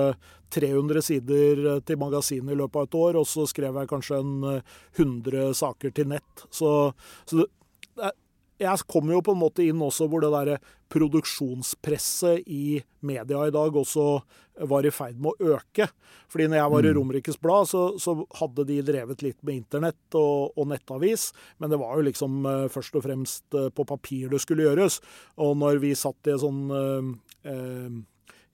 300 0.55 1.05
sider 1.05 1.63
til 1.85 2.01
magasinet 2.01 2.55
i 2.55 2.59
løpet 2.59 2.81
av 2.81 2.89
et 2.89 2.99
år, 3.03 3.19
og 3.21 3.29
så 3.29 3.45
skrev 3.49 3.77
jeg 3.81 3.91
kanskje 3.91 4.23
en 4.23 4.33
100 4.49 5.37
eh, 5.43 5.53
saker 5.57 5.93
til 5.95 6.09
nett. 6.15 6.47
Så, 6.49 6.71
så 7.29 7.43
det, 7.43 7.47
jeg 8.59 8.83
kommer 8.91 9.15
jo 9.15 9.23
på 9.23 9.33
en 9.35 9.39
måte 9.39 9.63
inn 9.63 9.79
også 9.79 10.09
hvor 10.11 10.23
det 10.23 10.33
derre 10.33 10.57
produksjonspresset 10.91 12.47
i 12.49 12.79
media 13.05 13.45
i 13.47 13.53
dag 13.55 13.75
også 13.77 14.05
var 14.67 14.83
i 14.83 14.91
ferd 14.91 15.21
med 15.21 15.31
å 15.31 15.53
øke. 15.55 15.85
Fordi 16.27 16.49
når 16.49 16.59
jeg 16.59 16.73
var 16.73 16.83
i 16.83 16.89
mm. 16.89 16.95
Romerikes 16.97 17.39
Blad, 17.39 17.69
så, 17.69 17.83
så, 18.01 18.17
hadde 18.41 18.65
de 18.67 18.81
drevet 18.83 19.23
litt 19.23 19.39
med 19.47 19.61
internett 19.61 20.17
og, 20.19 20.57
og, 20.57 20.67
nettavis. 20.73 21.29
Men 21.61 21.71
det 21.71 21.79
var 21.79 21.95
jo 21.95 22.07
liksom 22.09 22.41
først 22.73 22.99
og 22.99 23.05
fremst 23.05 23.59
på 23.75 23.87
papir 23.87 24.27
det 24.33 24.41
skulle 24.43 24.67
gjøres. 24.67 24.99
Og 25.39 25.55
når 25.61 25.79
vi 25.85 25.93
satt 25.95 26.27
i 26.27 26.35
sånn 26.41 26.65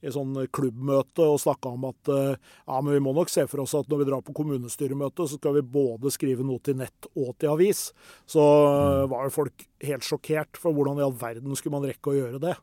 i 0.06 0.14
sånn 0.14 0.36
klubbmøte 0.54 1.26
og 1.26 1.40
snakka 1.42 1.72
om 1.74 1.88
at 1.90 2.12
eh, 2.14 2.38
ja, 2.38 2.78
men 2.78 2.94
vi 2.94 3.02
må 3.04 3.16
nok 3.16 3.32
se 3.32 3.46
for 3.50 3.64
oss 3.64 3.76
at 3.78 3.90
når 3.90 4.02
vi 4.02 4.08
drar 4.10 4.24
på 4.26 4.36
kommunestyremøte, 4.38 5.26
så 5.26 5.40
skal 5.40 5.58
vi 5.58 5.66
både 5.76 6.12
skrive 6.14 6.46
noe 6.46 6.62
til 6.64 6.78
nett 6.80 7.10
og 7.16 7.34
til 7.42 7.54
avis. 7.56 7.88
Så 8.30 8.44
eh, 8.44 9.02
mm. 9.02 9.10
var 9.14 9.28
jo 9.28 9.36
folk 9.40 9.68
helt 9.86 10.08
sjokkert 10.08 10.62
for 10.62 10.76
hvordan 10.76 11.02
i 11.02 11.06
all 11.08 11.18
verden 11.20 11.58
skulle 11.58 11.80
man 11.80 11.90
rekke 11.90 12.14
å 12.14 12.18
gjøre 12.20 12.42
det. 12.44 12.56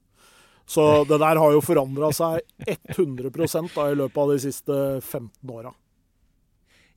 Så 0.68 0.82
det 1.08 1.18
der 1.18 1.40
har 1.42 1.52
jo 1.52 1.64
forandra 1.64 2.12
seg 2.14 2.44
100 2.94 3.32
da, 3.74 3.88
i 3.90 3.98
løpet 3.98 4.22
av 4.22 4.34
de 4.34 4.42
siste 4.44 4.76
15 5.00 5.50
åra. 5.50 5.74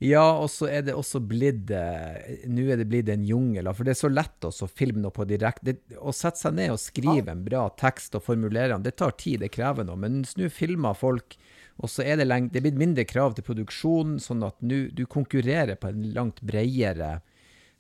Ja, 0.04 0.26
og 0.42 0.50
så 0.52 0.68
er 0.68 0.84
det 0.84 0.96
også 0.98 1.22
blitt 1.24 1.70
eh, 1.72 2.42
Nå 2.52 2.66
er 2.68 2.82
det 2.82 2.88
blitt 2.92 3.10
en 3.14 3.24
jungel. 3.24 3.70
For 3.72 3.88
det 3.88 3.94
er 3.94 4.02
så 4.02 4.12
lett 4.12 4.48
også 4.48 4.68
å 4.68 4.72
filme 4.72 5.00
noe 5.04 5.16
på 5.16 5.28
direkte. 5.30 5.78
Å 5.96 6.14
sette 6.16 6.42
seg 6.42 6.58
ned 6.58 6.74
og 6.74 6.82
skrive 6.84 7.32
en 7.32 7.46
bra 7.46 7.68
tekst 7.80 8.18
og 8.18 8.26
formulere 8.26 8.74
den, 8.74 8.84
det 8.84 8.98
tar 9.00 9.16
tid, 9.20 9.40
det 9.46 9.54
krever 9.56 9.88
noe. 9.88 10.00
Men 10.00 10.24
nå 10.26 10.52
filmer 10.52 10.98
folk, 11.00 11.38
og 11.80 11.92
så 11.92 12.04
er 12.04 12.20
det, 12.20 12.28
lenge, 12.28 12.52
det 12.52 12.60
er 12.60 12.68
blitt 12.68 12.82
mindre 12.82 13.08
krav 13.08 13.38
til 13.38 13.48
produksjon, 13.48 14.18
sånn 14.24 14.44
at 14.48 14.60
nå 14.64 14.86
du 14.96 15.06
konkurrerer 15.08 15.80
på 15.80 15.92
en 15.92 16.04
langt 16.16 16.44
bredere 16.44 17.18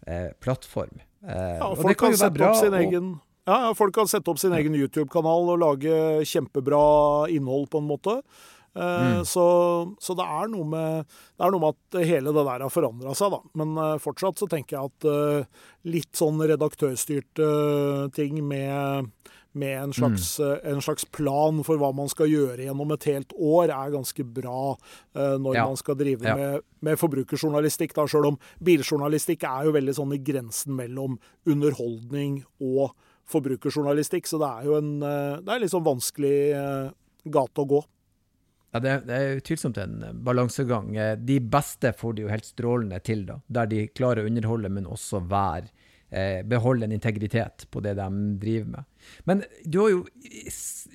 eh, 0.07 0.32
plattform. 0.39 1.03
Eh, 1.28 1.59
ja, 1.59 1.72
folk 1.76 1.99
kan, 1.99 2.11
kan 2.13 2.20
sette 2.24 2.36
bra, 2.39 2.53
opp 2.53 2.63
sin 2.63 2.80
egen 2.80 3.16
ja, 3.45 3.76
folk 3.78 3.93
kan 3.93 4.07
sette 4.09 4.32
opp 4.32 4.39
sin 4.41 4.55
egen 4.57 4.74
YouTube-kanal 4.74 5.51
og 5.53 5.59
lage 5.61 5.97
kjempebra 6.26 6.80
innhold, 7.30 7.68
på 7.70 7.78
en 7.78 7.89
måte. 7.91 8.16
Eh, 8.76 9.17
mm. 9.17 9.26
Så, 9.26 9.45
så 9.99 10.13
det, 10.13 10.23
er 10.23 10.51
med, 10.51 11.05
det, 11.07 11.45
er 11.45 11.53
noe 11.53 11.63
med, 11.63 11.78
at 11.78 11.99
hele 12.03 12.34
det 12.36 12.43
der 12.43 12.65
har 12.65 12.73
forandra 12.73 13.15
seg, 13.15 13.32
da. 13.32 13.39
Men 13.55 13.78
uh, 13.80 13.95
fortsatt 14.03 14.41
så 14.41 14.49
tenker 14.51 14.78
jeg 14.78 14.91
at 14.91 15.07
uh, 15.07 15.69
litt 15.88 16.11
sånn 16.17 16.41
redaktørstyrte 16.43 17.47
ting 18.15 18.41
med, 18.43 19.07
med 19.55 19.78
en, 19.80 19.95
slags, 19.95 20.34
mm. 20.41 20.67
en, 20.73 20.84
slags, 20.84 21.07
plan 21.07 21.63
for 21.63 21.80
hva 21.80 21.93
man 21.95 22.11
skal 22.11 22.28
gjøre 22.32 22.67
gjennom 22.67 22.91
et 22.97 23.07
helt 23.13 23.32
år, 23.38 23.71
er 23.71 23.95
ganske 23.95 24.28
bra 24.28 24.76
når 25.15 25.55
ja. 25.55 25.63
man 25.69 25.80
skal 25.80 25.95
drive 25.99 26.28
ja. 26.28 26.36
med, 26.36 26.67
med, 26.84 26.99
forbrukerjournalistikk. 26.99 27.95
da, 27.95 28.07
Sjøl 28.11 28.34
om 28.34 28.39
biljournalistikk 28.65 29.47
er 29.47 29.69
jo 29.69 29.76
veldig 29.78 29.95
sånn 29.95 30.15
i 30.17 30.21
grensen 30.26 30.76
mellom 30.76 31.15
underholdning 31.47 32.41
og 32.59 32.91
forbrukerjournalistikk. 33.32 34.28
Så 34.28 34.41
det 34.41 34.51
er 34.51 34.67
jo 34.67 34.80
en 34.82 34.93
det 34.99 35.53
er 35.53 35.63
litt 35.63 35.73
sånn 35.73 35.88
vanskelig 35.88 36.38
gate 37.32 37.63
å 37.63 37.69
gå. 37.69 37.86
Ja, 38.76 38.80
det, 38.84 38.93
det 39.07 39.15
er 39.15 39.38
utvilsomt 39.39 39.78
en 39.80 40.01
eh, 40.03 40.15
balansegang. 40.28 40.89
Eh, 40.99 41.13
de 41.15 41.38
beste 41.39 41.93
får 41.95 42.15
det 42.15 42.26
jo 42.26 42.32
helt 42.34 42.47
strålende 42.47 42.97
til, 43.07 43.21
da, 43.23 43.38
der 43.47 43.69
de 43.71 43.86
klarer 43.95 44.26
å 44.26 44.28
underholde, 44.28 44.71
men 44.76 44.89
også 44.91 45.21
være 45.32 45.69
eh, 46.11 46.41
beholde 46.43 46.89
en 46.89 46.95
integritet 46.97 47.69
på 47.71 47.80
det 47.86 47.93
de 47.95 48.09
driver 48.41 48.73
med. 48.73 49.07
Men 49.32 49.45
du 49.63 49.80
har 49.80 49.93
jo 49.93 50.01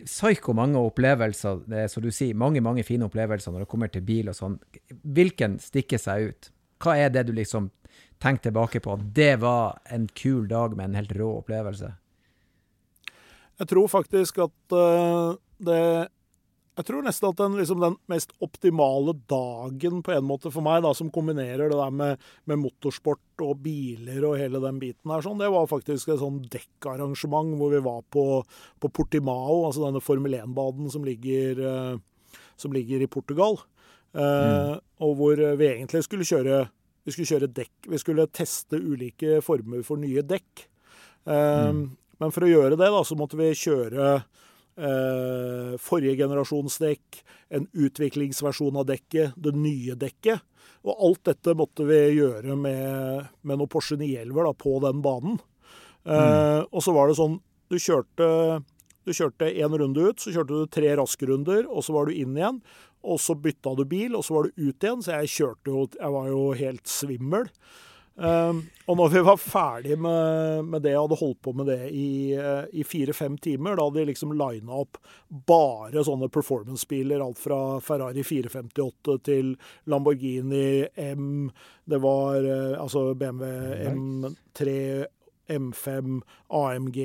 psyko 0.05 0.53
mange 0.61 0.85
opplevelser, 0.91 1.65
som 1.89 2.05
du 2.05 2.11
sier, 2.13 2.37
mange 2.37 2.61
mange 2.61 2.85
fine 2.85 3.09
opplevelser 3.09 3.57
når 3.57 3.65
det 3.65 3.71
kommer 3.73 3.95
til 3.97 4.05
bil 4.05 4.29
og 4.29 4.37
sånn. 4.37 4.61
Hvilken 5.17 5.57
stikker 5.65 6.05
seg 6.05 6.29
ut? 6.29 6.53
Hva 6.85 7.01
er 7.01 7.17
det 7.17 7.31
du 7.31 7.35
liksom 7.41 7.73
tenker 8.21 8.51
tilbake 8.51 8.85
på? 8.85 9.01
Det 9.09 9.39
var 9.41 9.81
en 9.89 10.05
kul 10.13 10.45
dag 10.53 10.77
med 10.77 10.91
en 10.91 11.01
helt 11.01 11.17
rå 11.17 11.33
opplevelse. 11.41 11.95
Jeg 13.61 13.73
tror 13.73 13.89
faktisk 13.93 14.45
at 14.45 14.77
uh, 14.77 15.37
det 15.65 15.83
jeg 16.81 16.87
tror 16.89 17.05
nesten 17.05 17.29
at 17.29 17.41
den, 17.41 17.57
liksom, 17.61 17.81
den, 17.83 17.97
mest 18.09 18.33
optimale 18.41 19.13
dagen 19.29 20.01
på 20.07 20.15
en 20.15 20.25
måte 20.25 20.53
for 20.53 20.65
meg, 20.65 20.81
da, 20.85 20.95
som 20.97 21.11
kombinerer 21.13 21.69
det 21.69 21.77
der 21.77 21.93
med, 21.93 22.23
med, 22.49 22.61
motorsport 22.63 23.45
og 23.45 23.61
biler 23.65 24.25
og 24.25 24.39
hele 24.41 24.63
den 24.65 24.81
biten 24.81 25.13
her, 25.13 25.25
sånn, 25.25 25.41
det 25.43 25.51
var 25.53 25.69
faktisk 25.69 26.15
et 26.15 26.23
sånn 26.23 26.41
dekkarrangement 26.53 27.53
hvor 27.61 27.75
vi 27.75 27.83
var 27.85 28.01
på, 28.09 28.25
på 28.81 28.93
Portimao, 28.97 29.67
altså 29.69 29.85
denne 29.85 30.03
Formel 30.05 30.39
1-baden 30.41 30.89
som, 30.93 31.05
eh, 31.05 31.95
som, 32.57 32.75
ligger 32.77 33.05
i 33.05 33.13
Portugal. 33.13 33.61
Eh, 34.17 34.25
mm. 34.25 34.83
Og 35.05 35.17
hvor 35.21 35.47
vi 35.61 35.73
egentlig 35.75 36.05
skulle 36.09 36.29
kjøre 36.29 36.65
vi 37.01 37.15
skulle 37.15 37.31
kjøre 37.31 37.55
dekk. 37.57 37.87
Vi 37.89 37.99
skulle 37.99 38.29
teste 38.29 38.77
ulike 38.77 39.39
former 39.45 39.81
for 39.85 40.01
nye 40.01 40.21
dekk. 40.21 40.67
Eh, 41.25 41.71
mm. 41.73 41.81
Men 42.21 42.35
for 42.35 42.45
å 42.45 42.51
gjøre 42.51 42.77
det, 42.77 42.89
da, 42.93 43.01
så 43.05 43.17
måtte 43.17 43.39
vi 43.41 43.55
kjøre 43.57 44.19
forrige 45.83 46.17
generasjons 46.23 46.79
dekk, 46.81 47.19
en 47.53 47.67
utviklingsversjon 47.77 48.79
av 48.81 48.87
dekket, 48.89 49.35
det 49.37 49.53
nye 49.53 49.97
dekket. 49.99 50.41
Og 50.89 51.05
alt 51.07 51.25
dette 51.29 51.55
måtte 51.59 51.85
vi 51.89 51.99
gjøre 52.17 52.57
med, 52.57 53.31
med 53.45 53.61
noen 53.61 53.71
Porsche 53.71 53.99
911 54.01 54.55
på 54.63 54.77
den 54.87 55.03
banen. 55.05 55.41
Eh, 56.09 56.17
mm. 56.17 56.71
Og 56.73 56.85
så 56.85 56.95
var 56.97 57.11
det 57.11 57.19
sånn 57.19 57.41
Du 57.69 57.77
kjørte 57.77 58.29
du 59.09 59.15
kjørte 59.17 59.49
én 59.49 59.73
runde 59.81 60.03
ut, 60.11 60.21
så 60.21 60.31
kjørte 60.31 60.59
du 60.59 60.69
tre 60.71 60.91
raske 60.99 61.25
runder, 61.27 61.65
og 61.73 61.83
så 61.83 61.95
var 61.97 62.07
du 62.07 62.19
inn 62.21 62.35
igjen. 62.37 62.59
Og 63.01 63.17
så 63.19 63.33
bytta 63.33 63.73
du 63.79 63.87
bil, 63.89 64.13
og 64.15 64.27
så 64.27 64.35
var 64.37 64.47
du 64.47 64.67
ut 64.69 64.85
igjen. 64.85 65.01
Så 65.03 65.17
jeg 65.17 65.31
kjørte 65.33 65.73
jo 65.73 65.87
Jeg 65.97 66.13
var 66.15 66.29
jo 66.29 66.43
helt 66.59 66.87
svimmel. 66.87 67.49
Um, 68.21 68.67
og 68.85 68.99
når 68.99 69.13
vi 69.15 69.21
var 69.25 69.39
ferdig 69.41 69.97
med, 69.97 70.67
med 70.69 70.83
det, 70.85 70.93
hadde 70.93 71.17
holdt 71.17 71.39
på 71.41 71.55
med 71.57 71.71
det 71.71 71.87
i, 71.97 72.37
uh, 72.37 72.67
i 72.69 72.85
fire-fem 72.85 73.39
timer, 73.41 73.79
da 73.79 73.87
hadde 73.87 74.03
de 74.03 74.11
liksom 74.11 74.35
lina 74.37 74.83
opp 74.83 74.99
bare 75.49 76.05
sånne 76.05 76.29
performance-biler. 76.33 77.23
Alt 77.25 77.41
fra 77.41 77.61
Ferrari 77.85 78.25
458 78.27 79.17
til 79.25 79.55
Lamborghini 79.89 80.85
M. 81.01 81.49
Det 81.89 82.03
var 82.05 82.45
uh, 82.45 82.77
altså 82.83 83.07
BMW 83.17 83.89
M3, 83.95 84.77
M5, 85.57 86.21
AMG. 86.61 87.01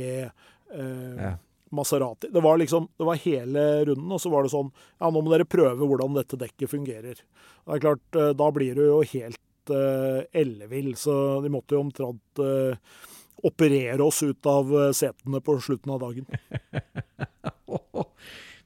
Uh, 0.75 1.15
ja. 1.21 1.33
Maserati. 1.75 2.27
Det 2.31 2.43
var 2.43 2.59
liksom, 2.59 2.85
det 2.99 3.07
var 3.07 3.17
hele 3.23 3.63
runden, 3.87 4.11
og 4.13 4.19
så 4.21 4.29
var 4.31 4.45
det 4.45 4.51
sånn 4.53 4.69
Ja, 5.01 5.09
nå 5.09 5.19
må 5.19 5.31
dere 5.33 5.47
prøve 5.49 5.87
hvordan 5.89 6.13
dette 6.15 6.37
dekket 6.39 6.71
fungerer. 6.71 7.17
Det 7.17 7.73
er 7.73 7.81
klart, 7.83 8.19
Da 8.37 8.51
blir 8.53 8.77
du 8.77 8.83
jo 8.85 8.99
helt 9.15 9.41
uh, 9.73 10.21
ellevill, 10.35 10.93
så 10.99 11.39
de 11.43 11.51
måtte 11.53 11.77
jo 11.77 11.83
omtrent 11.85 12.41
uh, 12.41 12.75
operere 13.45 14.03
oss 14.03 14.23
ut 14.25 14.49
av 14.49 14.73
uh, 14.73 14.89
setene 14.95 15.41
på 15.43 15.59
slutten 15.61 15.95
av 15.95 16.01
dagen. 16.03 16.25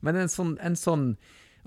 Men 0.06 0.24
en 0.24 0.32
sånn, 0.32 0.56
en 0.64 0.80
sånn 0.80 1.12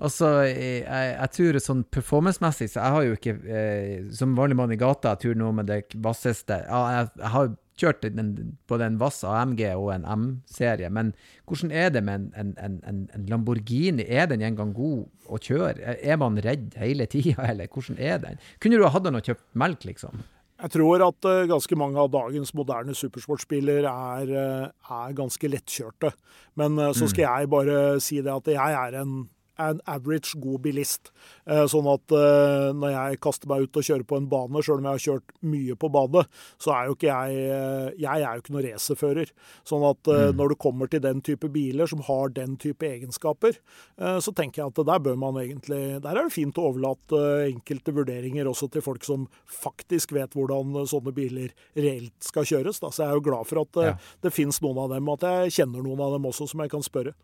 Altså, 0.03 0.25
jeg, 0.49 0.79
jeg, 0.87 1.29
tror 1.35 1.57
sånn 1.61 1.83
performance-messig, 1.93 2.65
så 2.73 2.81
jeg 2.81 2.93
har 2.95 3.03
jo 3.05 3.13
ikke 3.13 3.33
eh, 3.45 4.07
Som 4.17 4.33
vanlig 4.35 4.57
mann 4.57 4.73
i 4.73 4.77
gata, 4.81 5.13
jeg 5.13 5.21
tror 5.21 5.37
noe 5.39 5.53
med 5.59 5.69
det 5.69 5.77
vasseste 6.01 6.57
ja, 6.65 6.79
jeg, 6.95 7.11
jeg 7.21 7.31
har 7.35 7.51
kjørt 7.79 8.03
den, 8.05 8.53
både 8.69 8.87
en 8.87 8.99
Vass 9.01 9.23
AMG 9.27 9.63
og 9.71 9.89
en 9.95 10.05
M-serie, 10.15 10.89
men 10.93 11.13
hvordan 11.49 11.73
er 11.73 11.89
det 11.93 12.03
med 12.05 12.29
en, 12.37 12.53
en, 12.57 12.77
en, 12.85 13.01
en, 13.15 13.25
Lamborghini? 13.29 14.05
Er 14.07 14.29
den 14.31 14.43
engang 14.45 14.73
god 14.77 15.07
å 15.29 15.39
kjøre? 15.41 15.97
Er 15.97 16.19
man 16.21 16.39
redd 16.43 16.77
hele 16.79 17.07
tida, 17.09 17.45
eller 17.51 17.71
hvordan 17.71 17.99
er 17.99 18.21
den? 18.23 18.39
Kunne 18.63 18.79
du 18.79 18.87
ha 18.87 18.93
hatt 18.93 19.07
den 19.07 19.19
og 19.19 19.27
kjøpt 19.27 19.45
melk, 19.59 19.87
liksom? 19.89 20.23
Jeg 20.63 20.71
tror 20.77 21.01
at 21.03 21.27
uh, 21.27 21.43
ganske 21.49 21.75
mange 21.75 21.99
av 21.99 22.11
dagens 22.13 22.53
moderne 22.55 22.93
supersportsbiler 22.95 23.83
er, 23.89 24.29
uh, 24.31 24.99
er 25.01 25.15
ganske 25.17 25.49
lettkjørte. 25.49 26.13
Men 26.59 26.77
uh, 26.79 26.91
så 26.95 27.07
mm. 27.07 27.11
skal 27.11 27.25
jeg 27.25 27.49
bare 27.51 27.79
si 28.03 28.21
det 28.23 28.31
at 28.31 28.47
jeg 28.53 28.77
er 28.79 29.01
en 29.01 29.25
en 29.61 29.81
average 29.85 30.39
god 30.41 30.61
bilist. 30.65 31.11
Eh, 31.45 31.63
sånn 31.69 31.87
at 31.91 32.13
eh, 32.15 32.69
når 32.75 32.93
jeg 32.93 33.19
kaster 33.23 33.49
meg 33.49 33.67
ut 33.67 33.79
og 33.79 33.85
kjører 33.85 34.05
på 34.09 34.17
en 34.17 34.29
bane, 34.31 34.63
sjøl 34.65 34.79
om 34.79 34.87
jeg 34.87 34.97
har 34.97 35.03
kjørt 35.05 35.35
mye 35.53 35.77
på 35.79 35.89
bane, 35.93 36.23
så 36.61 36.73
er 36.73 36.89
jo 36.89 36.97
ikke 36.97 37.09
jeg 37.09 37.43
eh, 37.43 37.89
Jeg 37.99 38.23
er 38.23 38.37
jo 38.37 38.43
ikke 38.43 38.55
noen 38.55 38.65
racerfører. 38.65 39.33
Sånn 39.67 39.85
at 39.87 40.09
mm. 40.09 40.33
når 40.37 40.53
du 40.53 40.57
kommer 40.59 40.89
til 40.89 41.03
den 41.03 41.21
type 41.25 41.49
biler 41.53 41.89
som 41.89 42.01
har 42.07 42.33
den 42.33 42.55
type 42.61 42.85
egenskaper, 42.87 43.57
så 44.23 44.33
tenker 44.35 44.61
jeg 44.61 44.71
at 44.71 44.81
der 44.87 45.01
bør 45.03 45.17
man 45.19 45.37
egentlig 45.39 45.99
Der 46.03 46.17
er 46.17 46.25
det 46.25 46.33
fint 46.33 46.57
å 46.59 46.65
overlate 46.69 47.19
enkelte 47.45 47.93
vurderinger 47.95 48.47
også 48.49 48.69
til 48.73 48.83
folk 48.85 49.05
som 49.05 49.25
faktisk 49.45 50.13
vet 50.15 50.35
hvordan 50.35 50.75
sånne 50.89 51.13
biler 51.15 51.53
reelt 51.77 52.15
skal 52.25 52.47
kjøres. 52.47 52.81
Da. 52.83 52.91
Så 52.91 53.03
jeg 53.03 53.11
er 53.11 53.19
jo 53.19 53.25
glad 53.29 53.49
for 53.49 53.63
at 53.63 53.81
ja. 53.85 53.95
det 54.25 54.33
finnes 54.35 54.59
noen 54.63 54.83
av 54.85 54.95
dem, 54.95 55.09
og 55.09 55.21
at 55.21 55.29
jeg 55.29 55.57
kjenner 55.59 55.85
noen 55.85 56.03
av 56.03 56.17
dem 56.17 56.29
også 56.29 56.49
som 56.51 56.63
jeg 56.63 56.73
kan 56.73 56.85
spørre. 56.85 57.15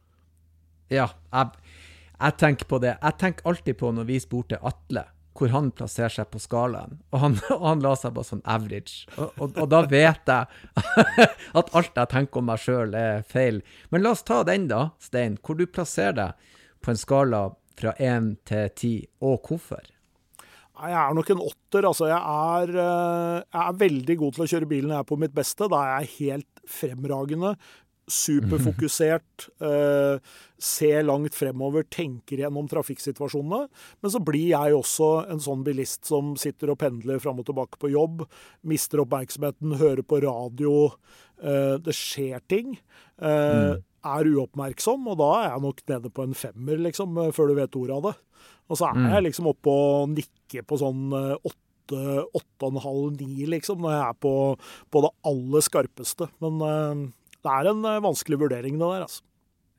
Ja, 0.90 1.12
jeg 1.34 1.89
jeg 2.20 2.38
tenker 2.38 2.68
på 2.70 2.82
det. 2.84 2.98
Jeg 3.02 3.18
tenker 3.22 3.48
alltid 3.48 3.78
på 3.80 3.94
når 3.96 4.10
vi 4.10 4.20
spurte 4.20 4.60
Atle 4.66 5.06
hvor 5.40 5.54
han 5.54 5.70
plasserer 5.72 6.12
seg 6.12 6.28
på 6.34 6.40
skalaen, 6.42 6.98
og 7.14 7.22
han, 7.24 7.38
og 7.56 7.64
han 7.64 7.84
la 7.84 7.94
seg 7.96 8.16
på 8.18 8.26
sånn 8.28 8.42
average. 8.44 9.06
Og, 9.16 9.30
og, 9.40 9.54
og 9.56 9.70
da 9.72 9.84
vet 9.88 10.32
jeg 10.32 10.90
at 11.62 11.72
alt 11.80 12.02
jeg 12.02 12.12
tenker 12.12 12.42
om 12.42 12.50
meg 12.50 12.60
sjøl, 12.64 12.98
er 12.98 13.24
feil. 13.28 13.62
Men 13.94 14.04
la 14.04 14.14
oss 14.16 14.26
ta 14.28 14.42
den, 14.48 14.68
da, 14.72 14.90
Stein. 15.00 15.38
Hvor 15.40 15.60
du 15.60 15.64
plasserer 15.70 16.18
deg 16.18 16.52
på 16.84 16.92
en 16.92 17.00
skala 17.00 17.46
fra 17.80 17.96
én 18.04 18.34
til 18.48 18.68
ti, 18.76 18.94
og 19.24 19.48
hvorfor? 19.48 19.88
Jeg 20.80 20.96
er 20.96 21.16
nok 21.16 21.30
en 21.34 21.44
åtter. 21.44 21.86
Altså, 21.88 22.08
jeg 22.08 22.20
er, 22.20 22.70
eh, 22.84 23.38
jeg 23.44 23.64
er, 23.66 23.80
veldig 23.82 24.16
god 24.22 24.36
til 24.36 24.44
å 24.46 24.50
kjøre 24.54 24.70
bilen 24.70 24.94
jeg 24.94 25.04
er 25.04 25.08
på 25.10 25.18
mitt 25.20 25.36
beste. 25.36 25.68
Da 25.72 25.82
er 25.84 26.06
jeg 26.06 26.14
helt 26.20 26.64
fremragende 26.70 27.56
superfokusert, 28.10 29.48
eh, 29.64 30.20
ser 30.60 31.06
langt 31.06 31.38
fremover, 31.38 31.86
tenker 31.88 32.42
gjennom 32.44 32.68
trafikksituasjonene. 32.72 33.70
Men 34.02 34.12
så 34.12 34.22
blir 34.24 34.52
jeg 34.52 34.76
også 34.76 35.12
en 35.32 35.40
sånn 35.44 35.64
bilist 35.64 36.10
som 36.10 36.36
sitter 36.40 36.74
og 36.74 36.82
pendler 36.82 37.22
fram 37.24 37.40
og 37.40 37.48
tilbake 37.48 37.80
på 37.80 37.94
jobb, 37.94 38.26
mister 38.68 39.06
oppmerksomheten, 39.06 39.78
hører 39.80 40.04
på 40.04 40.22
radio, 40.26 40.90
Eh, 41.40 41.76
det 41.84 41.96
skjer 41.96 42.42
ting. 42.52 42.76
Eh, 43.22 43.30
mm. 43.30 43.86
Er 44.10 44.30
uoppmerksom, 44.32 45.08
og 45.12 45.20
da 45.20 45.30
er 45.42 45.48
jeg 45.50 45.64
nok 45.66 45.82
nede 45.92 46.12
på 46.16 46.26
en 46.26 46.36
femmer, 46.38 46.80
liksom, 46.88 47.18
før 47.36 47.52
du 47.52 47.58
vet 47.58 47.80
ordet 47.80 47.98
av 47.98 48.06
det. 48.10 48.14
Og 48.70 48.80
så 48.80 48.90
er 48.90 49.00
mm. 49.00 49.08
jeg 49.14 49.26
liksom 49.28 49.50
oppe 49.52 49.74
og 49.74 50.14
nikker 50.14 50.68
på 50.68 50.80
sånn 50.80 51.10
åtte 51.16 51.58
åtte 51.90 52.68
og 52.68 52.76
en 52.76 52.84
halv, 52.84 53.06
ni, 53.18 53.48
liksom, 53.50 53.80
når 53.82 53.96
jeg 53.96 54.02
er 54.06 54.18
på, 54.22 54.32
på 54.94 55.00
det 55.02 55.10
aller 55.26 55.64
skarpeste. 55.66 56.28
Men 56.38 56.60
det 57.46 57.56
er 57.56 57.72
en 57.72 57.84
eh, 57.88 58.00
vanskelig 58.04 58.40
vurdering, 58.42 58.80
det 58.80 58.94
der, 58.94 59.06
altså. 59.08 59.26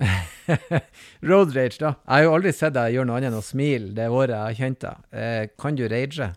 Road 1.30 1.50
rage, 1.56 1.76
da. 1.80 1.94
Jeg 2.06 2.14
har 2.14 2.22
jo 2.24 2.36
aldri 2.36 2.52
sett 2.56 2.76
deg 2.76 2.94
gjøre 2.94 3.08
noe 3.10 3.18
annet 3.20 3.30
enn 3.30 3.40
å 3.40 3.44
smile 3.44 3.90
det 3.96 4.06
året 4.08 4.32
jeg 4.32 4.46
har 4.46 4.56
kjent 4.60 4.86
deg. 4.86 5.02
Eh, 5.12 5.42
kan 5.60 5.76
du 5.76 5.84
rage? 5.92 6.30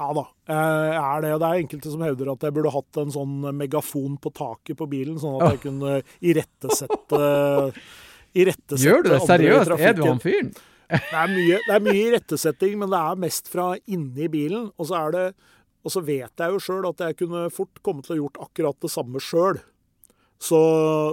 Ja 0.00 0.12
da, 0.16 0.22
jeg 0.48 1.00
er 1.02 1.24
det. 1.26 1.32
Det 1.42 1.48
er 1.48 1.62
enkelte 1.64 1.90
som 1.92 2.04
hevder 2.06 2.30
at 2.32 2.46
jeg 2.46 2.54
burde 2.56 2.72
hatt 2.72 3.00
en 3.02 3.10
sånn 3.12 3.34
megafon 3.58 4.14
på 4.22 4.32
taket 4.32 4.78
på 4.78 4.86
bilen, 4.88 5.18
sånn 5.20 5.36
at 5.36 5.56
jeg 5.56 5.62
kunne 5.66 5.98
irettesette 6.24 7.20
irettesette 8.40 8.86
Gjør 8.86 9.04
du 9.04 9.10
det 9.12 9.20
seriøst? 9.26 9.74
Er 9.76 9.98
du 9.98 10.04
han 10.06 10.22
fyren? 10.22 10.54
det, 10.90 11.00
er 11.12 11.30
mye, 11.30 11.58
det 11.66 11.74
er 11.74 11.84
mye 11.84 12.04
irettesetting, 12.08 12.78
men 12.80 12.92
det 12.92 13.00
er 13.00 13.20
mest 13.26 13.50
fra 13.50 13.72
inni 13.90 14.30
bilen. 14.32 14.70
Og 14.78 14.88
så, 14.88 15.02
det, 15.14 15.26
og 15.84 15.94
så 15.94 16.02
vet 16.06 16.44
jeg 16.44 16.54
jo 16.54 16.62
sjøl 16.62 16.88
at 16.90 17.04
jeg 17.06 17.18
kunne 17.20 17.44
fort 17.54 17.82
komme 17.86 18.06
til 18.06 18.16
å 18.16 18.20
gjort 18.24 18.40
akkurat 18.46 18.80
det 18.82 18.92
samme 18.92 19.22
sjøl. 19.22 19.60
Så, 20.40 20.60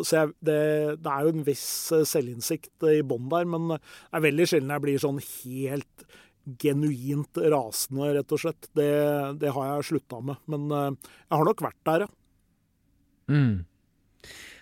så 0.08 0.22
jeg, 0.22 0.34
det, 0.48 0.60
det, 1.04 1.12
er 1.12 1.26
jo 1.26 1.34
en 1.34 1.48
viss 1.48 1.68
eh, 1.92 2.06
selvinnsikt 2.08 2.86
i 2.88 3.02
bånn 3.04 3.28
der, 3.32 3.48
men 3.50 3.74
det 3.74 3.82
er 4.16 4.24
veldig 4.24 4.46
sjelden 4.48 4.72
jeg 4.72 4.84
blir 4.86 5.02
sånn 5.04 5.20
helt 5.20 6.06
genuint 6.64 7.40
rasende, 7.52 8.14
rett 8.16 8.32
og 8.32 8.40
slett. 8.40 8.70
Det, 8.78 8.92
det 9.42 9.52
har 9.52 9.74
jeg 9.74 9.90
slutta 9.90 10.22
med. 10.24 10.40
Men 10.48 10.70
eh, 10.72 10.94
jeg 11.28 11.42
har 11.42 11.50
nok 11.50 11.66
vært 11.68 11.82
der, 11.90 12.06
ja. 12.08 12.14
Mm. 13.28 13.66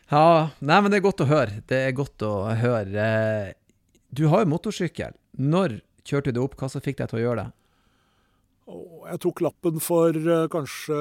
Ja, 0.09 0.49
nei, 0.61 0.79
men 0.81 0.89
det 0.89 0.99
er 0.99 1.05
godt 1.05 1.21
å 1.21 1.29
høre. 1.29 1.61
Det 1.69 1.83
er 1.87 1.93
godt 1.97 2.25
å 2.25 2.33
høre. 2.57 3.05
Du 4.13 4.25
har 4.31 4.43
jo 4.43 4.49
motorsykkel. 4.49 5.13
Når 5.37 5.79
kjørte 6.05 6.33
du 6.33 6.41
opp? 6.43 6.57
Hva 6.57 6.69
som 6.71 6.83
fikk 6.83 6.99
deg 7.01 7.11
til 7.11 7.21
å 7.21 7.23
gjøre 7.23 7.45
det? 7.45 7.49
Jeg 9.11 9.21
tok 9.21 9.41
lappen 9.45 9.81
for 9.83 10.15
eh, 10.17 10.47
kanskje 10.49 10.99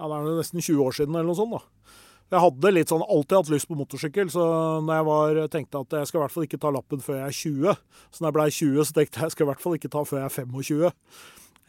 ja, 0.00 0.08
det 0.08 0.20
er 0.20 0.38
nesten 0.40 0.62
20 0.64 0.86
år 0.86 0.96
siden, 0.96 1.16
eller 1.16 1.28
noe 1.28 1.38
sånt. 1.38 1.58
da. 1.58 1.96
Jeg 2.30 2.44
hadde 2.44 2.70
litt 2.70 2.92
sånn, 2.92 3.02
alltid 3.02 3.36
hatt 3.36 3.48
lyst 3.50 3.66
på 3.66 3.76
motorsykkel, 3.78 4.28
så 4.30 4.44
når 4.86 5.00
jeg 5.00 5.06
var, 5.08 5.40
tenkte 5.50 5.82
at 5.82 5.96
jeg 5.98 6.08
skal 6.08 6.20
i 6.20 6.22
hvert 6.22 6.34
fall 6.36 6.46
ikke 6.46 6.60
ta 6.62 6.70
lappen 6.70 7.02
før 7.02 7.18
jeg 7.18 7.26
er 7.26 7.38
20, 7.40 7.80
så 8.06 8.22
når 8.22 8.28
jeg 8.28 8.36
ble 8.36 8.44
20, 8.54 8.86
så 8.86 8.96
tenkte 8.96 9.18
jeg 9.18 9.18
at 9.18 9.26
jeg 9.26 9.34
skal 9.34 9.46
i 9.46 9.50
hvert 9.50 9.64
fall 9.64 9.76
ikke 9.76 9.90
ta 9.90 10.02
før 10.06 10.20
jeg 10.20 10.28
er 10.28 10.36
25. 10.36 10.92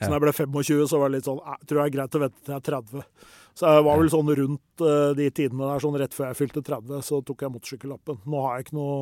Så 0.02 0.10
når 0.10 0.18
jeg 0.18 0.24
ble 0.26 0.34
25, 0.40 0.82
så 0.90 1.00
var 1.02 1.12
det 1.12 1.20
litt 1.20 1.28
sånn 1.30 1.40
Jeg 1.46 1.68
tror 1.70 1.80
det 1.80 1.86
er 1.86 1.94
greit 1.96 2.18
å 2.18 2.22
vente 2.24 2.42
til 2.42 2.54
jeg 2.54 2.58
er 2.58 2.66
30. 2.72 3.06
Så 3.52 3.68
jeg 3.68 3.84
var 3.86 4.00
vel 4.00 4.10
sånn 4.14 4.32
rundt 4.40 4.84
uh, 4.86 5.12
de 5.18 5.28
tidene 5.36 5.68
der, 5.68 5.84
sånn 5.84 6.00
rett 6.00 6.16
før 6.16 6.30
jeg 6.30 6.40
fylte 6.40 6.64
30, 6.66 7.04
så 7.04 7.20
tok 7.28 7.44
jeg 7.44 7.54
motorsykkellappen. 7.54 8.22
Nå 8.32 8.44
har 8.46 8.58
jeg 8.58 8.68
ikke 8.68 8.78
noe, 8.80 8.98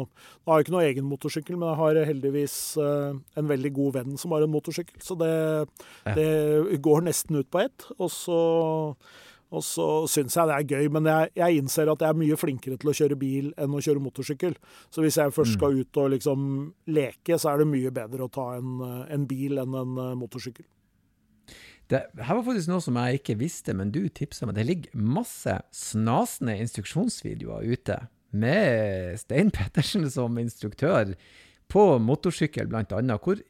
jeg 0.49 0.65
ikke 0.65 0.75
noe 0.75 0.85
egen 0.87 1.09
motorsykkel, 1.09 1.59
men 1.59 1.69
jeg 1.69 1.81
har 1.83 2.01
heldigvis 2.09 2.57
uh, 2.81 3.13
en 3.39 3.49
veldig 3.53 3.73
god 3.77 3.97
venn 3.99 4.19
som 4.19 4.33
har 4.35 4.45
en 4.45 4.53
motorsykkel. 4.53 4.99
Så 5.05 5.17
det, 5.21 5.33
det 6.17 6.29
går 6.83 7.05
nesten 7.07 7.39
ut 7.39 7.51
på 7.53 7.61
ett. 7.67 7.89
Og 7.99 8.09
så 8.13 8.39
og 9.49 9.63
så 9.65 9.85
syns 10.09 10.35
jeg 10.37 10.49
det 10.49 10.55
er 10.55 10.73
gøy, 10.77 10.89
men 10.93 11.07
jeg, 11.09 11.29
jeg, 11.39 11.61
innser 11.61 11.89
at 11.89 12.03
jeg 12.03 12.13
er 12.13 12.19
mye 12.21 12.37
flinkere 12.37 12.77
til 12.77 12.91
å 12.91 12.95
kjøre 12.99 13.17
bil 13.19 13.47
enn 13.57 13.73
å 13.73 13.81
kjøre 13.81 14.03
motorsykkel. 14.03 14.53
Så 14.93 15.01
hvis 15.01 15.17
jeg 15.17 15.33
først 15.33 15.55
mm. 15.55 15.57
skal 15.57 15.79
ut 15.79 16.01
og 16.01 16.11
liksom 16.13 16.43
leke, 16.93 17.39
så 17.41 17.53
er 17.53 17.63
det 17.63 17.71
mye 17.71 17.93
bedre 17.93 18.27
å 18.27 18.33
ta 18.33 18.51
en, 18.59 18.75
en 19.09 19.25
bil 19.29 19.57
enn 19.61 19.79
en 19.79 19.97
eh, 19.97 20.13
motorsykkel. 20.19 20.67
Det 21.89 22.03
her 22.21 22.37
var 22.37 22.45
faktisk 22.45 22.69
noe 22.69 22.83
som 22.85 22.97
jeg 23.01 23.19
ikke 23.19 23.39
visste, 23.39 23.73
men 23.73 23.93
du 23.93 24.03
tipsa 24.13 24.45
meg. 24.45 24.59
Det 24.59 24.67
ligger 24.67 25.05
masse 25.17 25.55
snasende 25.73 26.57
instruksjonsvideoer 26.61 27.65
ute 27.65 27.97
med 28.29 29.17
Stein 29.17 29.49
Pettersen 29.53 30.05
som 30.13 30.37
instruktør 30.37 31.15
på 31.69 31.85
motorsykkel, 32.01 32.69
annet. 32.77 33.25
Hvor, 33.25 33.41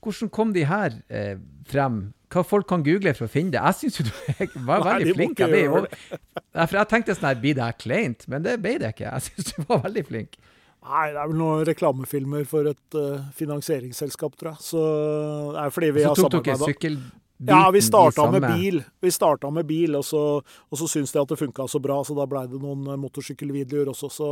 hvordan 0.00 0.32
kom 0.32 0.56
de 0.56 0.64
her 0.68 0.96
eh, 1.12 1.36
frem? 1.68 2.12
hva 2.32 2.42
folk 2.46 2.68
kan 2.70 2.84
google 2.84 3.12
for 3.16 3.28
å 3.28 3.32
finne 3.32 3.52
det. 3.54 3.60
Jeg 3.60 3.78
syns 3.80 3.98
jo 4.00 4.06
du 4.08 4.12
var 4.70 4.84
veldig 4.86 5.10
Nei, 5.10 5.16
flink. 5.18 5.42
Jeg, 5.42 5.52
ble, 5.52 6.64
for 6.64 6.78
jeg 6.80 6.90
tenkte 6.92 7.16
sånn 7.16 7.28
her, 7.28 7.38
blir 7.42 7.58
det 7.58 7.66
her 7.66 7.78
kleint? 7.78 8.26
Men 8.32 8.46
det 8.46 8.58
ble 8.62 8.78
det 8.80 8.94
ikke. 8.94 9.10
Jeg 9.10 9.26
syns 9.28 9.52
du 9.52 9.66
var 9.68 9.82
veldig 9.86 10.04
flink. 10.08 10.38
Nei, 10.82 11.04
det 11.14 11.20
er 11.22 11.28
vel 11.30 11.38
noen 11.38 11.66
reklamefilmer 11.68 12.46
for 12.50 12.66
et 12.72 12.96
uh, 12.98 13.26
finansieringsselskap, 13.38 14.38
tror 14.40 14.54
jeg. 14.54 14.64
Så 14.66 14.86
det 15.54 15.66
er 15.66 15.74
fordi 15.76 15.92
vi 15.98 16.06
har 16.08 16.18
samarbeida. 16.18 16.94
Ja, 17.46 17.70
vi 17.70 17.82
starta 17.82 18.30
med 18.30 18.44
bil, 18.54 18.82
Vi 19.00 19.10
starta 19.10 19.50
med 19.50 19.66
bil, 19.66 19.96
og 19.96 20.04
så, 20.04 20.42
og 20.70 20.78
så 20.78 20.88
syntes 20.88 21.12
de 21.12 21.20
at 21.20 21.32
det 21.32 21.38
funka 21.40 21.66
så 21.68 21.80
bra, 21.82 21.98
så 22.04 22.14
da 22.16 22.26
blei 22.30 22.44
det 22.50 22.60
noen 22.62 22.86
eh, 22.86 23.00
motorsykkelvideoer 23.02 23.90
også. 23.92 24.10
Så, 24.12 24.28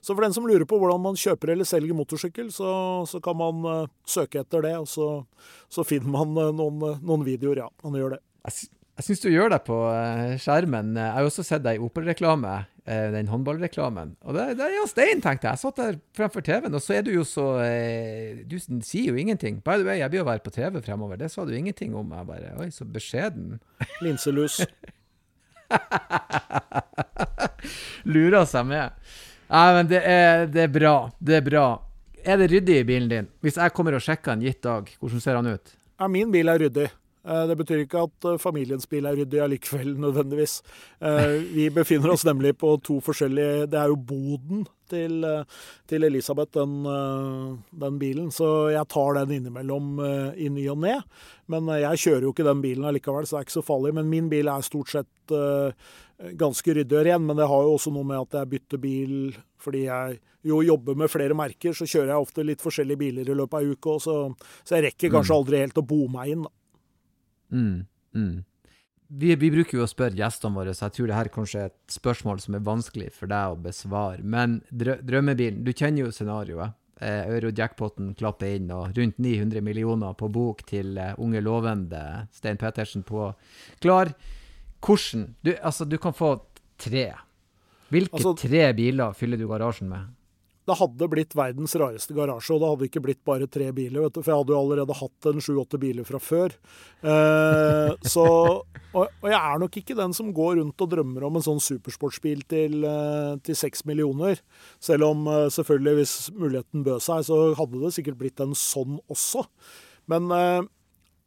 så, 0.00 0.14
for 0.14 0.24
den 0.24 0.36
som 0.36 0.46
lurer 0.48 0.66
på 0.68 0.78
hvordan 0.80 1.02
man 1.04 1.18
kjøper 1.20 1.54
eller 1.54 1.68
selger 1.68 1.96
motorsykkel, 1.96 2.52
så, 2.54 2.70
så 3.10 3.20
kan 3.24 3.36
man 3.40 3.66
uh, 3.66 3.90
søke 4.08 4.40
etter 4.44 4.64
det, 4.64 4.76
og 4.80 4.88
så, 4.88 5.10
så 5.72 5.84
finner 5.84 6.08
man 6.14 6.32
uh, 6.38 6.54
noen, 6.54 6.80
noen, 7.02 7.26
videoer. 7.26 7.66
Ja, 7.66 7.68
man 7.84 8.00
gjør 8.00 8.16
det. 8.16 8.24
Jeg, 8.94 9.06
syns 9.08 9.24
du 9.24 9.30
gjør 9.32 9.50
det 9.50 9.60
på 9.66 9.76
uh, 9.90 10.36
skjermen. 10.38 10.92
Jeg 10.98 11.14
har 11.16 11.26
også 11.26 11.42
sett 11.46 11.64
deg 11.64 11.78
i 11.78 11.82
Opel-reklame, 11.82 12.52
uh, 12.86 13.06
den 13.14 13.30
håndballreklamen. 13.32 14.14
Og 14.22 14.36
det, 14.36 14.44
det 14.60 14.66
er 14.68 14.76
jo 14.76 14.86
stein, 14.90 15.22
tenkte 15.24 15.48
jeg. 15.48 15.56
Jeg 15.56 15.62
satt 15.64 15.80
der 15.80 15.98
fremfor 16.14 16.44
TV-en, 16.46 16.76
og 16.78 16.84
så 16.84 16.98
er 16.98 17.06
du 17.06 17.10
jo 17.14 17.24
så 17.26 17.46
Du 18.46 18.56
sier 18.62 19.10
jo 19.10 19.18
ingenting. 19.18 19.58
By 19.66 19.80
the 19.80 19.88
way, 19.88 19.98
jeg 20.02 20.12
blir 20.12 20.22
jo 20.22 20.30
være 20.30 20.44
på 20.46 20.54
TV 20.54 20.78
fremover. 20.84 21.18
Det 21.20 21.32
sa 21.32 21.44
du 21.44 21.54
ingenting 21.56 21.96
om. 21.98 22.14
Jeg 22.14 22.30
bare 22.30 22.54
Oi, 22.62 22.70
så 22.74 22.86
beskjeden. 22.86 23.44
Linselus. 24.04 24.62
Lurer 28.14 28.44
seg 28.48 28.66
med. 28.68 28.94
Nei, 29.50 29.66
men 29.76 29.90
det 29.90 30.00
er, 30.06 30.46
det 30.50 30.66
er 30.66 30.72
bra. 30.72 30.94
Det 31.18 31.38
er 31.40 31.46
bra. 31.46 31.64
Er 32.24 32.40
det 32.40 32.50
ryddig 32.52 32.80
i 32.80 32.86
bilen 32.88 33.10
din? 33.10 33.26
Hvis 33.44 33.58
jeg 33.60 33.74
kommer 33.76 33.96
og 33.98 34.04
sjekker 34.04 34.32
en 34.32 34.44
gitt 34.44 34.62
dag, 34.64 34.88
hvordan 35.00 35.20
ser 35.20 35.36
han 35.38 35.50
ut? 35.50 35.74
Ja, 36.00 36.08
min 36.10 36.32
bil 36.32 36.48
er 36.50 36.62
ryddig. 36.62 36.88
Eh, 37.24 37.44
det 37.48 37.56
betyr 37.56 37.84
ikke 37.84 38.04
at 38.04 38.26
eh, 38.28 38.40
familiens 38.40 38.88
bil 38.90 39.06
er 39.08 39.16
ryddig 39.16 39.40
allikevel, 39.40 39.94
nødvendigvis. 40.04 40.58
Eh, 41.00 41.36
vi 41.54 41.68
befinner 41.72 42.12
oss 42.12 42.26
nemlig 42.28 42.54
på 42.60 42.74
to 42.84 42.98
forskjellige 43.04 43.68
Det 43.72 43.78
er 43.80 43.92
jo 43.92 43.96
boden 43.96 44.66
til, 44.90 45.24
til 45.88 46.04
Elisabeth, 46.04 46.52
den, 46.58 46.84
den, 47.72 47.94
bilen. 47.98 48.28
Så 48.30 48.68
jeg 48.74 48.84
tar 48.92 49.16
den 49.16 49.38
innimellom 49.38 49.96
i 50.36 50.50
ny 50.52 50.66
og 50.68 50.82
ne. 50.84 50.98
Men 51.48 51.70
jeg 51.80 52.02
kjører 52.02 52.26
jo 52.26 52.34
ikke 52.34 52.44
den 52.44 52.60
bilen 52.60 52.84
allikevel, 52.84 53.24
så 53.24 53.38
det 53.38 53.40
er 53.40 53.46
ikke 53.46 53.54
så 53.56 53.64
farlig. 53.64 53.94
Men 53.96 54.10
min 54.12 54.28
bil 54.28 54.50
er 54.52 54.66
stort 54.66 54.92
sett 54.92 55.32
ganske 56.36 56.76
ryddig 56.76 56.98
og 57.00 57.08
ren. 57.08 57.24
Men 57.24 57.40
det 57.40 57.48
har 57.48 57.64
jo 57.64 57.78
også 57.78 57.94
noe 57.96 58.10
med 58.10 58.26
at 58.26 58.36
jeg 58.42 58.50
bytter 58.52 58.82
bil 58.82 59.16
fordi 59.64 59.86
jeg 59.86 60.20
jo 60.44 60.60
jobber 60.60 61.00
med 61.00 61.10
flere 61.10 61.38
merker. 61.38 61.72
Så 61.72 61.88
kjører 61.88 62.12
jeg 62.12 62.26
ofte 62.28 62.44
litt 62.44 62.62
forskjellige 62.62 63.00
biler 63.00 63.32
i 63.32 63.38
løpet 63.40 63.62
av 63.62 63.72
uka, 63.72 63.96
så, 64.04 64.18
så 64.60 64.76
jeg 64.76 64.90
rekker 64.90 65.16
kanskje 65.16 65.32
mm. 65.32 65.40
aldri 65.40 65.64
helt 65.64 65.80
å 65.80 65.86
bo 65.94 66.02
meg 66.12 66.36
inn. 66.36 66.44
da. 66.44 66.52
Mm, 67.54 67.86
mm. 68.14 68.34
Vi, 69.14 69.34
vi, 69.38 69.50
bruker 69.52 69.78
jo 69.78 69.84
å 69.84 69.90
spørre 69.90 70.16
gjestene 70.18 70.58
våre, 70.58 70.72
så 70.74 70.88
jeg 70.88 70.96
tror 70.96 71.10
det 71.10 71.18
her 71.18 71.30
kanskje 71.32 71.60
er 71.60 71.68
et 71.70 71.92
spørsmål 71.94 72.40
som 72.42 72.56
er 72.56 72.64
vanskelig 72.66 73.10
for 73.14 73.30
deg 73.30 73.52
å 73.52 73.60
besvare. 73.66 74.24
Men 74.24 74.58
drø 74.72 74.96
drømmebilen, 75.06 75.60
du 75.66 75.70
kjenner 75.72 76.06
jo 76.06 76.14
scenarioet. 76.14 76.74
Eh, 77.04 77.28
Euro-jackpoten 77.34 78.12
klapper 78.18 78.56
inn, 78.56 78.70
og 78.74 78.96
rundt 78.96 79.20
900 79.22 79.62
millioner 79.66 80.16
på 80.18 80.30
bok 80.32 80.64
til 80.66 80.96
eh, 80.98 81.12
unge 81.20 81.42
lovende 81.44 82.00
Stein 82.34 82.58
Pettersen 82.58 83.04
på 83.06 83.28
klar. 83.82 84.14
Hvordan 84.84 85.30
du, 85.42 85.54
Altså, 85.60 85.84
du 85.84 85.98
kan 85.98 86.14
få 86.16 86.36
tre. 86.80 87.12
Hvilke 87.92 88.18
altså, 88.18 88.34
tre 88.38 88.66
biler 88.76 89.14
fyller 89.14 89.38
du 89.38 89.46
garasjen 89.50 89.90
med? 89.90 90.10
Det 90.64 90.76
hadde 90.78 91.08
blitt 91.12 91.34
verdens 91.36 91.74
rareste 91.76 92.14
garasje, 92.16 92.54
og 92.54 92.62
det 92.62 92.68
hadde 92.70 92.88
ikke 92.88 93.02
blitt 93.04 93.20
bare 93.26 93.48
tre 93.50 93.66
biler. 93.76 94.08
du, 94.08 94.20
For 94.20 94.32
jeg 94.32 94.40
hadde 94.40 94.54
jo 94.54 94.60
allerede 94.60 94.96
hatt 94.96 95.28
en 95.28 95.42
sju-åtte 95.44 95.80
biler 95.80 96.08
fra 96.08 96.20
før. 96.22 96.54
Eh, 97.04 97.90
så, 98.08 98.24
og, 98.24 99.02
og, 99.04 99.28
jeg 99.28 99.40
er 99.40 99.60
nok 99.60 99.80
ikke 99.80 99.98
den 99.98 100.16
som 100.16 100.32
går 100.36 100.56
rundt 100.62 100.86
og 100.86 100.92
drømmer 100.94 101.26
om 101.28 101.36
en 101.36 101.44
sånn 101.44 101.60
supersportsbil 101.60 102.46
til, 102.48 102.78
seks 102.84 103.44
til 103.50 103.60
6 103.60 103.84
millioner. 103.90 104.40
Selv 104.82 105.10
om 105.10 105.28
eh, 105.28 105.50
selvfølgelig, 105.52 105.98
hvis 106.00 106.14
muligheten 106.32 106.86
bød 106.86 107.04
seg, 107.04 107.26
så 107.28 107.42
hadde 107.58 107.82
det 107.84 107.92
sikkert 107.98 108.20
blitt 108.22 108.40
en 108.44 108.56
sånn 108.56 108.96
også. 109.12 109.44
Men 110.08 110.32
eh, 110.32 110.62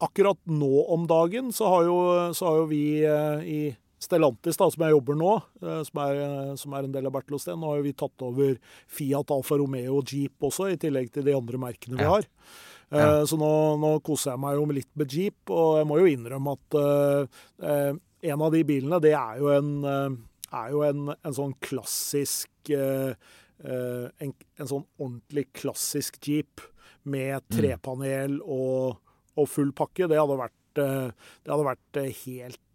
akkurat 0.03 0.39
nå 0.49 0.85
om 0.93 1.05
dagen 1.09 1.53
så 1.53 1.69
har 1.71 1.87
jo, 1.87 1.99
så 2.37 2.49
har 2.49 2.63
jo 2.63 2.71
vi 2.71 2.85
eh, 3.05 3.45
i 3.45 3.61
Stellantis, 3.97 4.57
da, 4.59 4.67
som 4.69 4.83
jeg 4.85 4.93
jobber 4.93 5.17
nå, 5.17 5.33
eh, 5.63 5.81
som 5.87 6.01
er, 6.03 6.19
eh, 6.21 6.55
som 6.61 6.73
er 6.77 6.85
en 6.85 6.93
del 6.93 7.07
av 7.09 7.15
Bertelosten, 7.15 7.57
Nå 7.57 7.73
har 7.73 7.81
vi 7.81 7.95
tatt 7.97 8.21
over 8.21 8.57
Fiat, 8.85 9.31
Alfa 9.33 9.57
Romeo 9.57 9.97
og 9.97 10.11
Jeep 10.13 10.45
også, 10.45 10.69
i 10.69 10.77
tillegg 10.77 11.09
til 11.11 11.25
de 11.25 11.33
andre 11.33 11.57
merkene 11.57 11.97
vi 11.97 12.05
har. 12.05 12.21
Ja. 12.21 12.97
Ja. 12.97 13.25
Så 13.27 13.35
nå, 13.35 13.49
nå, 13.81 13.97
koser 13.99 14.31
jeg 14.31 14.39
meg 14.39 14.55
jo 14.55 14.67
litt 14.71 14.91
med 14.95 15.11
Jeep, 15.11 15.49
og 15.49 15.79
jeg 15.79 15.87
må 15.89 15.97
jo 15.99 16.07
innrømme 16.07 16.53
at 16.55 16.77
uh, 16.79 17.89
en 18.31 18.43
av 18.45 18.53
de 18.53 18.61
bilene, 18.63 18.99
det 19.03 19.11
er 19.11 19.41
jo 19.41 19.49
en, 19.51 19.73
er 20.55 20.69
jo 20.71 20.85
en, 20.87 21.01
en 21.11 21.35
sånn 21.35 21.51
klassisk 21.59 22.71
uh, 22.71 23.11
en, 23.59 24.31
en, 24.31 24.69
sånn 24.69 24.85
ordentlig 25.01 25.49
klassisk 25.51 26.21
Jeep 26.23 26.63
med 27.03 27.41
mm. 27.41 27.49
trepanel 27.57 28.39
og, 28.45 29.01
og 29.35 29.51
full 29.51 29.75
pakke. 29.75 30.07
Det 30.07 30.21
hadde 30.21 30.39
vært, 30.39 30.79
det 30.79 31.51
hadde 31.51 31.67
vært 31.67 32.01
helt 32.23 32.61
Eh, 32.61 32.66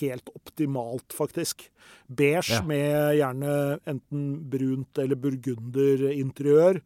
helt 0.00 0.32
optimalt, 0.34 1.14
faktisk. 1.16 1.68
Beige 2.06 2.58
ja. 2.58 2.62
med 2.66 3.16
gjerne 3.18 3.52
enten 3.88 4.26
brunt 4.50 5.00
eller 5.00 5.20
burgunderinteriør. 5.20 6.82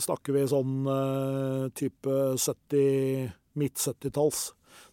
Snakker 0.00 0.36
vi 0.36 0.46
sånn 0.48 0.88
uh, 0.88 1.68
type 1.76 2.16
70 2.40 3.28
midt 3.60 3.82
70-talls. 3.82 4.46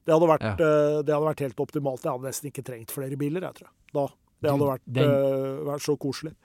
Det, 0.04 0.12
hadde 0.12 0.30
vært, 0.34 0.48
ja. 0.48 0.56
uh, 0.60 1.00
det 1.00 1.16
hadde 1.16 1.30
vært 1.30 1.46
helt 1.46 1.64
optimalt. 1.64 2.04
Jeg 2.04 2.12
hadde 2.12 2.28
nesten 2.28 2.52
ikke 2.52 2.66
trengt 2.68 2.92
flere 2.96 3.20
biler, 3.20 3.48
jeg 3.48 3.62
tror. 3.62 3.72
Da. 3.94 4.08
Det 4.44 4.52
hadde 4.54 4.70
vært, 4.74 4.86
den, 5.00 5.14
uh, 5.14 5.64
vært 5.72 5.86
så 5.88 5.96
koselig 6.00 6.36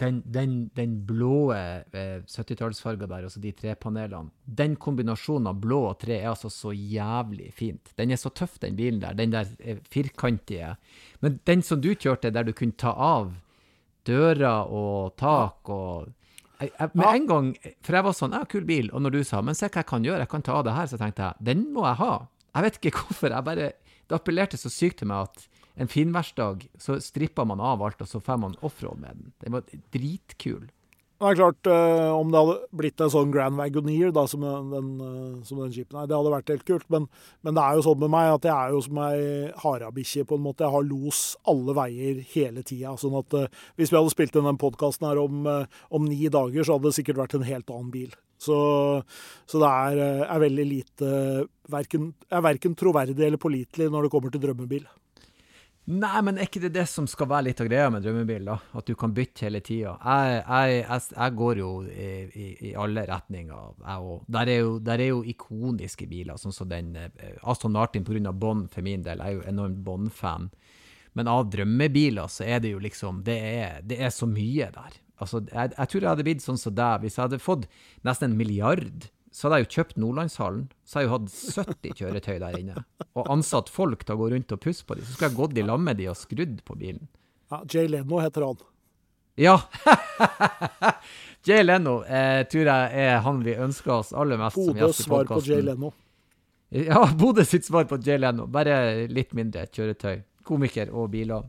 den, 0.00 0.22
den, 0.24 0.54
den 0.76 0.94
blå 1.06 1.52
eh, 1.52 2.22
70-tallsfarga 2.24 3.06
der, 3.06 3.26
altså 3.28 3.40
de 3.42 3.52
tre 3.56 3.74
panelene, 3.76 4.32
den 4.44 4.76
kombinasjonen 4.80 5.50
av 5.50 5.58
blå 5.60 5.80
og 5.90 5.98
tre 6.00 6.16
er 6.22 6.30
altså 6.32 6.50
så 6.52 6.72
jævlig 6.72 7.50
fint. 7.56 7.92
Den 8.00 8.14
er 8.14 8.20
så 8.20 8.32
tøff, 8.32 8.56
den 8.62 8.78
bilen 8.78 9.02
der. 9.02 9.18
Den 9.18 9.34
der 9.34 9.50
eh, 9.60 9.82
firkantige. 9.92 10.74
Men 11.20 11.38
den 11.48 11.64
som 11.66 11.82
du 11.84 11.92
kjørte, 11.92 12.32
der 12.32 12.48
du 12.48 12.54
kunne 12.56 12.78
ta 12.80 12.94
av 12.96 13.34
dører 14.08 14.72
og 14.72 15.12
tak 15.20 15.68
og 15.68 16.08
jeg, 16.60 16.72
jeg, 16.76 16.90
Med 16.92 17.06
en 17.08 17.28
gang, 17.28 17.46
for 17.80 17.96
jeg 17.96 18.04
var 18.04 18.16
sånn, 18.16 18.34
ja, 18.36 18.42
kul 18.48 18.66
bil, 18.68 18.90
og 18.92 19.00
når 19.04 19.14
du 19.14 19.22
sa 19.24 19.38
men 19.40 19.56
se 19.56 19.68
hva 19.68 19.80
jeg 19.80 19.88
kan 19.88 20.04
gjøre, 20.04 20.26
jeg 20.26 20.32
kan 20.32 20.42
ta 20.44 20.58
av 20.58 20.66
det 20.66 20.74
her, 20.76 20.90
så 20.90 20.98
tenkte 21.00 21.28
jeg 21.28 21.46
den 21.48 21.62
må 21.72 21.86
jeg 21.86 22.00
ha. 22.02 22.10
Jeg 22.50 22.66
vet 22.66 22.76
ikke 22.80 22.92
hvorfor. 22.98 23.32
jeg 23.32 23.46
bare, 23.46 23.70
Det 24.10 24.16
appellerte 24.18 24.60
så 24.60 24.72
sykt 24.72 25.00
til 25.00 25.08
meg 25.08 25.30
at 25.30 25.46
en 25.80 25.88
finværsdag 25.88 26.66
så 26.78 26.98
stripper 27.00 27.46
man 27.48 27.62
av 27.64 27.80
alt, 27.82 28.02
og 28.04 28.08
så 28.08 28.20
får 28.20 28.42
man 28.42 28.58
offroad 28.66 29.00
med 29.00 29.16
den. 29.16 29.32
Den 29.40 29.56
var 29.56 29.64
dritkul. 29.94 30.68
Det 31.20 31.28
er 31.28 31.36
klart, 31.36 31.68
uh, 31.68 32.16
Om 32.16 32.30
det 32.32 32.40
hadde 32.40 32.76
blitt 32.80 33.00
en 33.04 33.10
sånn 33.12 33.32
Grand 33.32 33.58
Wagoneer 33.60 34.12
da, 34.16 34.22
som 34.28 34.40
den, 34.40 34.86
uh, 35.00 35.42
som 35.44 35.58
den 35.60 35.72
jeepen 35.74 35.98
er, 36.00 36.06
det 36.08 36.16
hadde 36.16 36.32
vært 36.32 36.52
helt 36.52 36.64
kult. 36.68 36.86
Men, 36.92 37.10
men, 37.44 37.56
det 37.56 37.64
er 37.64 37.76
jo 37.76 37.84
sånn 37.84 38.00
med 38.00 38.12
meg 38.14 38.28
at 38.38 38.48
jeg 38.48 38.54
er 38.54 38.72
jo 38.72 38.80
som 38.86 39.00
ei 39.04 39.18
harabikkje, 39.60 40.24
på 40.28 40.38
en 40.38 40.46
måte. 40.46 40.64
Jeg 40.64 40.72
har 40.72 40.88
los 40.88 41.20
alle 41.52 41.76
veier 41.76 42.22
hele 42.32 42.64
tida. 42.64 42.94
Sånn 43.00 43.18
at 43.20 43.36
uh, 43.36 43.60
hvis 43.76 43.92
vi 43.92 44.00
hadde 44.00 44.14
spilt 44.14 44.40
inn 44.40 44.48
den 44.48 44.60
podkasten 44.60 45.10
her 45.10 45.20
om, 45.20 45.44
om, 45.44 46.08
ni 46.08 46.32
dager, 46.32 46.64
så 46.64 46.78
hadde 46.78 46.88
det 46.88 46.96
sikkert 46.96 47.20
vært 47.20 47.36
en 47.36 47.48
helt 47.48 47.68
annen 47.68 47.92
bil. 47.92 48.16
Så, 48.40 48.56
så 49.44 49.60
det 49.60 49.68
er, 49.68 50.00
er, 50.24 50.40
veldig 50.40 50.64
lite 50.64 51.12
verken, 51.68 52.14
er 52.32 52.48
verken 52.48 52.72
troverdig 52.80 53.26
eller 53.26 53.40
pålitelig 53.40 53.90
når 53.92 54.08
det 54.08 54.12
kommer 54.16 54.32
til 54.32 54.40
drømmebil. 54.46 54.88
Nei, 55.90 56.20
men 56.22 56.36
er 56.38 56.46
ikke 56.46 56.60
det 56.62 56.70
det 56.76 56.84
som 56.86 57.06
skal 57.10 57.26
være 57.30 57.48
litt 57.48 57.60
av 57.62 57.66
greia 57.66 57.88
med 57.90 58.04
drømmebil? 58.04 58.44
da? 58.46 58.56
At 58.78 58.86
du 58.86 58.92
kan 58.98 59.14
bytte 59.14 59.46
hele 59.46 59.62
tida. 59.64 59.96
Jeg, 59.98 60.36
jeg, 60.44 60.76
jeg, 60.84 61.06
jeg, 61.16 61.34
går 61.40 61.60
jo 61.62 61.70
i, 61.90 62.10
i, 62.30 62.46
i 62.68 62.72
alle 62.78 63.02
retninger, 63.08 63.72
jeg 63.82 64.10
òg. 64.12 64.22
Der, 64.30 64.52
der, 64.86 65.02
er 65.02 65.10
jo 65.10 65.24
ikoniske 65.32 66.06
biler, 66.10 66.38
sånn 66.38 66.54
som 66.54 66.70
den 66.70 66.94
eh, 67.00 67.34
Aston 67.42 67.74
Martin 67.74 68.06
pga. 68.06 68.30
Bond 68.30 68.68
for 68.70 68.86
min 68.86 69.02
del. 69.02 69.18
Jeg 69.18 69.34
er 69.34 69.40
jo 69.40 69.46
enormt 69.50 69.82
Bond-fan. 69.86 70.50
Men 71.18 71.30
av 71.32 71.48
drømmebiler 71.50 72.30
så 72.30 72.46
er 72.46 72.60
det 72.62 72.70
jo 72.70 72.78
liksom 72.78 73.24
Det 73.26 73.34
er, 73.34 73.80
det 73.82 73.98
er 73.98 74.12
så 74.14 74.28
mye 74.30 74.70
der. 74.70 75.00
Altså, 75.20 75.42
jeg, 75.50 75.72
jeg 75.74 75.90
tror 75.90 76.04
jeg 76.04 76.10
hadde 76.12 76.26
blitt 76.28 76.44
sånn 76.44 76.60
som 76.60 76.76
deg 76.76 77.02
hvis 77.02 77.18
jeg 77.18 77.26
hadde 77.26 77.42
fått 77.42 77.66
nesten 78.06 78.30
en 78.30 78.38
milliard 78.38 79.10
så 79.30 79.46
hadde 79.46 79.60
jeg 79.60 79.66
jo 79.66 79.74
kjøpt 79.76 80.00
Nordlandshallen. 80.02 80.64
Så 80.82 80.98
hadde 80.98 81.04
jeg 81.04 81.10
jo 81.10 81.14
hatt 81.14 81.70
70 81.70 81.98
kjøretøy 82.00 82.36
der 82.42 82.58
inne. 82.58 82.82
Og 83.14 83.30
ansatt 83.30 83.70
folk 83.70 84.02
til 84.04 84.16
å 84.16 84.20
gå 84.24 84.30
rundt 84.32 84.54
og 84.56 84.62
pusse 84.64 84.86
på 84.86 84.96
dem. 84.98 85.06
Så 85.06 85.14
skulle 85.14 85.30
jeg 85.30 85.38
gått 85.38 85.60
i 85.60 85.66
lag 85.66 85.82
med 85.86 86.00
de 86.00 86.08
og 86.10 86.18
skrudd 86.18 86.58
på 86.66 86.76
bilen. 86.80 87.06
Ja, 87.50 87.62
Jay 87.70 87.90
Leno 87.90 88.18
heter 88.22 88.46
han. 88.48 88.60
Ja. 89.40 89.56
Jay 91.46 91.62
Leno 91.62 92.00
eh, 92.04 92.42
tror 92.50 92.68
jeg 92.68 93.04
er 93.06 93.22
han 93.24 93.40
vi 93.46 93.54
ønsker 93.56 93.94
oss 94.00 94.10
aller 94.12 94.38
mest 94.40 94.58
Bodø 94.58 94.74
som 94.74 94.82
gjest 94.82 95.06
i 95.06 95.08
podkasten. 95.08 95.08
svar 95.08 95.30
på 95.30 95.40
Jay 95.46 95.66
Leno. 95.66 95.92
Ja, 96.70 97.04
Bodø 97.22 97.46
sitt 97.46 97.66
svar 97.66 97.86
på 97.90 98.00
Jay 98.02 98.18
Leno. 98.20 98.48
Bare 98.50 99.06
litt 99.10 99.32
mindre 99.38 99.64
kjøretøy. 99.70 100.20
Komiker 100.46 100.90
og 100.90 101.10
biler. 101.14 101.46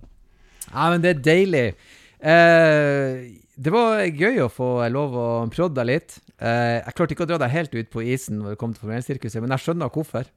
Ja, 0.70 0.88
men 0.94 1.02
det 1.02 1.16
er 1.16 1.26
deilig. 1.26 1.66
Eh, 2.22 3.26
det 3.62 3.72
var 3.74 4.02
gøy 4.08 4.40
å 4.42 4.50
få 4.50 4.68
lov 4.90 5.16
å 5.18 5.26
prodde 5.54 5.78
deg 5.78 5.90
litt. 5.90 6.16
Uh, 6.42 6.82
jeg 6.82 6.96
klarte 6.98 7.14
ikke 7.14 7.26
å 7.28 7.30
dra 7.30 7.38
deg 7.44 7.54
helt 7.54 7.76
ut 7.76 7.90
på 7.94 8.02
isen 8.10 8.40
når 8.40 8.56
det 8.56 8.60
kom 8.62 8.74
til 8.74 8.88
Formelsirkuset, 8.88 9.42
men 9.44 9.54
jeg 9.54 9.66
skjønner 9.66 9.92
hvorfor. 9.94 10.30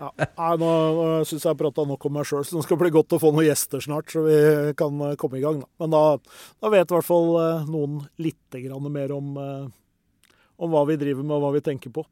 ja, 0.00 0.08
nei, 0.08 0.52
nå, 0.62 0.70
nå 0.96 1.08
syns 1.28 1.44
jeg 1.44 1.50
jeg 1.50 1.60
prata 1.60 1.84
nok 1.88 2.06
om 2.08 2.16
meg 2.16 2.28
sjøl, 2.28 2.46
så 2.48 2.56
nå 2.56 2.64
skal 2.64 2.78
det 2.78 2.84
bli 2.86 2.94
godt 2.96 3.16
å 3.16 3.20
få 3.20 3.32
noen 3.34 3.48
gjester 3.50 3.84
snart, 3.84 4.08
så 4.14 4.24
vi 4.24 4.38
kan 4.78 5.02
uh, 5.04 5.16
komme 5.20 5.40
i 5.40 5.44
gang. 5.44 5.60
Da. 5.60 5.68
Men 5.84 5.92
da, 5.96 6.04
da 6.64 6.72
vet 6.72 6.88
i 6.88 6.96
hvert 6.96 7.10
fall 7.10 7.34
uh, 7.36 7.68
noen 7.68 8.00
litt 8.24 8.60
mer 8.88 9.12
om, 9.12 9.34
om 10.56 10.72
hva 10.72 10.86
vi 10.88 10.96
driver 10.96 11.26
med 11.26 11.36
og 11.36 11.44
hva 11.44 11.52
vi 11.58 11.66
tenker 11.66 11.92
på. 11.92 12.06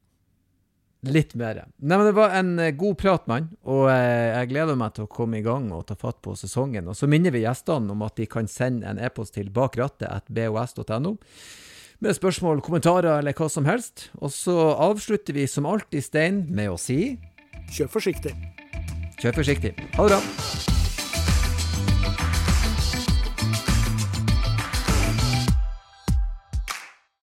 Litt 1.07 1.35
mer. 1.39 1.67
Nei, 1.79 1.99
men 1.99 2.07
Det 2.09 2.15
var 2.17 2.33
en 2.39 2.55
uh, 2.59 2.71
god 2.75 2.97
prat, 2.99 3.27
mann. 3.31 3.51
Og 3.69 3.85
uh, 3.91 3.93
jeg 3.93 4.51
gleder 4.55 4.79
meg 4.79 4.97
til 4.97 5.07
å 5.07 5.13
komme 5.13 5.39
i 5.39 5.45
gang 5.45 5.69
og 5.75 5.87
ta 5.91 5.99
fatt 5.99 6.23
på 6.25 6.35
sesongen. 6.39 6.89
Og 6.89 6.97
så 6.99 7.09
minner 7.11 7.35
vi 7.35 7.45
gjestene 7.45 7.93
om 7.93 8.03
at 8.07 8.17
de 8.19 8.27
kan 8.31 8.49
sende 8.51 8.89
en 8.91 8.99
e-post 8.99 9.37
til 9.37 9.53
bakrattet.bos.no 9.55 11.17
med 12.05 12.13
spørsmål, 12.13 12.61
kommentarer 12.61 13.19
eller 13.23 13.37
hva 13.37 13.49
som 13.49 13.65
helst. 13.69 14.11
Og 14.21 14.33
så 14.35 14.57
avslutter 14.85 15.37
vi 15.37 15.47
som 15.49 15.69
alltid, 15.69 16.05
Stein, 16.05 16.45
med 16.53 16.75
å 16.75 16.81
si 16.81 17.17
Kjør 17.73 17.89
forsiktig. 17.97 18.35
kjør 19.19 19.41
forsiktig. 19.41 19.75
Ha 19.97 20.07
det 20.07 20.15
bra. 20.15 20.21